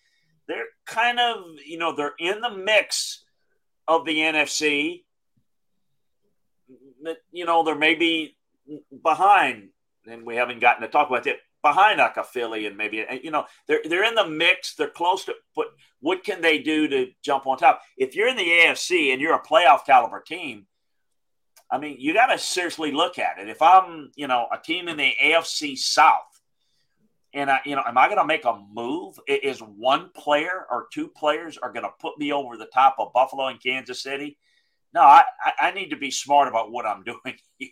[0.46, 3.24] they're kind of you know they're in the mix
[3.88, 5.04] of the NFC.
[7.32, 8.36] You know they're maybe
[9.02, 9.70] behind,
[10.06, 13.32] and we haven't gotten to talk about it behind like a Philly and maybe you
[13.32, 14.76] know they're they're in the mix.
[14.76, 15.68] They're close to, but
[16.02, 17.82] what can they do to jump on top?
[17.98, 20.66] If you're in the AFC and you're a playoff caliber team,
[21.72, 23.48] I mean, you got to seriously look at it.
[23.50, 26.42] If I'm, you know, a team in the AFC South,
[27.34, 29.18] And I, you know, am I going to make a move?
[29.28, 33.14] Is one player or two players are going to put me over the top of
[33.14, 34.38] Buffalo and Kansas City?
[34.94, 35.24] No, I,
[35.60, 37.70] I need to be smart about what I'm doing here.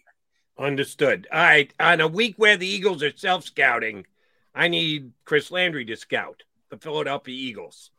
[0.58, 1.28] Understood.
[1.32, 1.74] All right.
[1.80, 4.06] On a week where the Eagles are self scouting,
[4.56, 7.92] I need Chris Landry to scout the Philadelphia Eagles.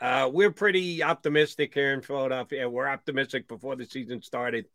[0.00, 2.68] Uh, we're pretty optimistic here in Philadelphia.
[2.68, 4.66] We're optimistic before the season started.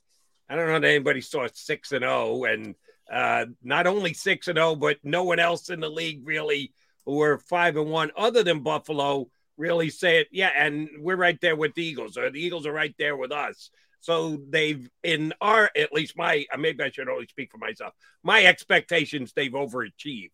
[0.50, 2.76] I don't know that anybody saw six and zero, and
[3.12, 6.74] uh, not only six and zero, but no one else in the league really
[7.06, 10.28] who were five and one, other than Buffalo, really say it.
[10.32, 13.32] Yeah, and we're right there with the Eagles, or the Eagles are right there with
[13.32, 13.70] us.
[14.02, 17.94] So they've, in our, at least my, maybe I should only speak for myself.
[18.24, 20.32] My expectations, they've overachieved.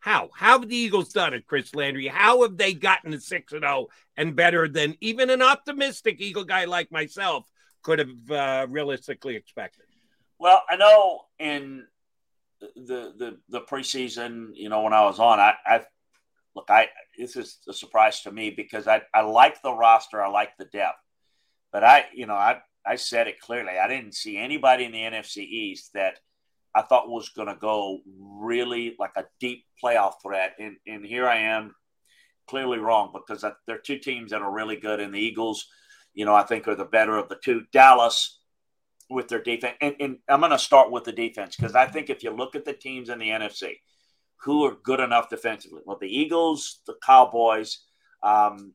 [0.00, 0.28] How?
[0.34, 2.08] How have the Eagles done it, Chris Landry?
[2.08, 6.44] How have they gotten to 6 and 0 and better than even an optimistic Eagle
[6.44, 7.50] guy like myself
[7.84, 9.84] could have uh, realistically expected?
[10.40, 11.86] Well, I know in
[12.60, 15.84] the the the preseason, you know, when I was on, I, I
[16.56, 20.28] look, I this is a surprise to me because I I like the roster, I
[20.28, 20.98] like the depth,
[21.72, 23.78] but I, you know, I I said it clearly.
[23.78, 26.18] I didn't see anybody in the NFC East that
[26.74, 30.54] I thought was going to go really like a deep playoff threat.
[30.58, 31.74] And, and here I am
[32.48, 35.00] clearly wrong because there are two teams that are really good.
[35.00, 35.66] And the Eagles,
[36.14, 37.64] you know, I think are the better of the two.
[37.72, 38.38] Dallas
[39.10, 39.76] with their defense.
[39.80, 42.54] And, and I'm going to start with the defense because I think if you look
[42.54, 43.80] at the teams in the NFC
[44.42, 47.80] who are good enough defensively, well, the Eagles, the Cowboys,
[48.22, 48.72] um,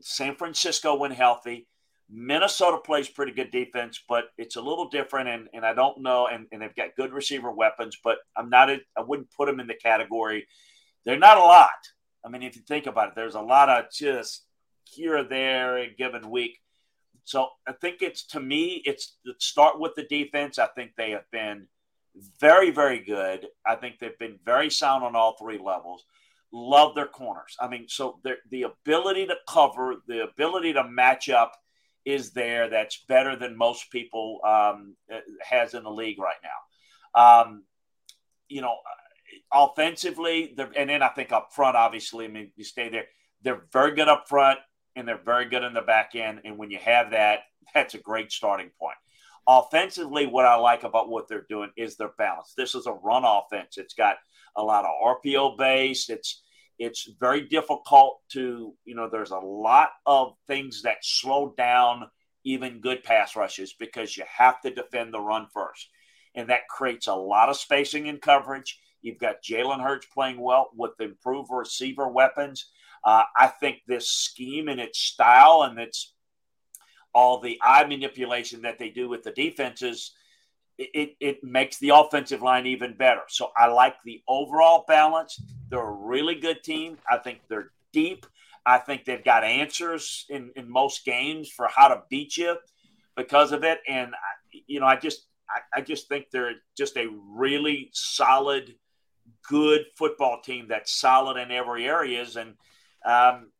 [0.00, 1.66] San Francisco when healthy,
[2.12, 5.28] Minnesota plays pretty good defense, but it's a little different.
[5.28, 6.26] And, and I don't know.
[6.26, 9.60] And, and they've got good receiver weapons, but I'm not, a, I wouldn't put them
[9.60, 10.46] in the category.
[11.04, 11.70] They're not a lot.
[12.24, 14.44] I mean, if you think about it, there's a lot of just
[14.92, 16.58] here or there a given week.
[17.24, 20.58] So I think it's to me, it's start with the defense.
[20.58, 21.68] I think they have been
[22.40, 23.46] very, very good.
[23.64, 26.04] I think they've been very sound on all three levels.
[26.52, 27.56] Love their corners.
[27.60, 31.52] I mean, so the ability to cover, the ability to match up
[32.04, 34.96] is there that's better than most people um,
[35.42, 37.42] has in the league right now.
[37.42, 37.64] Um,
[38.48, 38.76] you know,
[39.52, 43.04] offensively, and then I think up front, obviously, I mean, you stay there.
[43.42, 44.58] They're very good up front
[44.96, 46.40] and they're very good in the back end.
[46.44, 47.40] And when you have that,
[47.74, 48.96] that's a great starting point.
[49.48, 52.52] Offensively, what I like about what they're doing is their balance.
[52.56, 53.78] This is a run offense.
[53.78, 54.16] It's got
[54.56, 56.10] a lot of RPO based.
[56.10, 56.42] It's
[56.78, 62.06] it's very difficult to, you know, there's a lot of things that slow down
[62.44, 65.90] even good pass rushes because you have to defend the run first.
[66.34, 68.78] And that creates a lot of spacing and coverage.
[69.02, 72.70] You've got Jalen Hurts playing well with improved receiver weapons.
[73.04, 76.14] Uh, I think this scheme and its style and its
[77.14, 80.12] all the eye manipulation that they do with the defenses
[80.80, 83.22] it, it makes the offensive line even better.
[83.28, 85.40] So I like the overall balance.
[85.68, 86.96] They're a really good team.
[87.08, 88.26] I think they're deep.
[88.64, 92.56] I think they've got answers in, in most games for how to beat you
[93.16, 93.80] because of it.
[93.88, 94.14] And,
[94.66, 95.26] you know, I just,
[95.74, 98.74] I, just think they're just a really solid,
[99.48, 102.36] good football team that's solid in every areas.
[102.36, 102.54] And,
[103.04, 103.50] um,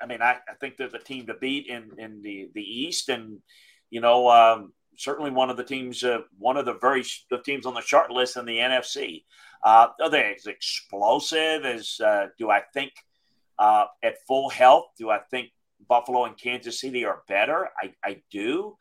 [0.00, 3.08] I mean, I, I think they're the team to beat in, in the, the East.
[3.08, 3.40] And,
[3.90, 7.66] you know, um, certainly one of the teams, uh, one of the very the teams
[7.66, 9.24] on the chart list in the NFC.
[9.64, 12.92] Uh, are they as explosive as uh, do I think
[13.58, 14.86] uh, at full health?
[14.98, 15.50] Do I think
[15.88, 17.68] Buffalo and Kansas City are better?
[17.82, 18.76] I, I do,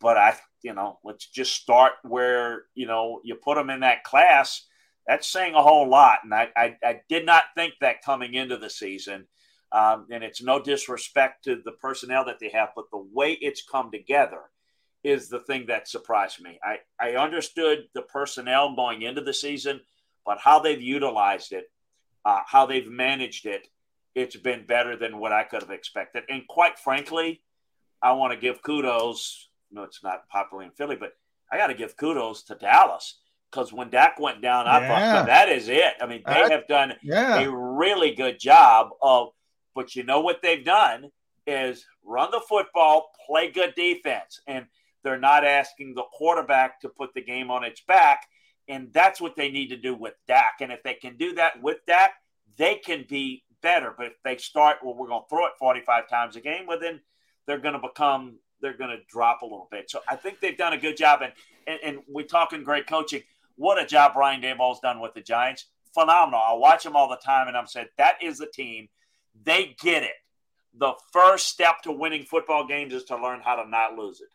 [0.00, 4.04] but I you know let's just start where you know you put them in that
[4.04, 4.66] class.
[5.06, 8.56] That's saying a whole lot, and I I, I did not think that coming into
[8.56, 9.26] the season.
[9.72, 13.64] Um, and it's no disrespect to the personnel that they have, but the way it's
[13.64, 14.42] come together
[15.02, 16.60] is the thing that surprised me.
[16.62, 19.80] I, I understood the personnel going into the season,
[20.26, 21.64] but how they've utilized it,
[22.24, 23.66] uh, how they've managed it,
[24.14, 26.24] it's been better than what I could have expected.
[26.28, 27.42] And quite frankly,
[28.02, 29.48] I want to give kudos.
[29.70, 31.12] No, it's not popular in Philly, but
[31.50, 33.18] I got to give kudos to Dallas
[33.50, 35.12] because when Dak went down, I yeah.
[35.12, 35.94] thought that is it.
[36.00, 37.40] I mean, they have done yeah.
[37.40, 39.28] a really good job of,
[39.74, 41.10] but you know what they've done
[41.46, 44.66] is run the football, play good defense, and–
[45.02, 48.26] they're not asking the quarterback to put the game on its back.
[48.68, 50.56] And that's what they need to do with Dak.
[50.60, 52.12] And if they can do that with Dak,
[52.56, 53.92] they can be better.
[53.96, 56.78] But if they start, well, we're going to throw it 45 times a game, well,
[56.78, 57.00] then
[57.46, 59.90] they're going to become, they're going to drop a little bit.
[59.90, 61.22] So I think they've done a good job.
[61.22, 61.32] And,
[61.66, 63.22] and, and we're talking great coaching.
[63.56, 65.66] What a job Brian Daboll's done with the Giants.
[65.92, 66.40] Phenomenal.
[66.40, 68.88] I watch them all the time, and I'm saying that is the team.
[69.44, 70.10] They get it.
[70.78, 74.28] The first step to winning football games is to learn how to not lose it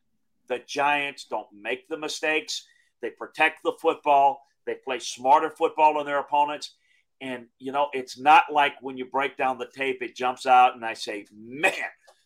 [0.47, 2.65] the Giants don't make the mistakes.
[3.01, 4.41] They protect the football.
[4.65, 6.75] They play smarter football than their opponents.
[7.21, 10.75] And, you know, it's not like when you break down the tape, it jumps out
[10.75, 11.73] and I say, man,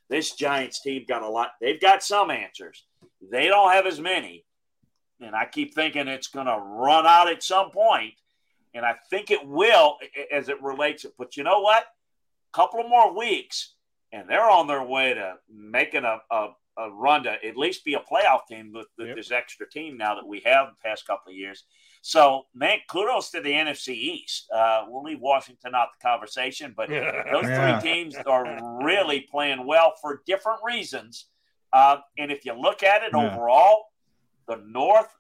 [0.10, 1.52] this Giants team got a lot.
[1.62, 2.86] They've got some answers.
[3.22, 4.46] They don't have as many.
[5.22, 8.16] And I keep thinking it's going to run out at some point,
[8.74, 9.98] And I think it will
[10.32, 11.06] as it relates.
[11.18, 11.86] But you know what?
[12.54, 13.76] A couple of more weeks,
[14.12, 16.48] and they're on their way to making a, a,
[16.78, 19.16] a run to at least be a playoff team with, with yep.
[19.16, 21.64] this extra team now that we have the past couple of years.
[22.02, 24.50] So, man, kudos to the NFC East.
[24.52, 27.80] Uh, we'll leave Washington out the conversation, but those yeah.
[27.80, 31.28] three teams are really playing well for different reasons.
[31.72, 33.32] Uh, and if you look at it yeah.
[33.32, 33.86] overall,
[34.48, 35.16] the North,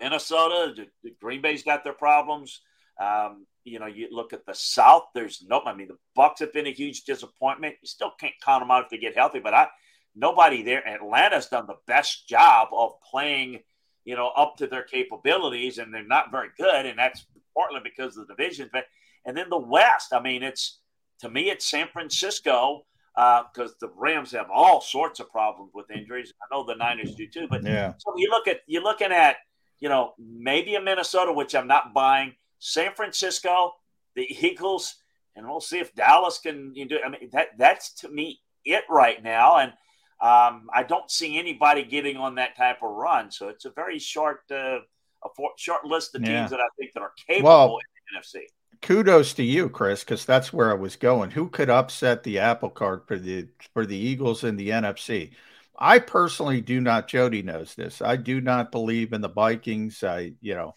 [0.00, 2.60] Minnesota, the, the Green Bay's got their problems.
[3.00, 5.04] Um, you know, you look at the South.
[5.14, 5.60] There's no.
[5.64, 7.76] I mean, the Bucs have been a huge disappointment.
[7.82, 9.40] You still can't count them out if they get healthy.
[9.40, 9.68] But I,
[10.14, 10.86] nobody there.
[10.86, 13.60] Atlanta's done the best job of playing
[14.04, 17.26] you know, up to their capabilities, and they're not very good, and that's
[17.56, 18.70] partly because of the division.
[18.72, 18.86] But
[19.24, 20.80] and then the West, I mean, it's
[21.20, 25.90] to me, it's San Francisco because uh, the Rams have all sorts of problems with
[25.90, 26.32] injuries.
[26.42, 27.92] I know the Niners do too, but yeah.
[27.98, 29.36] So you look at you're looking at
[29.80, 32.34] you know maybe a Minnesota, which I'm not buying.
[32.60, 33.72] San Francisco,
[34.14, 34.94] the Eagles,
[35.34, 36.98] and we'll see if Dallas can you do.
[37.04, 39.72] I mean that that's to me it right now, and
[40.20, 43.30] um, I don't see anybody getting on that type of run.
[43.30, 44.80] So it's a very short, uh,
[45.24, 46.46] a for, short list of teams yeah.
[46.48, 48.42] that I think that are capable well, in the NFC.
[48.82, 51.30] Kudos to you, Chris, because that's where I was going.
[51.30, 55.30] Who could upset the apple cart for the for the Eagles in the NFC?
[55.78, 57.08] I personally do not.
[57.08, 58.02] Jody knows this.
[58.02, 60.04] I do not believe in the Vikings.
[60.04, 60.76] I, you know,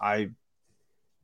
[0.00, 0.30] I,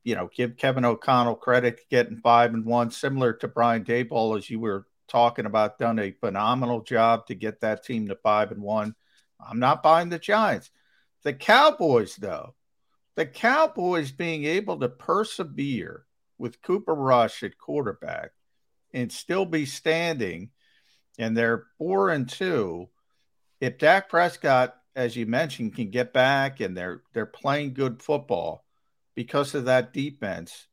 [0.05, 4.51] you know, give Kevin O'Connell credit getting five and one, similar to Brian Daboll, as
[4.51, 8.63] you were talking about done a phenomenal job to get that team to five and
[8.63, 8.95] one.
[9.41, 10.71] I'm not buying the Giants.
[11.23, 12.55] The Cowboys, though,
[13.15, 16.05] the Cowboys being able to persevere
[16.39, 18.31] with Cooper Rush at quarterback
[18.93, 20.51] and still be standing,
[21.19, 22.89] and they're four and two.
[23.61, 28.65] If Dak Prescott, as you mentioned, can get back and they're they're playing good football
[29.15, 30.67] because of that defense,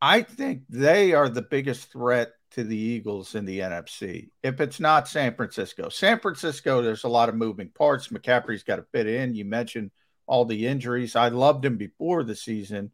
[0.00, 4.30] I think they are the biggest threat to the Eagles in the NFC.
[4.42, 8.08] If it's not San Francisco, San Francisco, there's a lot of moving parts.
[8.08, 9.34] McCaffrey's got to fit in.
[9.34, 9.90] You mentioned
[10.26, 11.16] all the injuries.
[11.16, 12.92] I loved him before the season,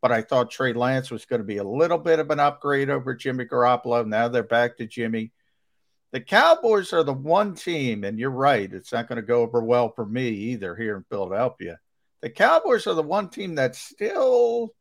[0.00, 2.90] but I thought Trey Lance was going to be a little bit of an upgrade
[2.90, 4.06] over Jimmy Garoppolo.
[4.06, 5.32] Now they're back to Jimmy.
[6.12, 9.62] The Cowboys are the one team, and you're right, it's not going to go over
[9.62, 11.78] well for me either here in Philadelphia.
[12.22, 14.74] The Cowboys are the one team that still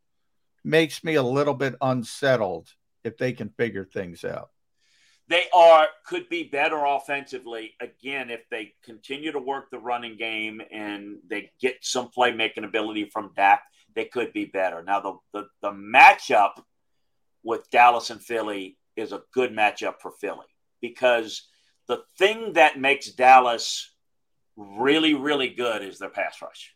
[0.64, 2.70] makes me a little bit unsettled
[3.04, 4.50] if they can figure things out.
[5.28, 10.62] They are could be better offensively again if they continue to work the running game
[10.72, 13.64] and they get some playmaking ability from Dak.
[13.96, 14.84] They could be better.
[14.84, 16.62] Now the the, the matchup
[17.44, 20.46] with Dallas and Philly is a good matchup for Philly
[20.80, 21.48] because
[21.88, 23.92] the thing that makes Dallas
[24.56, 26.75] really, really good is their pass rush.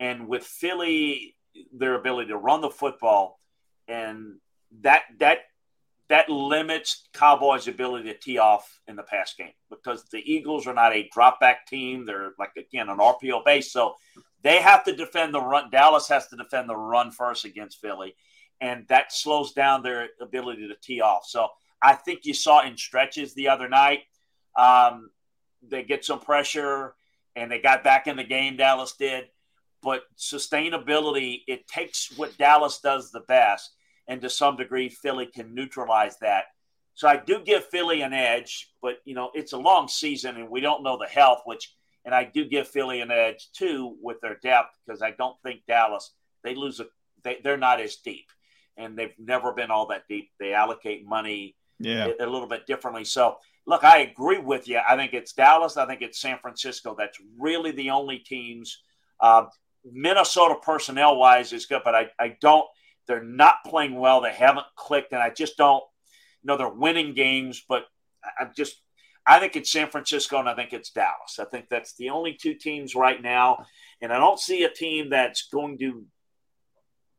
[0.00, 1.36] And with Philly,
[1.72, 3.40] their ability to run the football
[3.88, 4.36] and
[4.82, 5.38] that that
[6.08, 10.74] that limits Cowboys' ability to tee off in the pass game because the Eagles are
[10.74, 12.06] not a drop back team.
[12.06, 13.94] They're like again an RPO base, so
[14.42, 15.70] they have to defend the run.
[15.70, 18.14] Dallas has to defend the run first against Philly,
[18.60, 21.24] and that slows down their ability to tee off.
[21.26, 21.48] So
[21.82, 24.00] I think you saw in stretches the other night.
[24.56, 25.10] Um,
[25.62, 26.94] they get some pressure
[27.36, 28.56] and they got back in the game.
[28.56, 29.26] Dallas did,
[29.82, 33.72] but sustainability it takes what Dallas does the best
[34.08, 36.44] and to some degree, Philly can neutralize that.
[36.94, 40.48] So I do give Philly an edge, but you know it's a long season and
[40.48, 41.42] we don't know the health.
[41.44, 41.72] Which,
[42.04, 45.60] and I do give Philly an edge too with their depth because I don't think
[45.68, 46.86] Dallas they lose a
[47.22, 48.26] they, they're not as deep
[48.76, 50.30] and they've never been all that deep.
[50.40, 52.08] They allocate money yeah.
[52.18, 53.04] a, a little bit differently.
[53.04, 53.36] So
[53.66, 54.80] look, I agree with you.
[54.88, 55.76] I think it's Dallas.
[55.76, 56.96] I think it's San Francisco.
[56.98, 58.80] That's really the only teams.
[59.20, 59.44] Uh,
[59.92, 62.66] Minnesota personnel wise is good, but I, I don't
[63.08, 64.20] they're not playing well.
[64.20, 65.82] They haven't clicked, and I just don't.
[66.42, 67.84] You know, they're winning games, but
[68.38, 68.80] I'm just.
[69.26, 71.38] I think it's San Francisco, and I think it's Dallas.
[71.38, 73.66] I think that's the only two teams right now,
[74.00, 76.04] and I don't see a team that's going to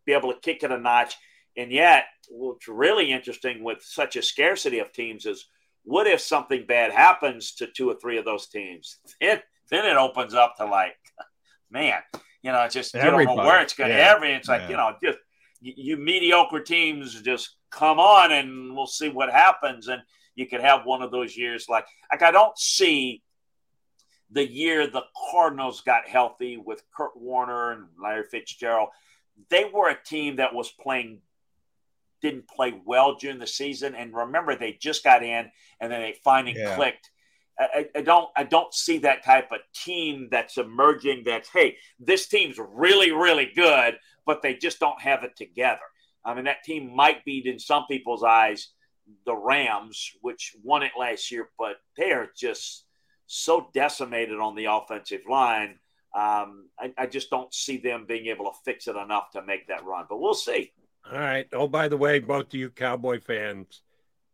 [0.05, 1.15] be able to kick it a notch.
[1.57, 5.45] And yet, what's really interesting with such a scarcity of teams is
[5.83, 8.99] what if something bad happens to two or three of those teams?
[9.21, 10.95] Then, then it opens up to like,
[11.69, 12.01] man,
[12.41, 13.23] you know, just Everybody.
[13.23, 13.91] you don't know where it's going.
[13.91, 14.13] Yeah.
[14.15, 14.69] Every it's like yeah.
[14.69, 15.17] you know, just
[15.61, 19.87] you mediocre teams just come on and we'll see what happens.
[19.87, 20.01] And
[20.35, 23.21] you could have one of those years like like I don't see
[24.31, 28.89] the year the Cardinals got healthy with Kurt Warner and Larry Fitzgerald.
[29.49, 31.21] They were a team that was playing
[32.21, 33.95] didn't play well during the season.
[33.95, 35.49] And remember, they just got in
[35.79, 36.75] and then they finally Yeah.
[36.75, 37.09] clicked.
[37.60, 42.27] I, I don't I don't see that type of team that's emerging that's hey this
[42.27, 45.80] team's really really good but they just don't have it together.
[46.23, 48.69] I mean that team might be in some people's eyes
[49.26, 52.86] the Rams which won it last year but they are just
[53.27, 55.80] so decimated on the offensive line.
[56.15, 59.68] Um, I, I just don't see them being able to fix it enough to make
[59.68, 60.72] that run but we'll see.
[61.11, 61.48] All right.
[61.53, 63.81] Oh, by the way, both of you Cowboy fans,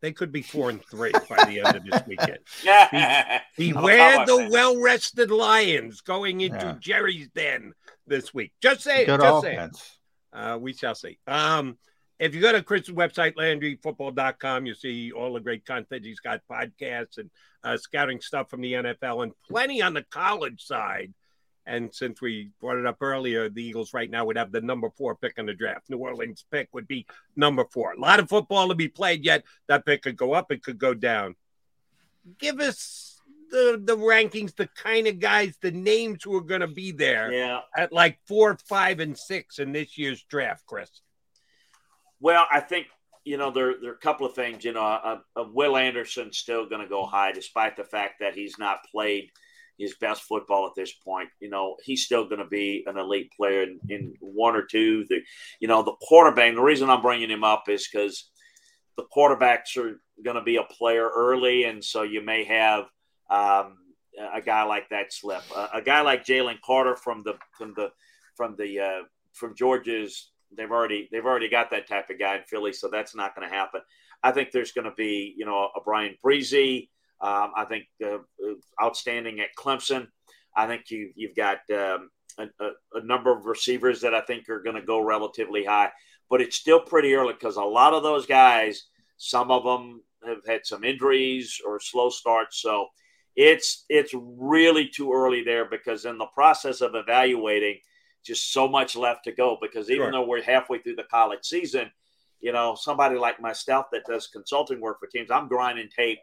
[0.06, 2.38] they could be four and three by the end of this weekend.
[3.58, 4.52] Be- beware I'm a Cowboy the fan.
[4.52, 6.76] well-rested Lions going into Yeah.
[6.80, 7.74] Jerry's den
[8.06, 8.54] this week.
[8.62, 9.06] Just say it.
[9.08, 9.92] Good Just say it.
[10.32, 11.18] Uh, we shall see.
[11.26, 11.78] Um,
[12.20, 16.06] if you go to Chris's website, LandryFootball.com, you see all the great content.
[16.06, 17.30] He's got podcasts and
[17.64, 21.14] uh, scouting stuff from the NFL and plenty on the college side.
[21.68, 24.90] And since we brought it up earlier, the Eagles right now would have the number
[24.92, 25.90] four pick in the draft.
[25.90, 27.94] New Orleans pick would be number four.
[27.94, 29.44] A lot of football to be played yet.
[29.68, 31.36] That pick could go up, it could go down.
[32.40, 33.20] Give us
[33.52, 37.32] the the rankings, the kind of guys, the names who are going to be there
[37.32, 37.62] Yeah.
[37.76, 40.90] at like four, five, and six in this year's draft, Chris.
[42.20, 42.88] Well, I think
[43.24, 44.64] you know there there are a couple of things.
[44.64, 48.36] You know, uh, uh, Will Anderson's still going to go high, despite the fact that
[48.36, 49.30] he's not played
[49.78, 51.30] his best football at this point.
[51.40, 55.06] You know, he's still going to be an elite player in, in one or two.
[55.10, 55.22] The,
[55.60, 56.54] you know, the quarterback.
[56.56, 58.30] The reason I'm bringing him up is because
[58.98, 62.86] the quarterbacks are going to be a player early, and so you may have
[63.30, 63.78] um,
[64.34, 65.44] a guy like that slip.
[65.56, 67.92] A, a guy like Jalen Carter from the from the
[68.36, 69.04] from the uh,
[69.34, 70.32] from Georgia's.
[70.56, 73.50] They've already they've already got that type of guy in Philly, so that's not going
[73.50, 73.82] to happen.
[74.24, 76.90] I think there's going to be you know a Bryan Bresee.
[77.22, 78.18] Um, I think uh,
[78.82, 80.08] outstanding at Clemson.
[80.56, 84.62] I think you you've got um, a, a, number of receivers that I think are
[84.62, 85.92] going to go relatively high,
[86.30, 88.84] but it's still pretty early because a lot of those guys,
[89.18, 92.88] some of them have had some injuries or slow starts, so
[93.36, 97.80] it's it's really too early there because in the process of evaluating,
[98.24, 99.58] just so much left to go.
[99.62, 100.12] Because even Sure.
[100.12, 101.92] though we're halfway through the college season,
[102.40, 106.20] you know, somebody like myself that does consulting work for teams, I'm grinding tape,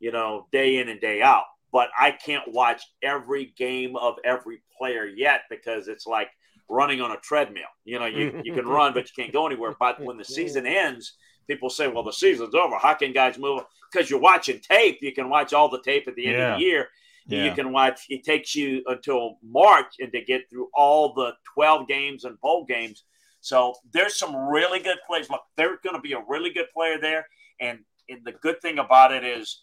[0.00, 1.44] you know, day in and day out.
[1.72, 6.30] But I can't watch every game of every player yet because it's like
[6.68, 7.62] running on a treadmill.
[7.84, 9.74] You know, you, you can run, but you can't go anywhere.
[9.78, 11.14] But when the season ends,
[11.46, 12.76] people say, well, the season's over.
[12.78, 13.62] How can guys move?
[13.90, 14.98] Because you're watching tape.
[15.00, 16.88] You can watch all the tape at the end of the year.
[17.26, 17.44] Yeah.
[17.44, 21.86] You can watch, it takes you until March and to get through all the 12
[21.86, 23.04] games and bowl games.
[23.40, 25.28] So there's some really good plays.
[25.28, 27.26] Look, there's going to be a really good player there.
[27.60, 29.62] And, and the good thing about it is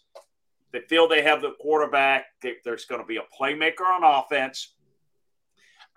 [0.72, 2.26] they feel they have the quarterback.
[2.42, 4.74] There- There's going to be a playmaker on offense.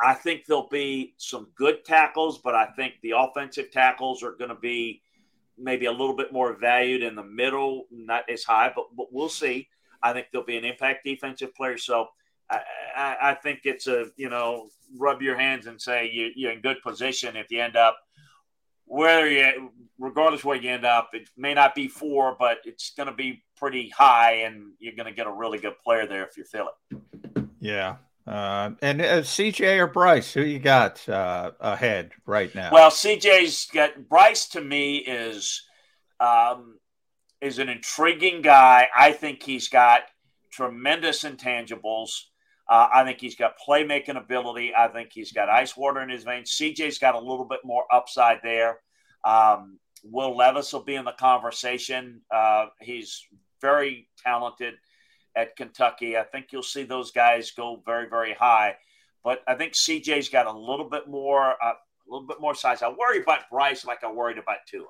[0.02, 4.50] I think there'll be some good tackles, but I think the offensive tackles are going
[4.50, 5.02] to be
[5.58, 9.28] maybe a little bit more valued in the middle, not as high, but, but we'll
[9.28, 9.68] see.
[10.02, 11.78] I think there'll be an impact defensive player.
[11.78, 12.08] So
[12.50, 12.62] I,
[12.96, 16.62] I, I think it's a, you know, rub your hands and say you, you're in
[16.62, 17.98] good position if you end up
[18.86, 23.08] where you, regardless where you end up, it may not be four, but it's going
[23.08, 26.38] to be pretty high, and you're going to get a really good player there if
[26.38, 27.44] you feel it.
[27.60, 27.98] Yeah.
[28.26, 32.70] Uh, and uh, CJ or Bryce, who you got uh, ahead right now?
[32.72, 35.64] Well, CJ's got Bryce to me is
[36.20, 36.78] um,
[37.42, 38.88] is an intriguing guy.
[38.96, 40.02] I think he's got
[40.52, 42.12] tremendous intangibles.
[42.70, 44.74] Uh, I think he's got playmaking ability.
[44.78, 46.52] I think he's got ice water in his veins.
[46.52, 48.80] CJ's got a little bit more upside there.
[49.24, 52.22] Um, Will Levis will be in the conversation.
[52.32, 53.26] Uh, he's
[53.62, 54.76] very talented
[55.36, 56.18] at Kentucky.
[56.18, 58.76] I think you'll see those guys go very, very high.
[59.24, 62.82] But I think CJ's got a little bit more, uh, a little bit more size.
[62.82, 64.86] I worry about Bryce like I worried about Tua.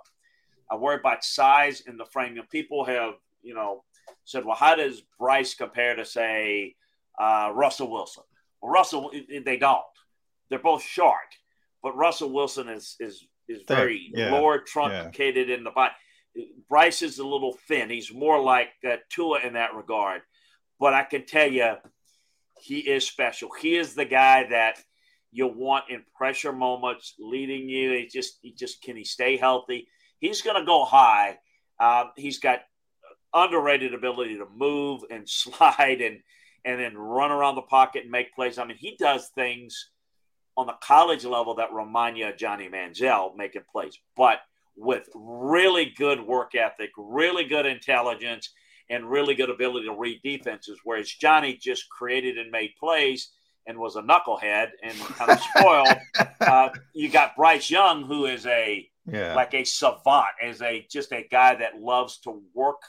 [0.72, 2.36] I worry about size in the frame.
[2.36, 3.84] You know, people have, you know,
[4.26, 6.76] said, well, how does Bryce compare to say
[7.20, 8.24] uh, Russell Wilson?
[8.62, 9.12] Well, Russell,
[9.46, 9.82] they don't.
[10.50, 11.36] They're both short,
[11.82, 15.94] but Russell Wilson is is is very yeah, lower truncated in the body.
[16.70, 17.90] Bryce is a little thin.
[17.90, 20.22] He's more like uh, Tua in that regard.
[20.80, 21.74] But I can tell you,
[22.62, 23.50] he is special.
[23.60, 24.78] He is the guy that
[25.32, 27.92] you want in pressure moments, leading you.
[27.92, 29.88] He just, he just can he stay healthy?
[30.20, 31.38] He's going to go high.
[31.80, 32.62] Um, he's got
[33.34, 36.20] underrated ability to move and slide and
[36.66, 38.58] and then run around the pocket and make plays.
[38.58, 39.92] I mean, he does things
[40.58, 44.40] on the college level that remind you of Johnny Manziel making plays, but
[44.80, 48.54] with really good work ethic, really good intelligence,
[48.90, 50.80] and really good ability to read defenses.
[50.84, 53.30] Whereas Johnny just created and made plays
[53.68, 55.98] and was a knucklehead and kind of spoiled.
[56.42, 59.36] uh, you got Bryce Young, who is a Yeah.
[59.36, 62.82] like a savant, as a just a guy that loves to work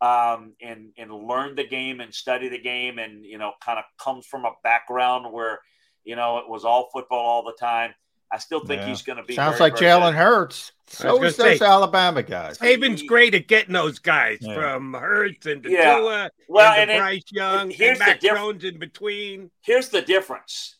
[0.00, 3.84] um, and and learn the game and study the game, and you know, kind of
[3.98, 5.60] comes from a background where
[6.04, 7.94] you know it was all football all the time.
[8.32, 8.88] I still think Yeah.
[8.88, 10.14] he's going to be Sounds very, like very Jalen good.
[10.18, 10.72] Hurts.
[10.88, 12.58] I So gonna is those say- Alabama guys.
[12.58, 14.54] Saban's great at getting those guys Yeah.
[14.54, 15.96] from Hurts and Yeah.
[15.98, 18.78] Tua Well, and, and to it- Bryce Young here's and the Mac diff- Jones in
[18.78, 19.50] between.
[19.62, 20.76] Here's the difference: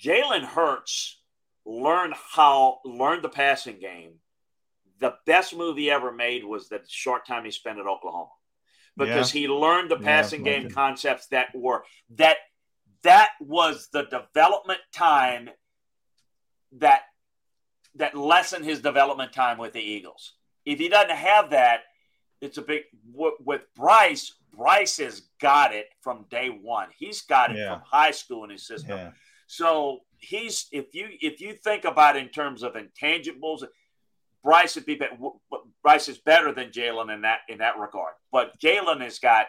[0.00, 1.20] Jalen Hurts
[1.64, 4.20] learned how learned the passing game.
[4.98, 8.30] The best move he ever made was the short time he spent at Oklahoma,
[8.96, 9.40] because Yeah.
[9.40, 12.36] he learned the Yeah, passing game concepts that were that
[13.02, 15.50] that was the development time
[16.78, 17.02] that
[17.96, 20.34] that lessen his development time with the Eagles.
[20.64, 21.80] If he doesn't have that,
[22.40, 22.82] it's a big
[23.12, 24.32] with, with Bryce.
[24.54, 26.88] Bryce has got it from day one.
[26.96, 27.74] He's got it Yeah.
[27.74, 28.96] from high school in his system.
[28.98, 29.10] Yeah.
[29.46, 33.64] So he's if you if you think about it in terms of intangibles,
[34.42, 37.78] Bryce would be bet- w- w- Bryce is better than Jalen in that in that
[37.78, 38.14] regard.
[38.30, 39.46] But Jalen has got,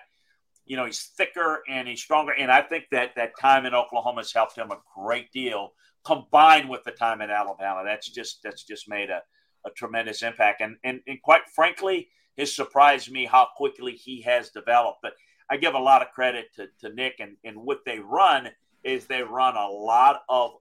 [0.66, 4.22] you know, he's thicker and he's stronger, and I think that that time in Oklahoma
[4.22, 5.74] has helped him a great deal.
[6.06, 9.22] Combined with the time in Alabama, that's just that's just made a,
[9.66, 10.62] a tremendous impact.
[10.62, 15.00] And, and and quite frankly, has surprised me how quickly he has developed.
[15.02, 15.14] But
[15.50, 18.50] I give a lot of credit to, to Nick and, and what they run
[18.84, 20.52] is they run a lot of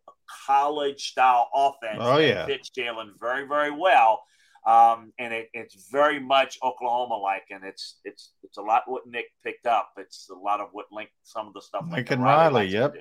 [0.47, 1.99] college style offense.
[2.01, 2.47] Oh, yeah.
[2.47, 4.23] fits Jalen very, very well.
[4.67, 9.03] Um, and it, it's very much Oklahoma like, and it's it's it's a lot what
[9.09, 9.91] Nick picked up.
[9.97, 12.69] It's a lot of what Link some of the stuff Lincoln Lincoln Riley.
[12.69, 12.95] to Yep.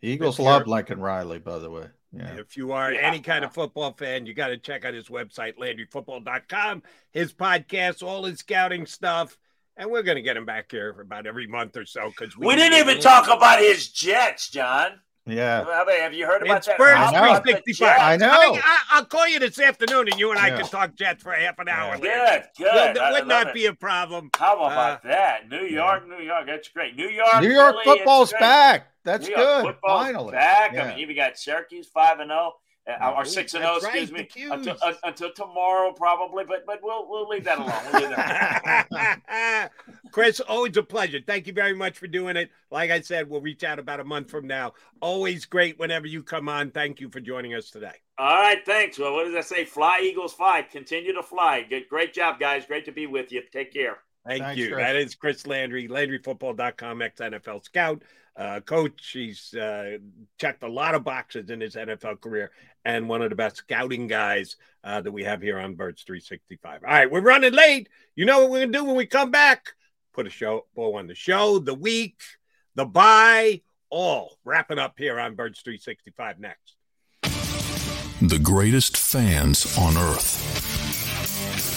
[0.00, 0.08] Do.
[0.08, 1.86] Eagles love you're- Lincoln Riley, by the way.
[2.12, 2.36] Yeah.
[2.36, 3.00] If you are Yeah.
[3.00, 6.82] any kind of football fan, you got to check out his website, LandryFootball.com,
[7.12, 9.36] his podcast, all his scouting stuff.
[9.76, 12.34] And we're going to get him back here for about every month or so because
[12.36, 15.00] We didn't even talk about his Jets, John.
[15.26, 15.64] Yeah.
[16.02, 16.78] Have you heard about it's that?
[16.78, 17.40] Birds I know.
[17.40, 17.98] 365.
[17.98, 18.30] I know.
[18.30, 20.60] I mean, I, will call you this afternoon and you and I yeah.
[20.60, 21.98] can talk Jets for half an hour.
[22.00, 22.38] Yeah.
[22.38, 22.74] Good, good.
[22.74, 23.54] Well, that would not it.
[23.54, 24.30] be a problem.
[24.36, 25.48] How about uh, that?
[25.50, 26.16] New York, yeah.
[26.16, 26.46] New York.
[26.46, 26.94] That's great.
[26.94, 27.42] New York.
[27.42, 28.92] New York Philly, football's back.
[29.02, 29.64] That's New good.
[29.64, 30.32] Football's Finally.
[30.32, 30.72] back.
[30.72, 30.84] Yeah.
[30.84, 32.52] I mean, you got Syracuse 5 and 0.
[32.88, 36.44] Uh, our six and oh, zero, excuse me, until, uh, until, tomorrow probably.
[36.44, 37.72] But but we'll we'll leave that alone.
[37.92, 39.90] We'll leave that alone.
[40.12, 41.18] Chris, always a pleasure.
[41.26, 42.48] Thank you very much for doing it.
[42.70, 44.74] Like I said, we'll reach out about a month from now.
[45.00, 46.70] Always great whenever you come on.
[46.70, 47.94] Thank you for joining us today.
[48.18, 49.00] All right, thanks.
[49.00, 49.64] Well, what does I say?
[49.64, 50.62] Fly Eagles, fly.
[50.62, 51.66] Continue to fly.
[51.68, 52.66] Good, great job, guys.
[52.66, 53.42] Great to be with you.
[53.52, 53.98] Take care.
[54.26, 54.72] Thank Thanks, you.
[54.72, 54.84] Chris.
[54.84, 58.02] That is Chris Landry, LandryFootball.com, ex NFL scout
[58.36, 59.10] uh, coach.
[59.12, 59.98] He's uh,
[60.38, 62.50] checked a lot of boxes in his NFL career
[62.84, 66.84] and one of the best scouting guys uh, that we have here on Birds 365.
[66.84, 67.88] All right, we're running late.
[68.14, 69.72] You know what we're going to do when we come back?
[70.12, 72.20] Put a show bow on the show, the week,
[72.74, 76.76] the bye, all wrapping up here on Birds 365 next.
[78.22, 80.64] The greatest fans on earth.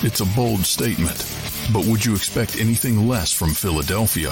[0.03, 1.17] It's a bold statement,
[1.73, 4.31] but would you expect anything less from Philadelphia?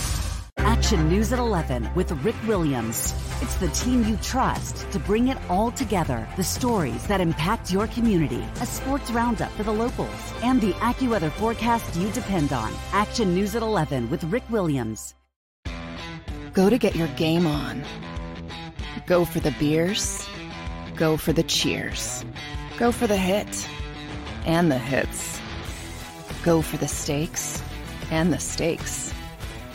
[0.71, 3.13] Action News at 11 with Rick Williams.
[3.41, 6.25] It's the team you trust to bring it all together.
[6.37, 11.29] The stories that impact your community, a sports roundup for the locals, and the AccuWeather
[11.33, 12.73] forecast you depend on.
[12.93, 15.13] Action News at 11 with Rick Williams.
[16.53, 17.83] Go to get your game on.
[19.07, 20.25] Go for the beers.
[20.95, 22.23] Go for the cheers.
[22.77, 23.67] Go for the hit
[24.45, 25.37] and the hits.
[26.45, 27.61] Go for the stakes
[28.09, 29.10] and the stakes.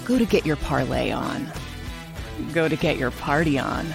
[0.06, 1.50] Go to get your parlay on.
[2.52, 3.86] Go to get your party on.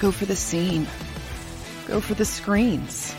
[0.00, 0.86] Go for the scene.
[1.86, 3.14] Go for the screens.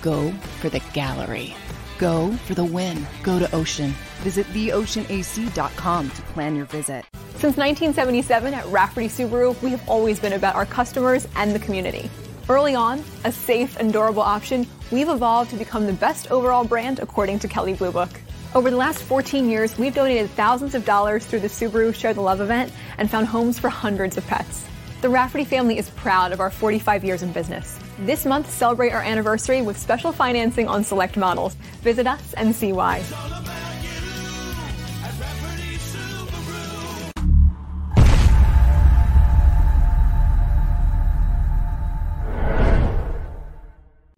[0.00, 0.30] Go
[0.60, 1.54] for the gallery.
[1.98, 3.06] Go for the win.
[3.22, 3.90] Go to Ocean.
[4.22, 7.04] Visit theoceanac.com to plan your visit.
[7.32, 12.10] Since 1977 at Rafferty Subaru, we have always been about our customers and the community.
[12.48, 17.00] Early on, a safe and durable option, we've evolved to become the best overall brand
[17.00, 18.08] according to Kelley Blue Book.
[18.54, 22.20] Over the last 14 years, we've donated thousands of dollars through the Subaru Share the
[22.20, 24.64] Love event and found homes for hundreds of pets.
[25.00, 27.80] The Rafferty family is proud of our 45 years in business.
[27.98, 31.54] This month, celebrate our anniversary with special financing on select models.
[31.82, 33.02] Visit us and see why.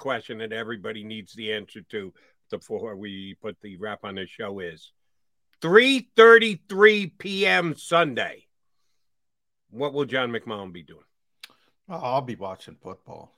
[0.00, 2.12] Question that everybody needs the answer to
[2.50, 4.92] before we put the wrap on the show is
[5.62, 7.76] 3:33 p.m.
[7.76, 8.46] Sunday.
[9.70, 11.04] What will John McMahon be doing?
[11.86, 13.32] Well, I'll be watching football,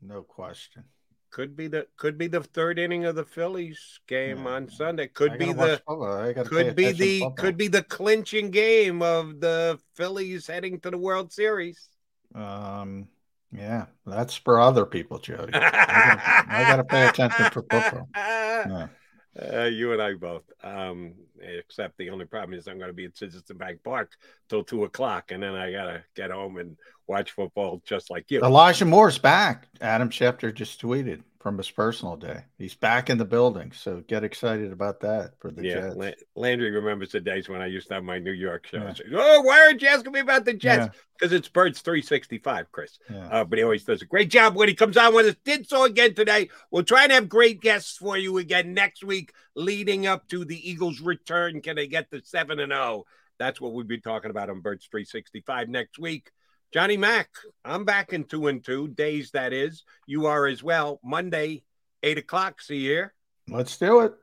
[0.00, 0.84] no question.
[1.30, 5.08] Could be the could be the third inning of the Phillies game on Sunday.
[5.08, 6.04] Could be the watch football.
[6.04, 7.32] I gotta pay could be the football.
[7.32, 11.88] could be the clinching game of the Phillies heading to the World Series.
[12.36, 13.08] Um,
[13.52, 15.52] yeah, that's for other people, Jody.
[15.54, 18.08] I gotta, pay attention for football.
[18.16, 18.88] Yeah.
[19.36, 20.44] Uh, you and I both.
[20.62, 24.12] Um, except the only problem is I'm going to be at Citizen Bank Park
[24.48, 26.76] till two o'clock, and then I gotta get home and
[27.06, 28.40] watch football just like you.
[28.40, 29.68] Elijah Moore's back.
[29.80, 32.42] Adam Schefter just tweeted from his personal day.
[32.56, 35.96] He's back in the building, so get excited about that for the yeah, Jets.
[35.96, 38.78] La- Landry remembers the days when I used to have my New York show.
[38.78, 38.94] Yeah.
[39.14, 40.86] Oh, why aren't you asking me about the Jets?
[40.86, 41.00] Yeah.
[41.18, 42.98] Because it's Birds 365, Chris.
[43.10, 43.26] Yeah.
[43.26, 45.36] Uh, but he always does a great job when he comes on with us.
[45.44, 46.48] Did so again today.
[46.70, 50.70] We'll try and have great guests for you again next week, leading up to the
[50.70, 51.60] Eagles' return.
[51.60, 53.04] Can they get the 7 and 0?
[53.38, 56.30] That's what we'll be talking about on Birds 365 next week.
[56.72, 57.28] Johnny Mack,
[57.64, 59.84] I'm back in two and two days, that is.
[60.06, 60.98] You are as well.
[61.04, 61.62] Monday,
[62.02, 62.60] 8 o'clock.
[62.60, 63.14] See you here.
[63.48, 64.14] Let's do it.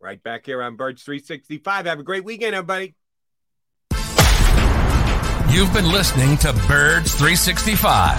[0.00, 1.86] Right back here on Birds 365.
[1.86, 2.94] Have a great weekend, everybody.
[5.50, 8.18] You've been listening to Birds 365,